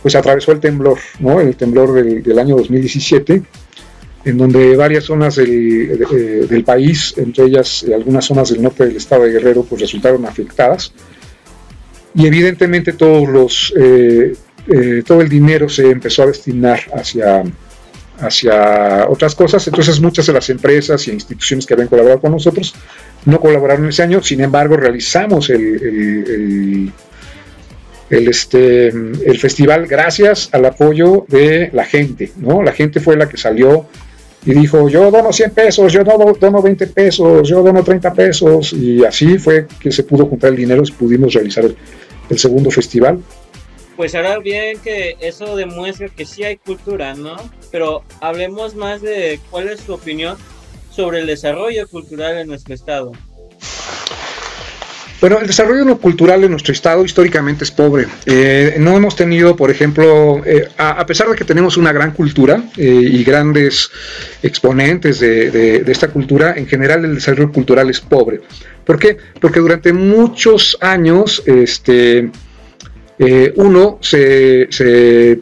pues 0.02 0.14
atravesó 0.14 0.52
el 0.52 0.60
temblor, 0.60 0.98
¿no? 1.18 1.40
el 1.40 1.56
temblor 1.56 1.92
del, 1.92 2.38
año 2.38 2.56
2017, 2.56 3.42
en 4.24 4.38
donde 4.38 4.76
varias 4.76 5.04
zonas 5.04 5.36
del, 5.36 5.98
de, 5.98 6.46
del, 6.46 6.64
país, 6.64 7.14
entre 7.16 7.44
ellas 7.44 7.84
algunas 7.94 8.24
zonas 8.24 8.50
del 8.50 8.62
norte 8.62 8.86
del 8.86 8.96
estado 8.96 9.24
de 9.24 9.32
Guerrero, 9.32 9.64
pues 9.64 9.82
resultaron 9.82 10.24
afectadas. 10.26 10.92
Y 12.14 12.26
evidentemente 12.26 12.94
todos 12.94 13.28
los, 13.28 13.72
eh, 13.78 14.34
eh, 14.68 15.02
todo 15.06 15.20
el 15.20 15.28
dinero 15.28 15.68
se 15.68 15.90
empezó 15.90 16.24
a 16.24 16.26
destinar 16.26 16.80
hacia, 16.94 17.44
hacia 18.18 19.06
otras 19.08 19.34
cosas, 19.34 19.66
entonces 19.68 20.00
muchas 20.00 20.26
de 20.26 20.32
las 20.32 20.50
empresas 20.50 21.06
y 21.06 21.12
instituciones 21.12 21.66
que 21.66 21.74
habían 21.74 21.88
colaborado 21.88 22.20
con 22.20 22.32
nosotros 22.32 22.74
no 23.26 23.38
colaboraron 23.38 23.88
ese 23.88 24.02
año, 24.02 24.22
sin 24.22 24.40
embargo 24.40 24.76
realizamos 24.76 25.50
el 25.50 26.92
el, 28.10 28.28
este, 28.28 28.88
el 28.88 29.38
festival 29.38 29.86
gracias 29.86 30.48
al 30.52 30.64
apoyo 30.64 31.24
de 31.28 31.70
la 31.72 31.84
gente, 31.84 32.32
¿no? 32.36 32.62
La 32.62 32.72
gente 32.72 33.00
fue 33.00 33.16
la 33.16 33.28
que 33.28 33.36
salió 33.36 33.86
y 34.44 34.52
dijo, 34.52 34.88
yo 34.88 35.10
dono 35.10 35.32
100 35.32 35.50
pesos, 35.52 35.92
yo 35.92 36.02
dono, 36.02 36.32
dono 36.32 36.62
20 36.62 36.86
pesos, 36.88 37.48
yo 37.48 37.62
dono 37.62 37.84
30 37.84 38.12
pesos, 38.14 38.72
y 38.72 39.04
así 39.04 39.38
fue 39.38 39.66
que 39.80 39.92
se 39.92 40.02
pudo 40.02 40.26
juntar 40.26 40.50
el 40.50 40.56
dinero 40.56 40.82
y 40.86 40.92
pudimos 40.92 41.34
realizar 41.34 41.64
el, 41.64 41.76
el 42.28 42.38
segundo 42.38 42.70
festival. 42.70 43.20
Pues 43.96 44.14
ahora 44.14 44.38
bien 44.38 44.78
que 44.82 45.16
eso 45.20 45.56
demuestra 45.56 46.08
que 46.08 46.24
sí 46.24 46.42
hay 46.42 46.56
cultura, 46.56 47.14
¿no? 47.14 47.36
Pero 47.70 48.02
hablemos 48.20 48.74
más 48.74 49.02
de 49.02 49.38
cuál 49.50 49.68
es 49.68 49.80
tu 49.80 49.92
opinión 49.92 50.38
sobre 50.90 51.20
el 51.20 51.26
desarrollo 51.26 51.86
cultural 51.86 52.38
en 52.38 52.48
nuestro 52.48 52.74
estado. 52.74 53.12
Bueno, 55.20 55.38
el 55.38 55.46
desarrollo 55.46 55.98
cultural 55.98 56.44
en 56.44 56.50
nuestro 56.50 56.72
estado 56.72 57.04
históricamente 57.04 57.64
es 57.64 57.70
pobre. 57.70 58.06
Eh, 58.24 58.76
no 58.78 58.96
hemos 58.96 59.16
tenido, 59.16 59.54
por 59.54 59.70
ejemplo, 59.70 60.40
eh, 60.46 60.66
a, 60.78 61.04
pesar 61.04 61.28
de 61.28 61.36
que 61.36 61.44
tenemos 61.44 61.76
una 61.76 61.92
gran 61.92 62.12
cultura 62.12 62.62
eh, 62.78 62.84
y 62.84 63.22
grandes 63.22 63.90
exponentes 64.42 65.20
de, 65.20 65.50
de, 65.50 65.80
de, 65.80 65.92
esta 65.92 66.08
cultura, 66.08 66.54
en 66.56 66.66
general 66.66 67.04
el 67.04 67.16
desarrollo 67.16 67.52
cultural 67.52 67.90
es 67.90 68.00
pobre. 68.00 68.40
¿Por 68.86 68.98
qué? 68.98 69.18
Porque 69.38 69.60
durante 69.60 69.92
muchos 69.92 70.78
años, 70.80 71.42
este, 71.44 72.30
uno 73.56 73.98
se, 74.00 74.68
se 74.70 75.40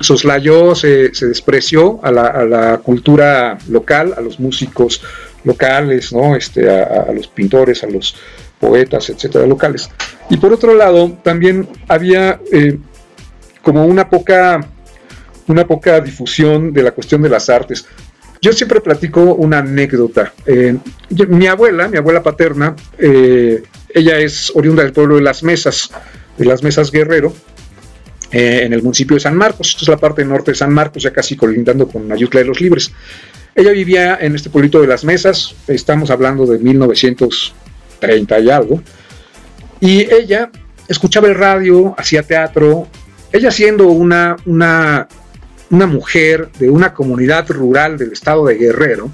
soslayó, 0.00 0.74
se, 0.74 1.14
se 1.14 1.28
despreció 1.28 1.98
a 2.04 2.12
la, 2.12 2.80
cultura 2.84 3.56
local, 3.70 4.12
a 4.18 4.20
los 4.20 4.38
músicos 4.38 5.00
locales, 5.44 6.12
¿no? 6.12 6.36
este, 6.36 6.68
a 6.68 7.10
los 7.12 7.26
pintores, 7.28 7.82
a 7.82 7.86
los 7.86 8.14
poetas, 8.60 9.10
etcétera, 9.10 9.46
locales. 9.46 9.90
Y 10.30 10.36
por 10.36 10.52
otro 10.52 10.74
lado, 10.74 11.16
también 11.22 11.68
había 11.88 12.40
eh, 12.52 12.78
como 13.62 13.86
una 13.86 14.08
poca, 14.08 14.60
una 15.46 15.66
poca 15.66 16.00
difusión 16.00 16.72
de 16.72 16.82
la 16.82 16.92
cuestión 16.92 17.22
de 17.22 17.28
las 17.28 17.48
artes. 17.48 17.86
Yo 18.40 18.52
siempre 18.52 18.80
platico 18.80 19.34
una 19.34 19.58
anécdota. 19.58 20.32
Eh, 20.44 20.76
mi 21.28 21.46
abuela, 21.46 21.88
mi 21.88 21.96
abuela 21.96 22.22
paterna, 22.22 22.76
eh, 22.98 23.62
ella 23.94 24.18
es 24.18 24.52
oriunda 24.54 24.82
del 24.82 24.92
pueblo 24.92 25.16
de 25.16 25.22
Las 25.22 25.42
Mesas, 25.42 25.90
de 26.36 26.44
Las 26.44 26.62
Mesas 26.62 26.90
Guerrero, 26.90 27.32
en 28.32 28.72
el 28.72 28.82
municipio 28.82 29.14
de 29.14 29.20
San 29.20 29.36
Marcos. 29.36 29.68
Esto 29.68 29.84
es 29.84 29.88
la 29.88 29.96
parte 29.96 30.24
norte 30.24 30.50
de 30.50 30.56
San 30.56 30.72
Marcos, 30.72 31.02
ya 31.02 31.12
casi 31.12 31.36
colindando 31.36 31.88
con 31.88 32.10
Ayutla 32.12 32.40
de 32.40 32.46
los 32.46 32.60
Libres. 32.60 32.92
Ella 33.54 33.70
vivía 33.70 34.18
en 34.20 34.34
este 34.34 34.50
pueblito 34.50 34.82
de 34.82 34.86
Las 34.86 35.04
Mesas, 35.04 35.54
estamos 35.66 36.10
hablando 36.10 36.44
de 36.44 36.58
1900 36.58 37.54
30 37.98 38.38
y 38.40 38.50
algo. 38.50 38.82
Y 39.80 40.12
ella 40.12 40.50
escuchaba 40.88 41.28
el 41.28 41.34
radio, 41.34 41.94
hacía 41.98 42.22
teatro. 42.22 42.86
Ella 43.32 43.50
siendo 43.50 43.88
una, 43.88 44.36
una, 44.46 45.08
una 45.70 45.86
mujer 45.86 46.50
de 46.58 46.70
una 46.70 46.94
comunidad 46.94 47.48
rural 47.50 47.98
del 47.98 48.12
estado 48.12 48.46
de 48.46 48.54
Guerrero, 48.54 49.10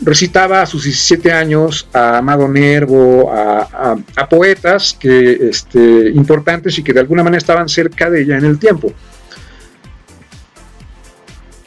recitaba 0.00 0.62
a 0.62 0.66
sus 0.66 0.84
17 0.84 1.32
años 1.32 1.88
a 1.92 2.18
Amado 2.18 2.48
Nervo, 2.48 3.32
a, 3.32 3.96
a, 4.16 4.28
poetas 4.28 4.96
que, 4.98 5.48
este, 5.48 6.10
importantes 6.10 6.78
y 6.78 6.82
que 6.82 6.92
de 6.92 7.00
alguna 7.00 7.22
manera 7.22 7.38
estaban 7.38 7.68
cerca 7.68 8.10
de 8.10 8.22
ella 8.22 8.36
en 8.36 8.44
el 8.44 8.58
tiempo. 8.58 8.92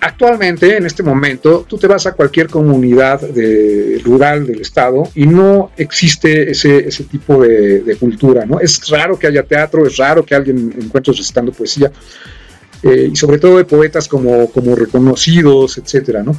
Actualmente, 0.02 0.78
en 0.78 0.86
este 0.86 1.04
momento, 1.04 1.66
tú 1.68 1.78
te 1.78 1.86
vas 1.86 2.06
a 2.06 2.14
cualquier 2.14 2.48
comunidad 2.48 3.22
rural 4.04 4.48
del 4.48 4.62
estado 4.62 5.04
y 5.14 5.26
no 5.26 5.72
existe 5.76 6.52
ese, 6.52 6.88
ese 6.88 7.04
tipo 7.04 7.42
de, 7.42 7.98
cultura, 8.00 8.46
¿no? 8.46 8.62
Es 8.62 8.88
raro 8.90 9.20
que 9.20 9.28
haya 9.28 9.44
teatro, 9.44 9.86
es 9.86 9.98
raro 9.98 10.24
que 10.24 10.36
alguien 10.36 10.74
encuentre 10.82 11.14
recitando 11.14 11.52
poesía, 11.52 11.92
eh, 12.82 13.10
y 13.12 13.16
sobre 13.18 13.40
todo 13.40 13.58
de 13.58 13.66
poetas 13.66 14.08
como, 14.08 14.50
como 14.52 14.74
reconocidos, 14.74 15.78
etcétera, 15.78 16.24
¿no? 16.24 16.34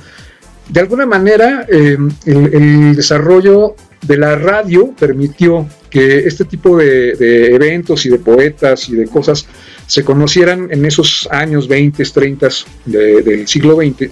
De 0.71 0.81
alguna 0.81 1.05
manera, 1.05 1.67
eh, 1.69 1.99
el, 2.25 2.95
desarrollo 2.97 3.75
de 4.03 4.17
la 4.17 4.37
radio 4.37 4.95
permitió 4.99 5.69
que 5.91 6.19
este 6.19 6.45
tipo 6.45 6.77
de, 6.79 7.55
eventos 7.55 8.07
y 8.07 8.09
de 8.09 8.19
poetas 8.19 8.89
y 8.89 8.97
de 8.97 9.07
cosas 9.07 9.47
se 9.87 10.05
conocieran 10.05 10.69
en 10.71 10.85
esos 10.85 11.29
años 11.31 11.69
20, 11.69 12.03
30 12.05 12.49
de, 12.87 13.23
del 13.23 13.49
siglo 13.49 13.77
XX. 13.77 14.11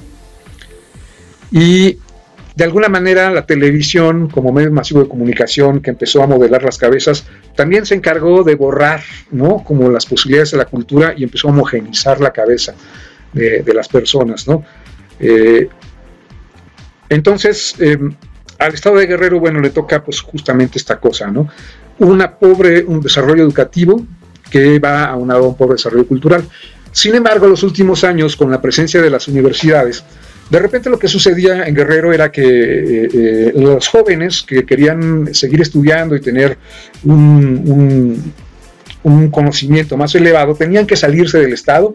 Y 1.50 1.98
de 2.58 2.64
alguna 2.64 2.88
manera 2.88 3.30
la 3.30 3.46
televisión 3.46 4.28
como 4.28 4.52
medio 4.52 4.72
masivo 4.72 5.00
de 5.00 5.08
comunicación 5.08 5.80
que 5.80 5.90
empezó 5.90 6.22
a 6.24 6.26
modelar 6.26 6.64
las 6.64 6.76
cabezas 6.76 7.24
también 7.54 7.86
se 7.86 7.94
encargó 7.94 8.42
de 8.42 8.56
borrar 8.56 9.00
¿no? 9.30 9.62
como 9.62 9.88
las 9.90 10.04
posibilidades 10.06 10.50
de 10.50 10.58
la 10.58 10.64
cultura 10.64 11.14
y 11.16 11.22
empezó 11.22 11.48
a 11.48 11.52
homogenizar 11.52 12.20
la 12.20 12.32
cabeza 12.32 12.74
de, 13.32 13.62
las 13.72 13.88
personas. 13.88 14.48
¿no? 14.48 14.64
Eh, 15.20 15.68
entonces, 17.08 17.76
eh, 17.78 17.96
al 18.58 18.74
Estado 18.74 18.96
de 18.96 19.06
Guerrero, 19.06 19.38
bueno, 19.40 19.60
le 19.60 19.70
toca 19.70 20.02
pues 20.02 20.20
justamente 20.20 20.78
esta 20.78 20.98
cosa, 20.98 21.28
¿no? 21.28 21.48
Una 21.98 22.36
pobre, 22.36 22.84
un 22.84 23.00
desarrollo 23.00 23.42
educativo 23.42 24.04
que 24.50 24.78
va 24.78 25.04
a 25.04 25.16
un, 25.16 25.56
pobre 25.56 25.74
desarrollo 25.74 26.06
cultural. 26.06 26.44
Sin 26.90 27.14
embargo, 27.14 27.44
en 27.44 27.52
los 27.52 27.62
últimos 27.62 28.02
años, 28.04 28.36
con 28.36 28.50
la 28.50 28.60
presencia 28.60 29.00
de 29.00 29.10
las 29.10 29.28
universidades, 29.28 30.02
de 30.50 30.58
repente 30.58 30.88
lo 30.88 30.98
que 30.98 31.08
sucedía 31.08 31.66
en 31.66 31.74
Guerrero 31.74 32.12
era 32.12 32.32
que 32.32 32.42
eh, 32.42 33.08
eh, 33.12 33.52
los 33.54 33.86
jóvenes 33.86 34.42
que 34.42 34.64
querían 34.64 35.34
seguir 35.34 35.60
estudiando 35.60 36.16
y 36.16 36.20
tener 36.20 36.56
un, 37.04 37.62
un, 37.66 38.32
un, 39.02 39.30
conocimiento 39.30 39.96
más 39.98 40.14
elevado 40.14 40.54
tenían 40.54 40.86
que 40.86 40.96
salirse 40.96 41.38
del 41.38 41.52
Estado 41.52 41.94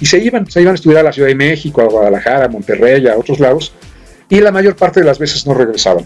y 0.00 0.06
se 0.06 0.18
iban, 0.18 0.50
se 0.50 0.62
iban 0.62 0.72
a 0.72 0.74
estudiar 0.76 1.00
a 1.00 1.04
la 1.04 1.12
Ciudad 1.12 1.28
de 1.28 1.34
México, 1.34 1.82
a 1.82 1.84
Guadalajara, 1.84 2.46
a 2.46 2.48
Monterrey, 2.48 3.06
a 3.06 3.16
otros 3.16 3.40
lados, 3.40 3.74
y 4.28 4.40
la 4.40 4.52
mayor 4.52 4.76
parte 4.76 5.00
de 5.00 5.06
las 5.06 5.18
veces 5.18 5.46
no 5.46 5.54
regresaban. 5.54 6.04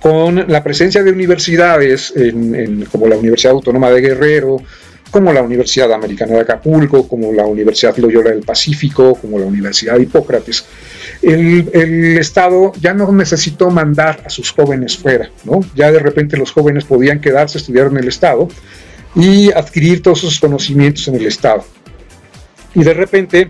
Con 0.00 0.44
la 0.48 0.62
presencia 0.62 1.02
de 1.02 1.10
universidades 1.10 2.12
como 2.92 3.08
la 3.08 3.16
Universidad 3.16 3.54
Autónoma 3.54 3.90
de 3.90 4.00
Guerrero, 4.00 4.58
como 5.10 5.32
la 5.32 5.42
Universidad 5.42 5.92
Americana 5.92 6.34
de 6.34 6.40
Acapulco, 6.40 7.08
como 7.08 7.32
la 7.32 7.46
Universidad 7.46 7.96
Loyola 7.96 8.30
del 8.30 8.42
Pacífico, 8.42 9.14
como 9.14 9.38
la 9.38 9.46
Universidad 9.46 9.96
de 9.96 10.02
Hipócrates, 10.02 10.64
el, 11.22 11.70
el, 11.72 12.18
Estado 12.18 12.72
ya 12.80 12.92
no 12.92 13.10
necesitó 13.12 13.70
mandar 13.70 14.22
a 14.26 14.30
sus 14.30 14.50
jóvenes 14.50 14.96
fuera, 14.96 15.30
¿no? 15.44 15.60
Ya 15.74 15.90
de 15.90 16.00
repente 16.00 16.36
los 16.36 16.52
jóvenes 16.52 16.84
podían 16.84 17.20
quedarse, 17.20 17.58
estudiar 17.58 17.86
en 17.86 17.96
el 17.96 18.08
Estado 18.08 18.48
y 19.14 19.50
adquirir 19.52 20.02
todos 20.02 20.20
sus 20.20 20.38
conocimientos 20.38 21.08
en 21.08 21.14
el 21.14 21.26
Estado. 21.26 21.64
Y 22.74 22.84
de 22.84 22.92
repente 22.92 23.48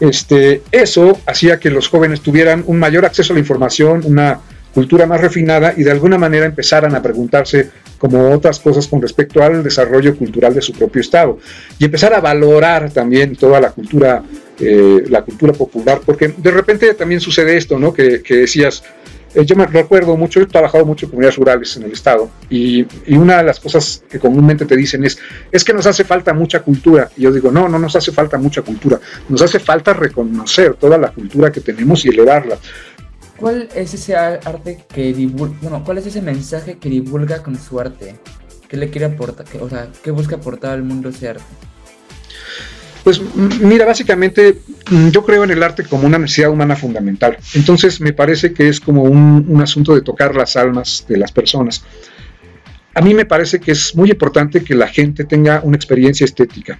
este, 0.00 0.62
eso 0.70 1.18
hacía 1.26 1.58
que 1.58 1.70
los 1.70 1.88
jóvenes 1.88 2.20
tuvieran 2.20 2.64
un 2.66 2.78
mayor 2.78 3.04
acceso 3.04 3.32
a 3.32 3.34
la 3.34 3.40
información, 3.40 4.02
una 4.04 4.40
cultura 4.74 5.06
más 5.06 5.20
refinada 5.20 5.74
y 5.76 5.82
de 5.82 5.90
alguna 5.90 6.18
manera 6.18 6.46
empezaran 6.46 6.94
a 6.94 7.02
preguntarse 7.02 7.70
como 7.98 8.30
otras 8.30 8.60
cosas 8.60 8.86
con 8.86 9.02
respecto 9.02 9.42
al 9.42 9.62
desarrollo 9.64 10.16
cultural 10.16 10.54
de 10.54 10.62
su 10.62 10.72
propio 10.72 11.00
estado 11.00 11.38
y 11.78 11.86
empezar 11.86 12.14
a 12.14 12.20
valorar 12.20 12.90
también 12.90 13.34
toda 13.34 13.60
la 13.60 13.70
cultura, 13.70 14.22
eh, 14.60 15.02
la 15.08 15.22
cultura 15.22 15.52
popular, 15.52 16.00
porque 16.04 16.32
de 16.36 16.50
repente 16.50 16.94
también 16.94 17.20
sucede 17.20 17.56
esto, 17.56 17.78
¿no? 17.78 17.92
Que, 17.92 18.22
que 18.22 18.36
decías, 18.36 18.84
eh, 19.34 19.44
yo 19.44 19.56
me 19.56 19.66
recuerdo 19.66 20.16
mucho, 20.16 20.40
he 20.40 20.46
trabajado 20.46 20.84
mucho 20.86 21.06
en 21.06 21.10
comunidades 21.10 21.36
rurales 21.36 21.76
en 21.76 21.84
el 21.84 21.92
estado 21.92 22.30
y, 22.48 22.86
y, 23.06 23.16
una 23.16 23.38
de 23.38 23.44
las 23.44 23.60
cosas 23.60 24.02
que 24.08 24.18
comúnmente 24.18 24.64
te 24.64 24.76
dicen 24.76 25.04
es, 25.04 25.18
es 25.52 25.64
que 25.64 25.72
nos 25.72 25.86
hace 25.86 26.04
falta 26.04 26.32
mucha 26.32 26.60
cultura. 26.60 27.10
Y 27.16 27.22
yo 27.22 27.32
digo, 27.32 27.50
no, 27.50 27.68
no 27.68 27.78
nos 27.78 27.94
hace 27.96 28.12
falta 28.12 28.38
mucha 28.38 28.62
cultura, 28.62 29.00
nos 29.28 29.42
hace 29.42 29.58
falta 29.58 29.92
reconocer 29.92 30.74
toda 30.74 30.96
la 30.98 31.12
cultura 31.12 31.52
que 31.52 31.60
tenemos 31.60 32.04
y 32.04 32.08
elevarla. 32.08 32.58
¿Cuál 33.36 33.68
es 33.74 33.94
ese 33.94 34.16
arte 34.16 34.84
que 34.92 35.12
divulga, 35.12 35.56
bueno, 35.62 35.84
cuál 35.84 35.98
es 35.98 36.06
ese 36.06 36.20
mensaje 36.20 36.78
que 36.78 36.88
divulga 36.88 37.42
con 37.42 37.56
su 37.56 37.78
arte? 37.78 38.16
¿Qué 38.68 38.76
le 38.76 38.90
quiere 38.90 39.06
aportar? 39.06 39.46
¿Qué, 39.46 39.58
o 39.58 39.68
sea, 39.68 39.88
¿qué 40.02 40.10
busca 40.10 40.36
aportar 40.36 40.72
al 40.72 40.82
mundo 40.82 41.08
ese 41.10 41.28
arte? 41.28 41.44
Pues 43.04 43.20
mira, 43.60 43.86
básicamente 43.86 44.58
yo 45.10 45.24
creo 45.24 45.44
en 45.44 45.50
el 45.50 45.62
arte 45.62 45.84
como 45.84 46.06
una 46.06 46.18
necesidad 46.18 46.50
humana 46.50 46.76
fundamental. 46.76 47.38
Entonces 47.54 48.00
me 48.00 48.12
parece 48.12 48.52
que 48.52 48.68
es 48.68 48.80
como 48.80 49.02
un, 49.04 49.46
un, 49.48 49.62
asunto 49.62 49.94
de 49.94 50.02
tocar 50.02 50.34
las 50.34 50.56
almas 50.56 51.06
de 51.08 51.16
las 51.16 51.32
personas. 51.32 51.84
A 52.94 53.00
mí 53.00 53.14
me 53.14 53.24
parece 53.24 53.60
que 53.60 53.72
es 53.72 53.94
muy 53.94 54.10
importante 54.10 54.62
que 54.62 54.74
la 54.74 54.88
gente 54.88 55.24
tenga 55.24 55.60
una 55.62 55.76
experiencia 55.76 56.24
estética 56.24 56.78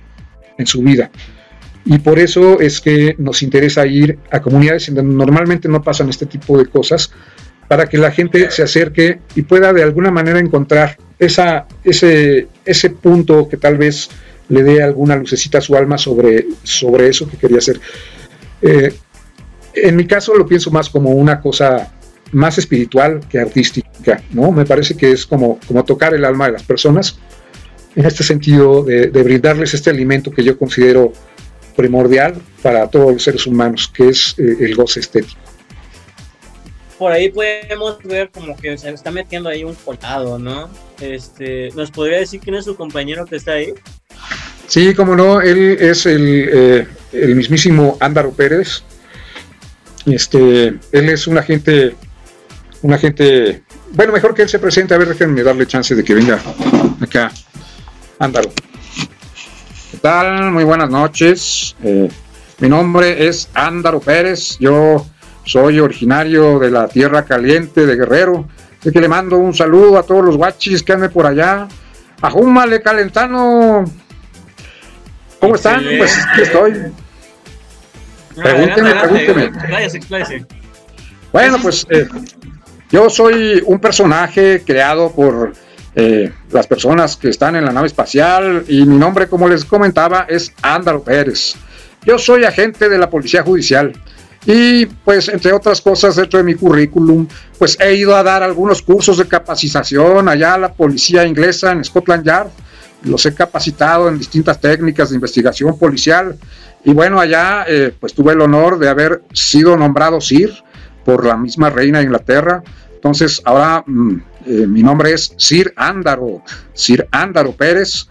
en 0.59 0.67
su 0.67 0.83
vida. 0.83 1.11
Y 1.85 1.99
por 1.99 2.19
eso 2.19 2.61
es 2.61 2.81
que 2.81 3.15
nos 3.19 3.43
interesa 3.43 3.87
ir 3.87 4.19
a 4.31 4.41
comunidades 4.41 4.89
en 4.89 4.97
donde 4.97 5.15
normalmente 5.15 5.69
no 5.69 5.83
pasan 5.83 6.11
este 6.11 6.27
tipo 6.27 6.59
de 6.59 6.67
cosas, 6.67 7.11
para 7.69 7.87
que 7.87 7.99
la 7.99 8.11
gente 8.11 8.51
se 8.51 8.63
acerque 8.63 9.21
y 9.37 9.43
pueda 9.43 9.73
de 9.73 9.83
alguna 9.83 10.11
manera 10.11 10.41
encontrar 10.41 10.97
esa, 11.19 11.67
ese, 11.85 12.49
ese 12.65 12.91
punto 12.91 13.49
que 13.49 13.59
tal 13.59 13.77
vez 13.77 14.09
le 14.49 14.63
dé 14.63 14.83
alguna 14.83 15.17
lucecita 15.17 15.59
a 15.59 15.61
su 15.61 15.77
alma 15.77 15.99
sobre, 15.99 16.47
sobre 16.63 17.09
eso 17.09 17.29
que 17.29 17.37
quería 17.37 17.59
hacer. 17.59 17.81
Eh, 18.63 18.95
en 19.75 19.97
mi 19.97 20.07
caso 20.07 20.35
lo 20.35 20.47
pienso 20.47 20.71
más 20.71 20.89
como 20.89 21.11
una 21.11 21.41
cosa 21.41 21.93
más 22.33 22.59
espiritual 22.59 23.21
que 23.29 23.39
artística, 23.39 24.23
¿no? 24.33 24.53
Me 24.53 24.65
parece 24.65 24.97
que 24.97 25.13
es 25.13 25.27
como, 25.27 25.59
como 25.67 25.85
tocar 25.85 26.15
el 26.15 26.25
alma 26.25 26.47
de 26.47 26.53
las 26.53 26.63
personas, 26.63 27.19
en 27.95 28.05
este 28.05 28.23
sentido 28.23 28.83
de, 28.83 29.09
de 29.09 29.23
brindarles 29.23 29.75
este 29.75 29.91
alimento 29.91 30.31
que 30.31 30.45
yo 30.45 30.59
considero 30.59 31.13
primordial 31.79 32.35
para 32.61 32.89
todos 32.89 33.13
los 33.13 33.23
seres 33.23 33.47
humanos, 33.47 33.91
que 33.95 34.09
es 34.09 34.35
eh, 34.37 34.57
el 34.61 34.75
goce 34.75 35.01
estético. 35.01 35.41
Por 36.99 37.13
ahí 37.13 37.31
podemos 37.31 37.99
ver 38.03 38.31
como 38.31 38.57
que 38.57 38.77
se 38.77 38.91
está 38.91 39.13
metiendo 39.13 39.49
ahí 39.49 39.63
un 39.63 39.77
colado, 39.77 40.41
¿no? 40.41 40.69
Este, 41.01 41.71
¿Nos 41.77 41.93
podría 41.93 42.19
decir 42.19 42.41
quién 42.41 42.57
es 42.57 42.65
su 42.65 42.75
compañero 42.75 43.25
que 43.25 43.37
está 43.37 43.53
ahí? 43.53 43.75
Sí, 44.69 44.95
como 44.95 45.17
no, 45.17 45.41
él 45.41 45.79
es 45.81 46.07
el, 46.07 46.49
eh, 46.53 46.87
el 47.13 47.35
mismísimo 47.35 47.97
Ándaro 47.99 48.31
Pérez. 48.31 48.85
Este, 50.07 50.69
él 50.93 51.09
es 51.09 51.27
un 51.27 51.39
agente, 51.39 51.97
un 52.83 52.93
agente 52.93 53.65
bueno, 53.93 54.13
mejor 54.13 54.35
que 54.35 54.43
él 54.43 54.49
se 54.49 54.59
presente, 54.59 54.95
a 54.95 54.99
ver, 54.99 55.09
déjenme 55.09 55.43
darle 55.43 55.67
chance 55.67 55.95
de 55.95 56.05
que 56.05 56.15
venga 56.15 56.39
acá. 57.01 57.33
Ándalo. 58.19 58.51
¿Qué 59.91 59.97
tal? 59.99 60.51
Muy 60.53 60.65
buenas 60.65 60.91
noches. 60.91 61.75
Eh, 61.83 62.09
mi 62.59 62.69
nombre 62.69 63.27
es 63.27 63.49
Ándaro 63.55 64.01
Pérez. 64.01 64.59
Yo 64.59 65.07
soy 65.45 65.81
originario 65.81 66.59
de 66.59 66.71
la 66.71 66.89
Tierra 66.89 67.25
Caliente 67.25 67.87
de 67.87 67.97
Guerrero. 67.97 68.47
Así 68.79 68.93
que 68.93 69.01
le 69.01 69.09
mando 69.09 69.39
un 69.39 69.55
saludo 69.55 69.99
a 69.99 70.03
todos 70.03 70.25
los 70.25 70.37
guachis 70.37 70.83
que 70.83 70.93
anden 70.93 71.11
por 71.11 71.27
allá. 71.27 71.67
Ajúmale, 72.21 72.83
calentano. 72.83 73.85
¿Cómo 75.41 75.55
están? 75.55 75.85
Pues 75.99 76.17
aquí 76.27 76.43
estoy. 76.43 76.93
Pregúnteme, 78.35 78.95
pregúnteme. 78.95 79.53
Bueno, 81.33 81.59
pues 81.63 81.87
eh, 81.91 82.09
yo 82.91 83.11
soy 83.11 83.63
un 83.67 83.79
personaje 83.79 84.63
creado 84.65 85.13
por 85.13 85.53
eh, 85.95 86.33
las 86.51 86.67
personas 86.67 87.17
que 87.17 87.29
están 87.29 87.57
en 87.57 87.65
la 87.65 87.73
nave 87.73 87.87
espacial 87.89 88.65
y 88.69 88.85
mi 88.85 88.97
nombre, 88.97 89.29
como 89.29 89.49
les 89.49 89.65
comentaba, 89.65 90.27
es 90.29 90.53
Ándalo 90.63 91.03
Pérez. 91.03 91.55
Yo 92.05 92.19
soy 92.19 92.45
agente 92.45 92.89
de 92.89 92.99
la 92.99 93.11
Policía 93.11 93.43
Judicial 93.43 93.93
y 94.47 94.87
pues 94.87 95.29
entre 95.29 95.53
otras 95.53 95.81
cosas 95.81 96.17
dentro 96.17 96.39
de 96.39 96.45
mi 96.45 96.55
currículum, 96.55 97.27
pues 97.59 97.77
he 97.81 97.95
ido 97.95 98.17
a 98.17 98.23
dar 98.23 98.43
algunos 98.43 98.81
cursos 98.81 99.19
de 99.19 99.27
capacitación 99.27 100.29
allá 100.29 100.55
a 100.55 100.59
la 100.59 100.73
Policía 100.73 101.27
Inglesa 101.27 101.73
en 101.73 101.85
Scotland 101.85 102.25
Yard. 102.25 102.49
Los 103.03 103.25
he 103.27 103.35
capacitado 103.35 104.09
en 104.09 104.19
distintas 104.19 104.61
técnicas 104.61 105.11
de 105.11 105.15
investigación 105.15 105.79
policial 105.79 106.37
y 106.85 106.93
bueno, 106.93 107.21
allá 107.21 107.65
eh, 107.69 107.93
pues 107.99 108.13
tuve 108.15 108.33
el 108.33 108.41
honor 108.41 108.79
de 108.79 108.89
haber 108.89 109.23
sido 109.33 109.77
nombrado 109.77 110.21
Sir 110.21 110.53
por 111.05 111.25
la 111.25 111.37
misma 111.37 111.71
reina 111.71 111.99
de 111.99 112.05
Inglaterra. 112.05 112.63
Entonces, 112.95 113.41
ahora 113.45 113.83
mm, 113.87 114.15
eh, 114.47 114.51
mi 114.67 114.83
nombre 114.83 115.13
es 115.13 115.33
Sir 115.37 115.73
Ándaro, 115.77 116.43
Sir 116.75 117.07
Ándaro 117.13 117.53
Pérez. 117.53 118.09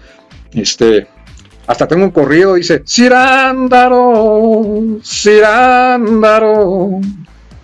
Este, 0.54 1.08
hasta 1.68 1.88
tengo 1.88 2.06
un 2.06 2.12
corrido, 2.12 2.54
dice, 2.56 2.82
Sir 2.86 3.14
Ándaro, 3.14 5.00
Sir 5.04 5.44
Ándaro. 5.46 7.00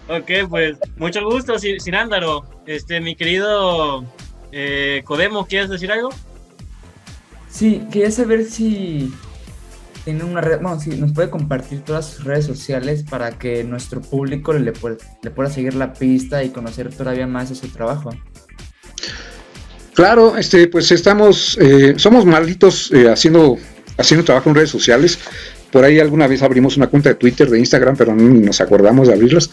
Ok, 0.10 0.30
pues 0.50 0.78
mucho 0.98 1.24
gusto, 1.24 1.58
Sir- 1.58 1.80
Sirándaro. 1.82 2.44
Este, 2.66 3.00
mi 3.00 3.16
querido 3.16 4.04
eh, 4.52 5.02
Codemo, 5.06 5.46
¿quieres 5.48 5.70
decir 5.70 5.92
algo? 5.92 6.10
Sí, 7.54 7.84
quería 7.92 8.10
saber 8.10 8.46
si 8.46 9.14
tiene 10.04 10.24
una 10.24 10.42
red, 10.42 10.60
bueno, 10.60 10.80
si 10.80 10.90
nos 10.92 11.14
puede 11.14 11.30
compartir 11.30 11.82
todas 11.82 12.08
sus 12.10 12.24
redes 12.26 12.46
sociales 12.46 13.04
para 13.08 13.38
que 13.38 13.64
nuestro 13.64 14.02
público 14.02 14.54
le, 14.54 14.72
pueda- 14.74 14.98
seguir 15.50 15.76
la 15.76 15.94
pista 15.94 16.44
y 16.44 16.50
conocer 16.50 16.94
todavía 16.94 17.28
más 17.28 17.50
de 17.50 17.56
su 17.56 17.68
trabajo. 17.68 18.10
Claro, 19.94 20.36
este, 20.36 20.68
pues 20.68 20.92
estamos, 20.92 21.56
eh, 21.62 21.94
somos 21.98 22.26
malditos 22.26 22.92
eh, 22.92 23.10
haciendo, 23.10 23.58
haciendo 23.98 24.26
trabajo 24.26 24.50
en 24.50 24.56
redes 24.56 24.72
sociales. 24.72 25.20
Por 25.72 25.84
ahí 25.86 26.00
alguna 26.00 26.28
vez 26.28 26.42
abrimos 26.42 26.76
una 26.78 26.88
cuenta 26.88 27.10
de 27.10 27.16
Twitter, 27.16 27.50
de 27.50 27.60
Instagram, 27.60 27.96
pero 27.96 28.16
no 28.16 28.24
nos 28.24 28.62
acordamos 28.62 29.08
de 29.08 29.14
abrirlas. 29.14 29.50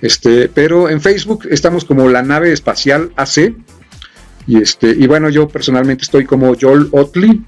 Este, 0.00 0.48
pero 0.48 0.88
en 0.88 1.00
Facebook 1.00 1.46
estamos 1.50 1.84
como 1.84 2.08
la 2.08 2.22
nave 2.22 2.52
espacial 2.52 3.12
AC. 3.16 3.54
Y 4.50 4.56
este, 4.56 4.90
y 4.90 5.06
bueno, 5.06 5.28
yo 5.28 5.46
personalmente 5.46 6.02
estoy 6.02 6.24
como 6.24 6.56
Joel 6.60 6.88
Otley. 6.90 7.40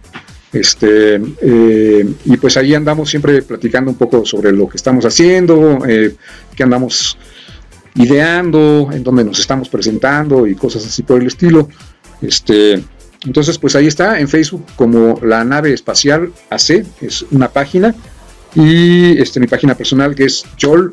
Este, 0.52 1.16
eh, 1.16 2.06
y 2.24 2.36
pues 2.36 2.56
ahí 2.56 2.76
andamos 2.76 3.10
siempre 3.10 3.42
platicando 3.42 3.90
un 3.90 3.96
poco 3.96 4.24
sobre 4.24 4.52
lo 4.52 4.68
que 4.68 4.76
estamos 4.76 5.04
haciendo, 5.04 5.80
eh, 5.84 6.14
qué 6.54 6.62
andamos 6.62 7.18
ideando, 7.96 8.88
en 8.92 9.02
dónde 9.02 9.24
nos 9.24 9.40
estamos 9.40 9.68
presentando 9.68 10.46
y 10.46 10.54
cosas 10.54 10.86
así 10.86 11.02
por 11.02 11.20
el 11.20 11.26
estilo. 11.26 11.68
Este, 12.20 12.80
entonces, 13.24 13.58
pues 13.58 13.74
ahí 13.74 13.88
está 13.88 14.20
en 14.20 14.28
Facebook 14.28 14.64
como 14.76 15.18
la 15.24 15.42
nave 15.42 15.72
espacial 15.72 16.32
AC, 16.50 16.84
es 17.00 17.24
una 17.32 17.48
página. 17.48 17.96
Y 18.54 19.18
este, 19.20 19.40
mi 19.40 19.48
página 19.48 19.74
personal 19.74 20.14
que 20.14 20.26
es 20.26 20.44
Joel, 20.60 20.90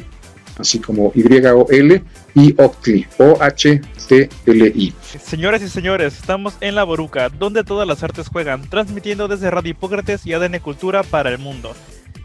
así 0.60 0.80
como 0.80 1.12
Y-O-L, 1.16 2.04
y 2.36 2.62
Octli, 2.62 3.08
O-H-T-L-I. 3.18 4.94
Señoras 5.24 5.62
y 5.62 5.70
señores, 5.70 6.20
estamos 6.20 6.56
en 6.62 6.76
La 6.76 6.84
Boruca, 6.84 7.30
donde 7.30 7.64
todas 7.64 7.88
las 7.88 8.04
artes 8.04 8.28
juegan, 8.28 8.70
transmitiendo 8.70 9.28
desde 9.28 9.50
Radio 9.50 9.72
Hipócrates 9.72 10.26
y 10.26 10.34
ADN 10.34 10.60
Cultura 10.60 11.04
para 11.04 11.30
el 11.30 11.40
mundo. 11.40 11.74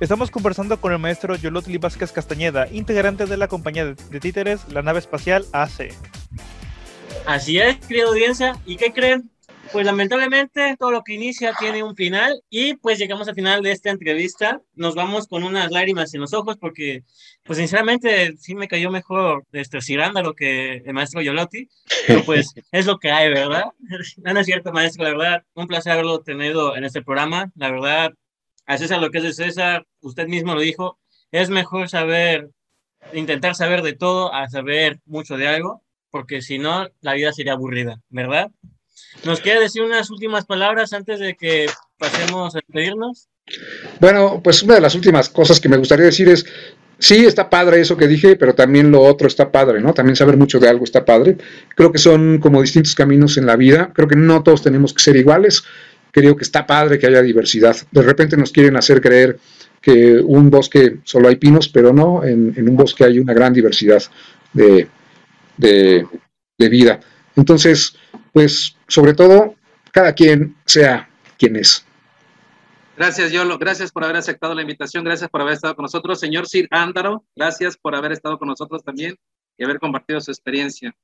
Estamos 0.00 0.30
conversando 0.30 0.80
con 0.80 0.92
el 0.92 0.98
maestro 0.98 1.36
Yolotli 1.36 1.78
Vázquez 1.78 2.12
Castañeda, 2.12 2.68
integrante 2.72 3.26
de 3.26 3.36
la 3.36 3.48
compañía 3.48 3.86
de, 3.86 3.94
de 3.94 4.20
títeres 4.20 4.60
La 4.72 4.82
Nave 4.82 4.98
Espacial 4.98 5.46
AC. 5.52 5.94
Así 7.26 7.58
es, 7.58 7.78
querida 7.78 8.06
audiencia. 8.06 8.58
¿Y 8.66 8.76
qué 8.76 8.92
creen? 8.92 9.30
Pues 9.72 9.86
lamentablemente 9.86 10.76
todo 10.78 10.90
lo 10.90 11.02
que 11.02 11.14
inicia 11.14 11.52
tiene 11.58 11.82
un 11.82 11.96
final 11.96 12.42
y 12.48 12.74
pues 12.74 12.98
llegamos 12.98 13.28
al 13.28 13.34
final 13.34 13.62
de 13.62 13.72
esta 13.72 13.90
entrevista. 13.90 14.60
Nos 14.74 14.94
vamos 14.94 15.26
con 15.26 15.42
unas 15.42 15.70
lágrimas 15.70 16.14
en 16.14 16.20
los 16.20 16.32
ojos 16.32 16.56
porque 16.56 17.04
pues 17.42 17.58
sinceramente 17.58 18.36
sí 18.36 18.54
me 18.54 18.68
cayó 18.68 18.90
mejor 18.90 19.44
este 19.52 19.80
Cirándalo 19.80 20.34
que 20.34 20.76
el 20.84 20.92
maestro 20.92 21.22
Yolotti, 21.22 21.68
pero 22.06 22.24
pues 22.24 22.52
es 22.72 22.86
lo 22.86 22.98
que 22.98 23.10
hay, 23.10 23.30
¿verdad? 23.30 23.64
No, 24.18 24.32
no 24.32 24.40
es 24.40 24.46
cierto, 24.46 24.72
maestro, 24.72 25.04
la 25.04 25.10
verdad, 25.10 25.42
un 25.54 25.66
placer 25.66 25.92
haberlo 25.92 26.20
tenido 26.20 26.76
en 26.76 26.84
este 26.84 27.02
programa. 27.02 27.50
La 27.56 27.70
verdad, 27.70 28.12
a 28.66 28.78
César 28.78 29.00
lo 29.00 29.10
que 29.10 29.18
es 29.18 29.24
de 29.24 29.32
César, 29.32 29.86
usted 30.00 30.26
mismo 30.28 30.54
lo 30.54 30.60
dijo, 30.60 30.98
es 31.32 31.50
mejor 31.50 31.88
saber, 31.88 32.50
intentar 33.12 33.54
saber 33.54 33.82
de 33.82 33.94
todo 33.94 34.32
a 34.32 34.48
saber 34.48 35.00
mucho 35.06 35.36
de 35.36 35.48
algo 35.48 35.84
porque 36.14 36.42
si 36.42 36.58
no, 36.58 36.86
la 37.00 37.14
vida 37.14 37.32
sería 37.32 37.54
aburrida, 37.54 38.00
¿verdad? 38.08 38.52
¿Nos 39.24 39.40
quiere 39.40 39.60
decir 39.60 39.82
unas 39.82 40.10
últimas 40.10 40.44
palabras 40.46 40.92
antes 40.92 41.18
de 41.20 41.34
que 41.34 41.66
pasemos 41.98 42.54
a 42.54 42.58
despedirnos? 42.58 43.28
Bueno, 44.00 44.40
pues 44.42 44.62
una 44.62 44.74
de 44.74 44.80
las 44.80 44.94
últimas 44.94 45.28
cosas 45.28 45.60
que 45.60 45.68
me 45.68 45.76
gustaría 45.76 46.06
decir 46.06 46.28
es, 46.28 46.46
sí, 46.98 47.24
está 47.24 47.48
padre 47.50 47.80
eso 47.80 47.96
que 47.96 48.06
dije, 48.06 48.36
pero 48.36 48.54
también 48.54 48.90
lo 48.90 49.02
otro 49.02 49.26
está 49.28 49.50
padre, 49.50 49.80
¿no? 49.80 49.92
También 49.92 50.16
saber 50.16 50.36
mucho 50.36 50.58
de 50.58 50.68
algo 50.68 50.84
está 50.84 51.04
padre. 51.04 51.36
Creo 51.74 51.92
que 51.92 51.98
son 51.98 52.38
como 52.38 52.62
distintos 52.62 52.94
caminos 52.94 53.36
en 53.36 53.46
la 53.46 53.56
vida. 53.56 53.90
Creo 53.94 54.08
que 54.08 54.16
no 54.16 54.42
todos 54.42 54.62
tenemos 54.62 54.92
que 54.92 55.02
ser 55.02 55.16
iguales. 55.16 55.64
Creo 56.10 56.36
que 56.36 56.44
está 56.44 56.66
padre 56.66 56.98
que 56.98 57.06
haya 57.06 57.22
diversidad. 57.22 57.76
De 57.90 58.02
repente 58.02 58.36
nos 58.36 58.52
quieren 58.52 58.76
hacer 58.76 59.00
creer 59.00 59.38
que 59.80 60.18
un 60.18 60.48
bosque 60.48 60.98
solo 61.04 61.28
hay 61.28 61.36
pinos, 61.36 61.68
pero 61.68 61.92
no, 61.92 62.24
en, 62.24 62.54
en 62.56 62.68
un 62.68 62.76
bosque 62.76 63.04
hay 63.04 63.18
una 63.18 63.34
gran 63.34 63.52
diversidad 63.52 64.02
de, 64.52 64.88
de, 65.58 66.06
de 66.56 66.68
vida. 66.68 67.00
Entonces, 67.36 67.96
pues 68.32 68.76
sobre 68.88 69.14
todo, 69.14 69.54
cada 69.90 70.12
quien 70.12 70.56
sea 70.64 71.08
quien 71.38 71.56
es. 71.56 71.84
Gracias, 72.96 73.32
Yolo. 73.32 73.58
Gracias 73.58 73.90
por 73.90 74.04
haber 74.04 74.16
aceptado 74.16 74.54
la 74.54 74.62
invitación. 74.62 75.04
Gracias 75.04 75.28
por 75.28 75.40
haber 75.40 75.54
estado 75.54 75.74
con 75.74 75.82
nosotros. 75.82 76.20
Señor 76.20 76.46
Sir 76.46 76.68
Ándaro, 76.70 77.24
gracias 77.34 77.76
por 77.76 77.94
haber 77.96 78.12
estado 78.12 78.38
con 78.38 78.48
nosotros 78.48 78.84
también 78.84 79.16
y 79.58 79.64
haber 79.64 79.78
compartido 79.78 80.20
su 80.20 80.30
experiencia. 80.30 80.94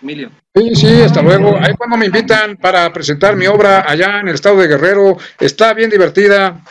Emilio. 0.00 0.30
Sí, 0.54 0.74
sí, 0.74 1.02
hasta 1.02 1.22
luego. 1.22 1.56
Ahí 1.58 1.74
cuando 1.74 1.96
me 1.96 2.06
invitan 2.06 2.56
para 2.56 2.92
presentar 2.92 3.36
mi 3.36 3.46
obra 3.46 3.84
allá 3.88 4.20
en 4.20 4.28
el 4.28 4.34
estado 4.34 4.56
de 4.58 4.68
Guerrero, 4.68 5.16
está 5.40 5.72
bien 5.72 5.90
divertida. 5.90 6.62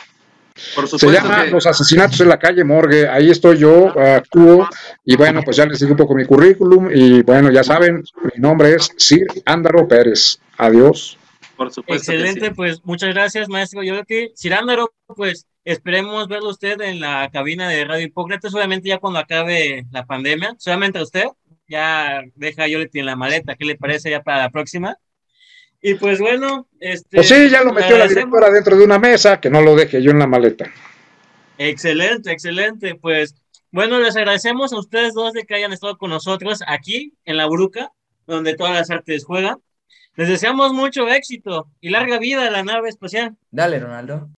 Por 0.74 0.88
Se 0.88 1.10
llama 1.10 1.44
que 1.44 1.50
Los 1.50 1.66
asesinatos 1.66 2.20
en 2.20 2.28
la 2.28 2.38
calle 2.38 2.62
Morgue. 2.62 3.08
Ahí 3.08 3.30
estoy 3.30 3.58
yo, 3.58 3.98
actúo. 3.98 4.68
Y 5.04 5.16
bueno, 5.16 5.42
pues 5.42 5.56
ya 5.56 5.66
les 5.66 5.80
digo 5.80 5.92
un 5.92 5.96
poco 5.96 6.14
mi 6.14 6.24
currículum. 6.24 6.90
Y 6.94 7.22
bueno, 7.22 7.50
ya 7.50 7.64
saben, 7.64 8.04
mi 8.22 8.40
nombre 8.40 8.74
es 8.74 8.90
Sir 8.96 9.26
Ándaro 9.44 9.88
Pérez. 9.88 10.38
Adiós. 10.56 11.18
por 11.56 11.72
supuesto 11.72 12.12
Excelente, 12.12 12.46
sí. 12.46 12.52
pues 12.54 12.84
muchas 12.84 13.12
gracias, 13.12 13.48
maestro 13.48 13.82
Yoloti. 13.82 14.30
Cirándaro, 14.36 14.94
pues 15.08 15.46
esperemos 15.64 16.28
verlo 16.28 16.50
usted 16.50 16.80
en 16.80 17.00
la 17.00 17.28
cabina 17.32 17.68
de 17.68 17.84
Radio 17.84 18.06
Hipócrates, 18.06 18.54
obviamente 18.54 18.88
ya 18.88 18.98
cuando 18.98 19.18
acabe 19.18 19.86
la 19.90 20.04
pandemia, 20.04 20.54
solamente 20.58 20.98
a 20.98 21.02
usted, 21.02 21.24
ya 21.66 22.22
deja 22.34 22.64
a 22.64 22.68
Yoloti 22.68 23.00
en 23.00 23.06
la 23.06 23.16
maleta, 23.16 23.56
¿qué 23.56 23.64
le 23.64 23.76
parece 23.76 24.10
ya 24.10 24.22
para 24.22 24.38
la 24.38 24.50
próxima? 24.50 24.98
Y 25.86 25.96
pues 25.96 26.18
bueno, 26.18 26.66
este... 26.80 27.18
Pues 27.18 27.28
sí, 27.28 27.50
ya 27.50 27.62
lo 27.62 27.74
metió 27.74 27.98
la 27.98 28.08
directora 28.08 28.48
dentro 28.48 28.74
de 28.74 28.86
una 28.86 28.98
mesa, 28.98 29.38
que 29.38 29.50
no 29.50 29.60
lo 29.60 29.76
deje 29.76 30.00
yo 30.02 30.12
en 30.12 30.18
la 30.18 30.26
maleta. 30.26 30.64
Excelente, 31.58 32.32
excelente. 32.32 32.94
Pues 32.94 33.34
bueno, 33.70 34.00
les 34.00 34.16
agradecemos 34.16 34.72
a 34.72 34.78
ustedes 34.78 35.12
dos 35.12 35.34
de 35.34 35.44
que 35.44 35.56
hayan 35.56 35.74
estado 35.74 35.98
con 35.98 36.08
nosotros 36.08 36.60
aquí 36.66 37.12
en 37.26 37.36
La 37.36 37.46
Bruca, 37.46 37.92
donde 38.26 38.56
todas 38.56 38.72
las 38.72 38.90
artes 38.90 39.26
juegan. 39.26 39.58
Les 40.16 40.26
deseamos 40.26 40.72
mucho 40.72 41.06
éxito 41.06 41.68
y 41.82 41.90
larga 41.90 42.18
vida 42.18 42.46
a 42.46 42.50
la 42.50 42.62
nave 42.62 42.88
espacial. 42.88 43.36
Dale, 43.50 43.78
Ronaldo. 43.78 44.30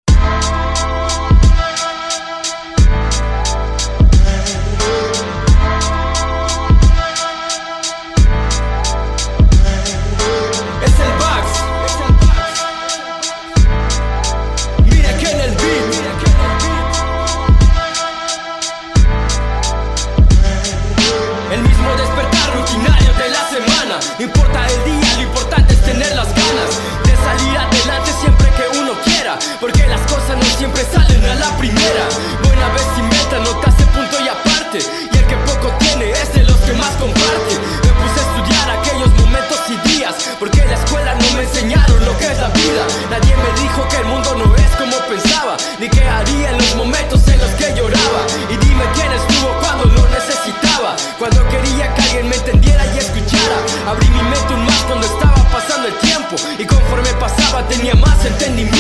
Y 56.59 56.65
conforme 56.67 57.09
pasaba 57.15 57.67
tenía 57.69 57.95
más 57.95 58.25
entendimiento. 58.25 58.74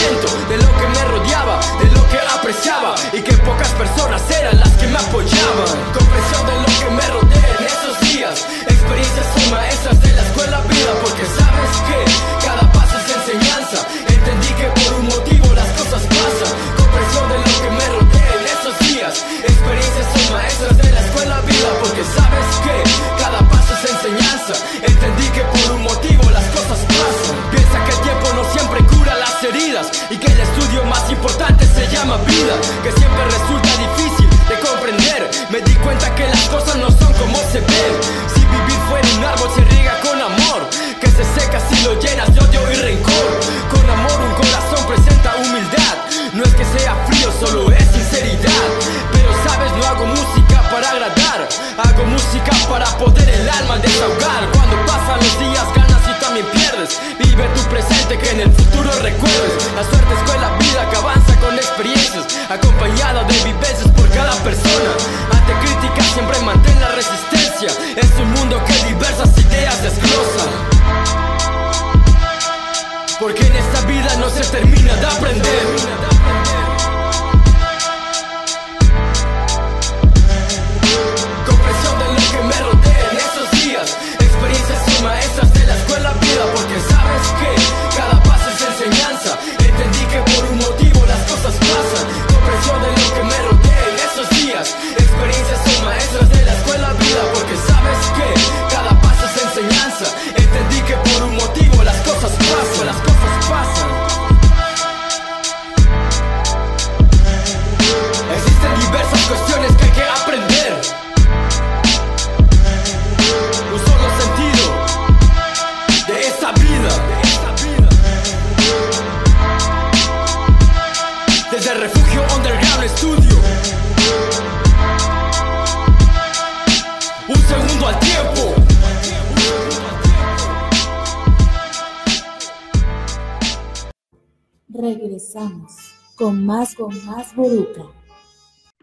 más 136.65 136.75
con 136.75 137.07
más 137.07 137.35
buruca. 137.35 137.83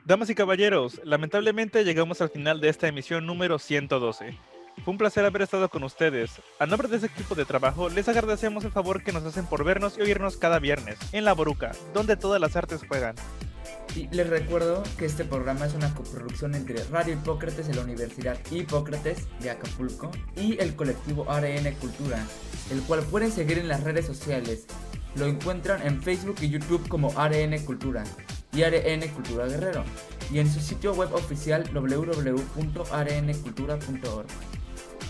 Damas 0.06 0.30
y 0.30 0.36
caballeros, 0.36 1.02
lamentablemente 1.04 1.84
llegamos 1.84 2.22
al 2.22 2.30
final 2.30 2.62
de 2.62 2.70
esta 2.70 2.88
emisión 2.88 3.26
número 3.26 3.58
112. 3.58 4.38
Fue 4.84 4.92
un 4.92 5.00
placer 5.00 5.26
haber 5.26 5.42
estado 5.42 5.68
con 5.68 5.84
ustedes. 5.84 6.32
A 6.60 6.68
nombre 6.68 6.88
de 6.88 6.98
este 6.98 7.08
equipo 7.08 7.34
de 7.34 7.44
trabajo, 7.44 7.90
les 7.90 8.08
agradecemos 8.08 8.64
el 8.66 8.72
favor 8.72 9.04
que 9.04 9.12
nos 9.12 9.26
hacen 9.26 9.48
por 9.48 9.64
vernos 9.64 9.98
y 9.98 10.02
oírnos 10.02 10.38
cada 10.38 10.60
viernes, 10.60 11.00
en 11.12 11.26
La 11.26 11.34
Boruca, 11.34 11.72
donde 11.92 12.18
todas 12.18 12.40
las 12.40 12.56
artes 12.56 12.82
juegan. 12.88 13.16
Y 13.96 14.08
les 14.10 14.30
recuerdo 14.30 14.84
que 15.00 15.06
este 15.06 15.26
programa 15.26 15.66
es 15.66 15.74
una 15.74 15.92
coproducción 15.96 16.54
entre 16.54 16.84
Radio 16.84 17.16
Hipócrates 17.16 17.68
de 17.68 17.74
la 17.74 17.82
Universidad 17.82 18.38
Hipócrates 18.52 19.28
de 19.40 19.50
Acapulco 19.50 20.12
y 20.36 20.62
el 20.62 20.76
colectivo 20.76 21.30
ARN 21.32 21.74
Cultura, 21.80 22.24
el 22.70 22.82
cual 22.84 23.02
pueden 23.02 23.32
seguir 23.32 23.58
en 23.58 23.68
las 23.68 23.84
redes 23.84 24.06
sociales 24.06 24.68
lo 25.16 25.26
encuentran 25.26 25.86
en 25.86 26.02
Facebook 26.02 26.38
y 26.42 26.50
YouTube 26.50 26.88
como 26.88 27.12
ARN 27.18 27.58
Cultura 27.66 28.06
y 28.54 28.64
ARN 28.64 29.06
Cultura 29.10 29.46
Guerrero 29.48 29.84
y 30.32 30.40
en 30.40 30.52
su 30.52 30.60
sitio 30.60 30.94
web 30.94 31.14
oficial 31.14 31.64
www.arncultura.org. 31.74 34.28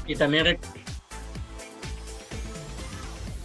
Y 0.07 0.15
también 0.15 0.57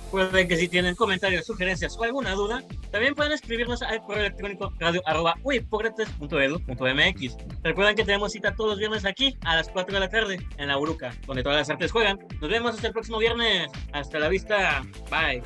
recuerden 0.04 0.48
que 0.48 0.56
si 0.56 0.68
tienen 0.68 0.94
comentarios, 0.94 1.44
sugerencias 1.44 1.94
o 1.98 2.04
alguna 2.04 2.32
duda, 2.32 2.62
también 2.90 3.14
pueden 3.14 3.32
escribirnos 3.32 3.82
al 3.82 4.02
correo 4.02 4.24
electrónico 4.24 4.72
radio 4.78 5.02
arroba 5.04 5.34
.mx. 5.44 7.36
Recuerden 7.62 7.96
que 7.96 8.04
tenemos 8.04 8.32
cita 8.32 8.54
todos 8.54 8.70
los 8.70 8.78
viernes 8.78 9.04
aquí 9.04 9.36
a 9.44 9.56
las 9.56 9.68
4 9.68 9.92
de 9.92 10.00
la 10.00 10.08
tarde 10.08 10.38
en 10.56 10.68
La 10.68 10.78
Uruca, 10.78 11.14
donde 11.26 11.42
todas 11.42 11.58
las 11.58 11.68
artes 11.68 11.92
juegan. 11.92 12.18
Nos 12.40 12.50
vemos 12.50 12.74
hasta 12.74 12.86
el 12.86 12.94
próximo 12.94 13.18
viernes. 13.18 13.70
Hasta 13.92 14.18
la 14.18 14.28
vista. 14.28 14.80
Bye. 15.10 15.42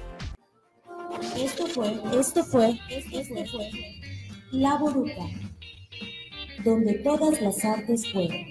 Esto 1.36 1.66
fue, 1.66 2.00
esto 2.18 2.44
fue, 2.44 2.78
esto 2.90 3.44
fue 3.50 3.70
La 4.52 4.76
Boruca, 4.76 5.26
donde 6.64 6.94
todas 6.94 7.40
las 7.40 7.64
artes 7.64 8.04
juegan. 8.12 8.46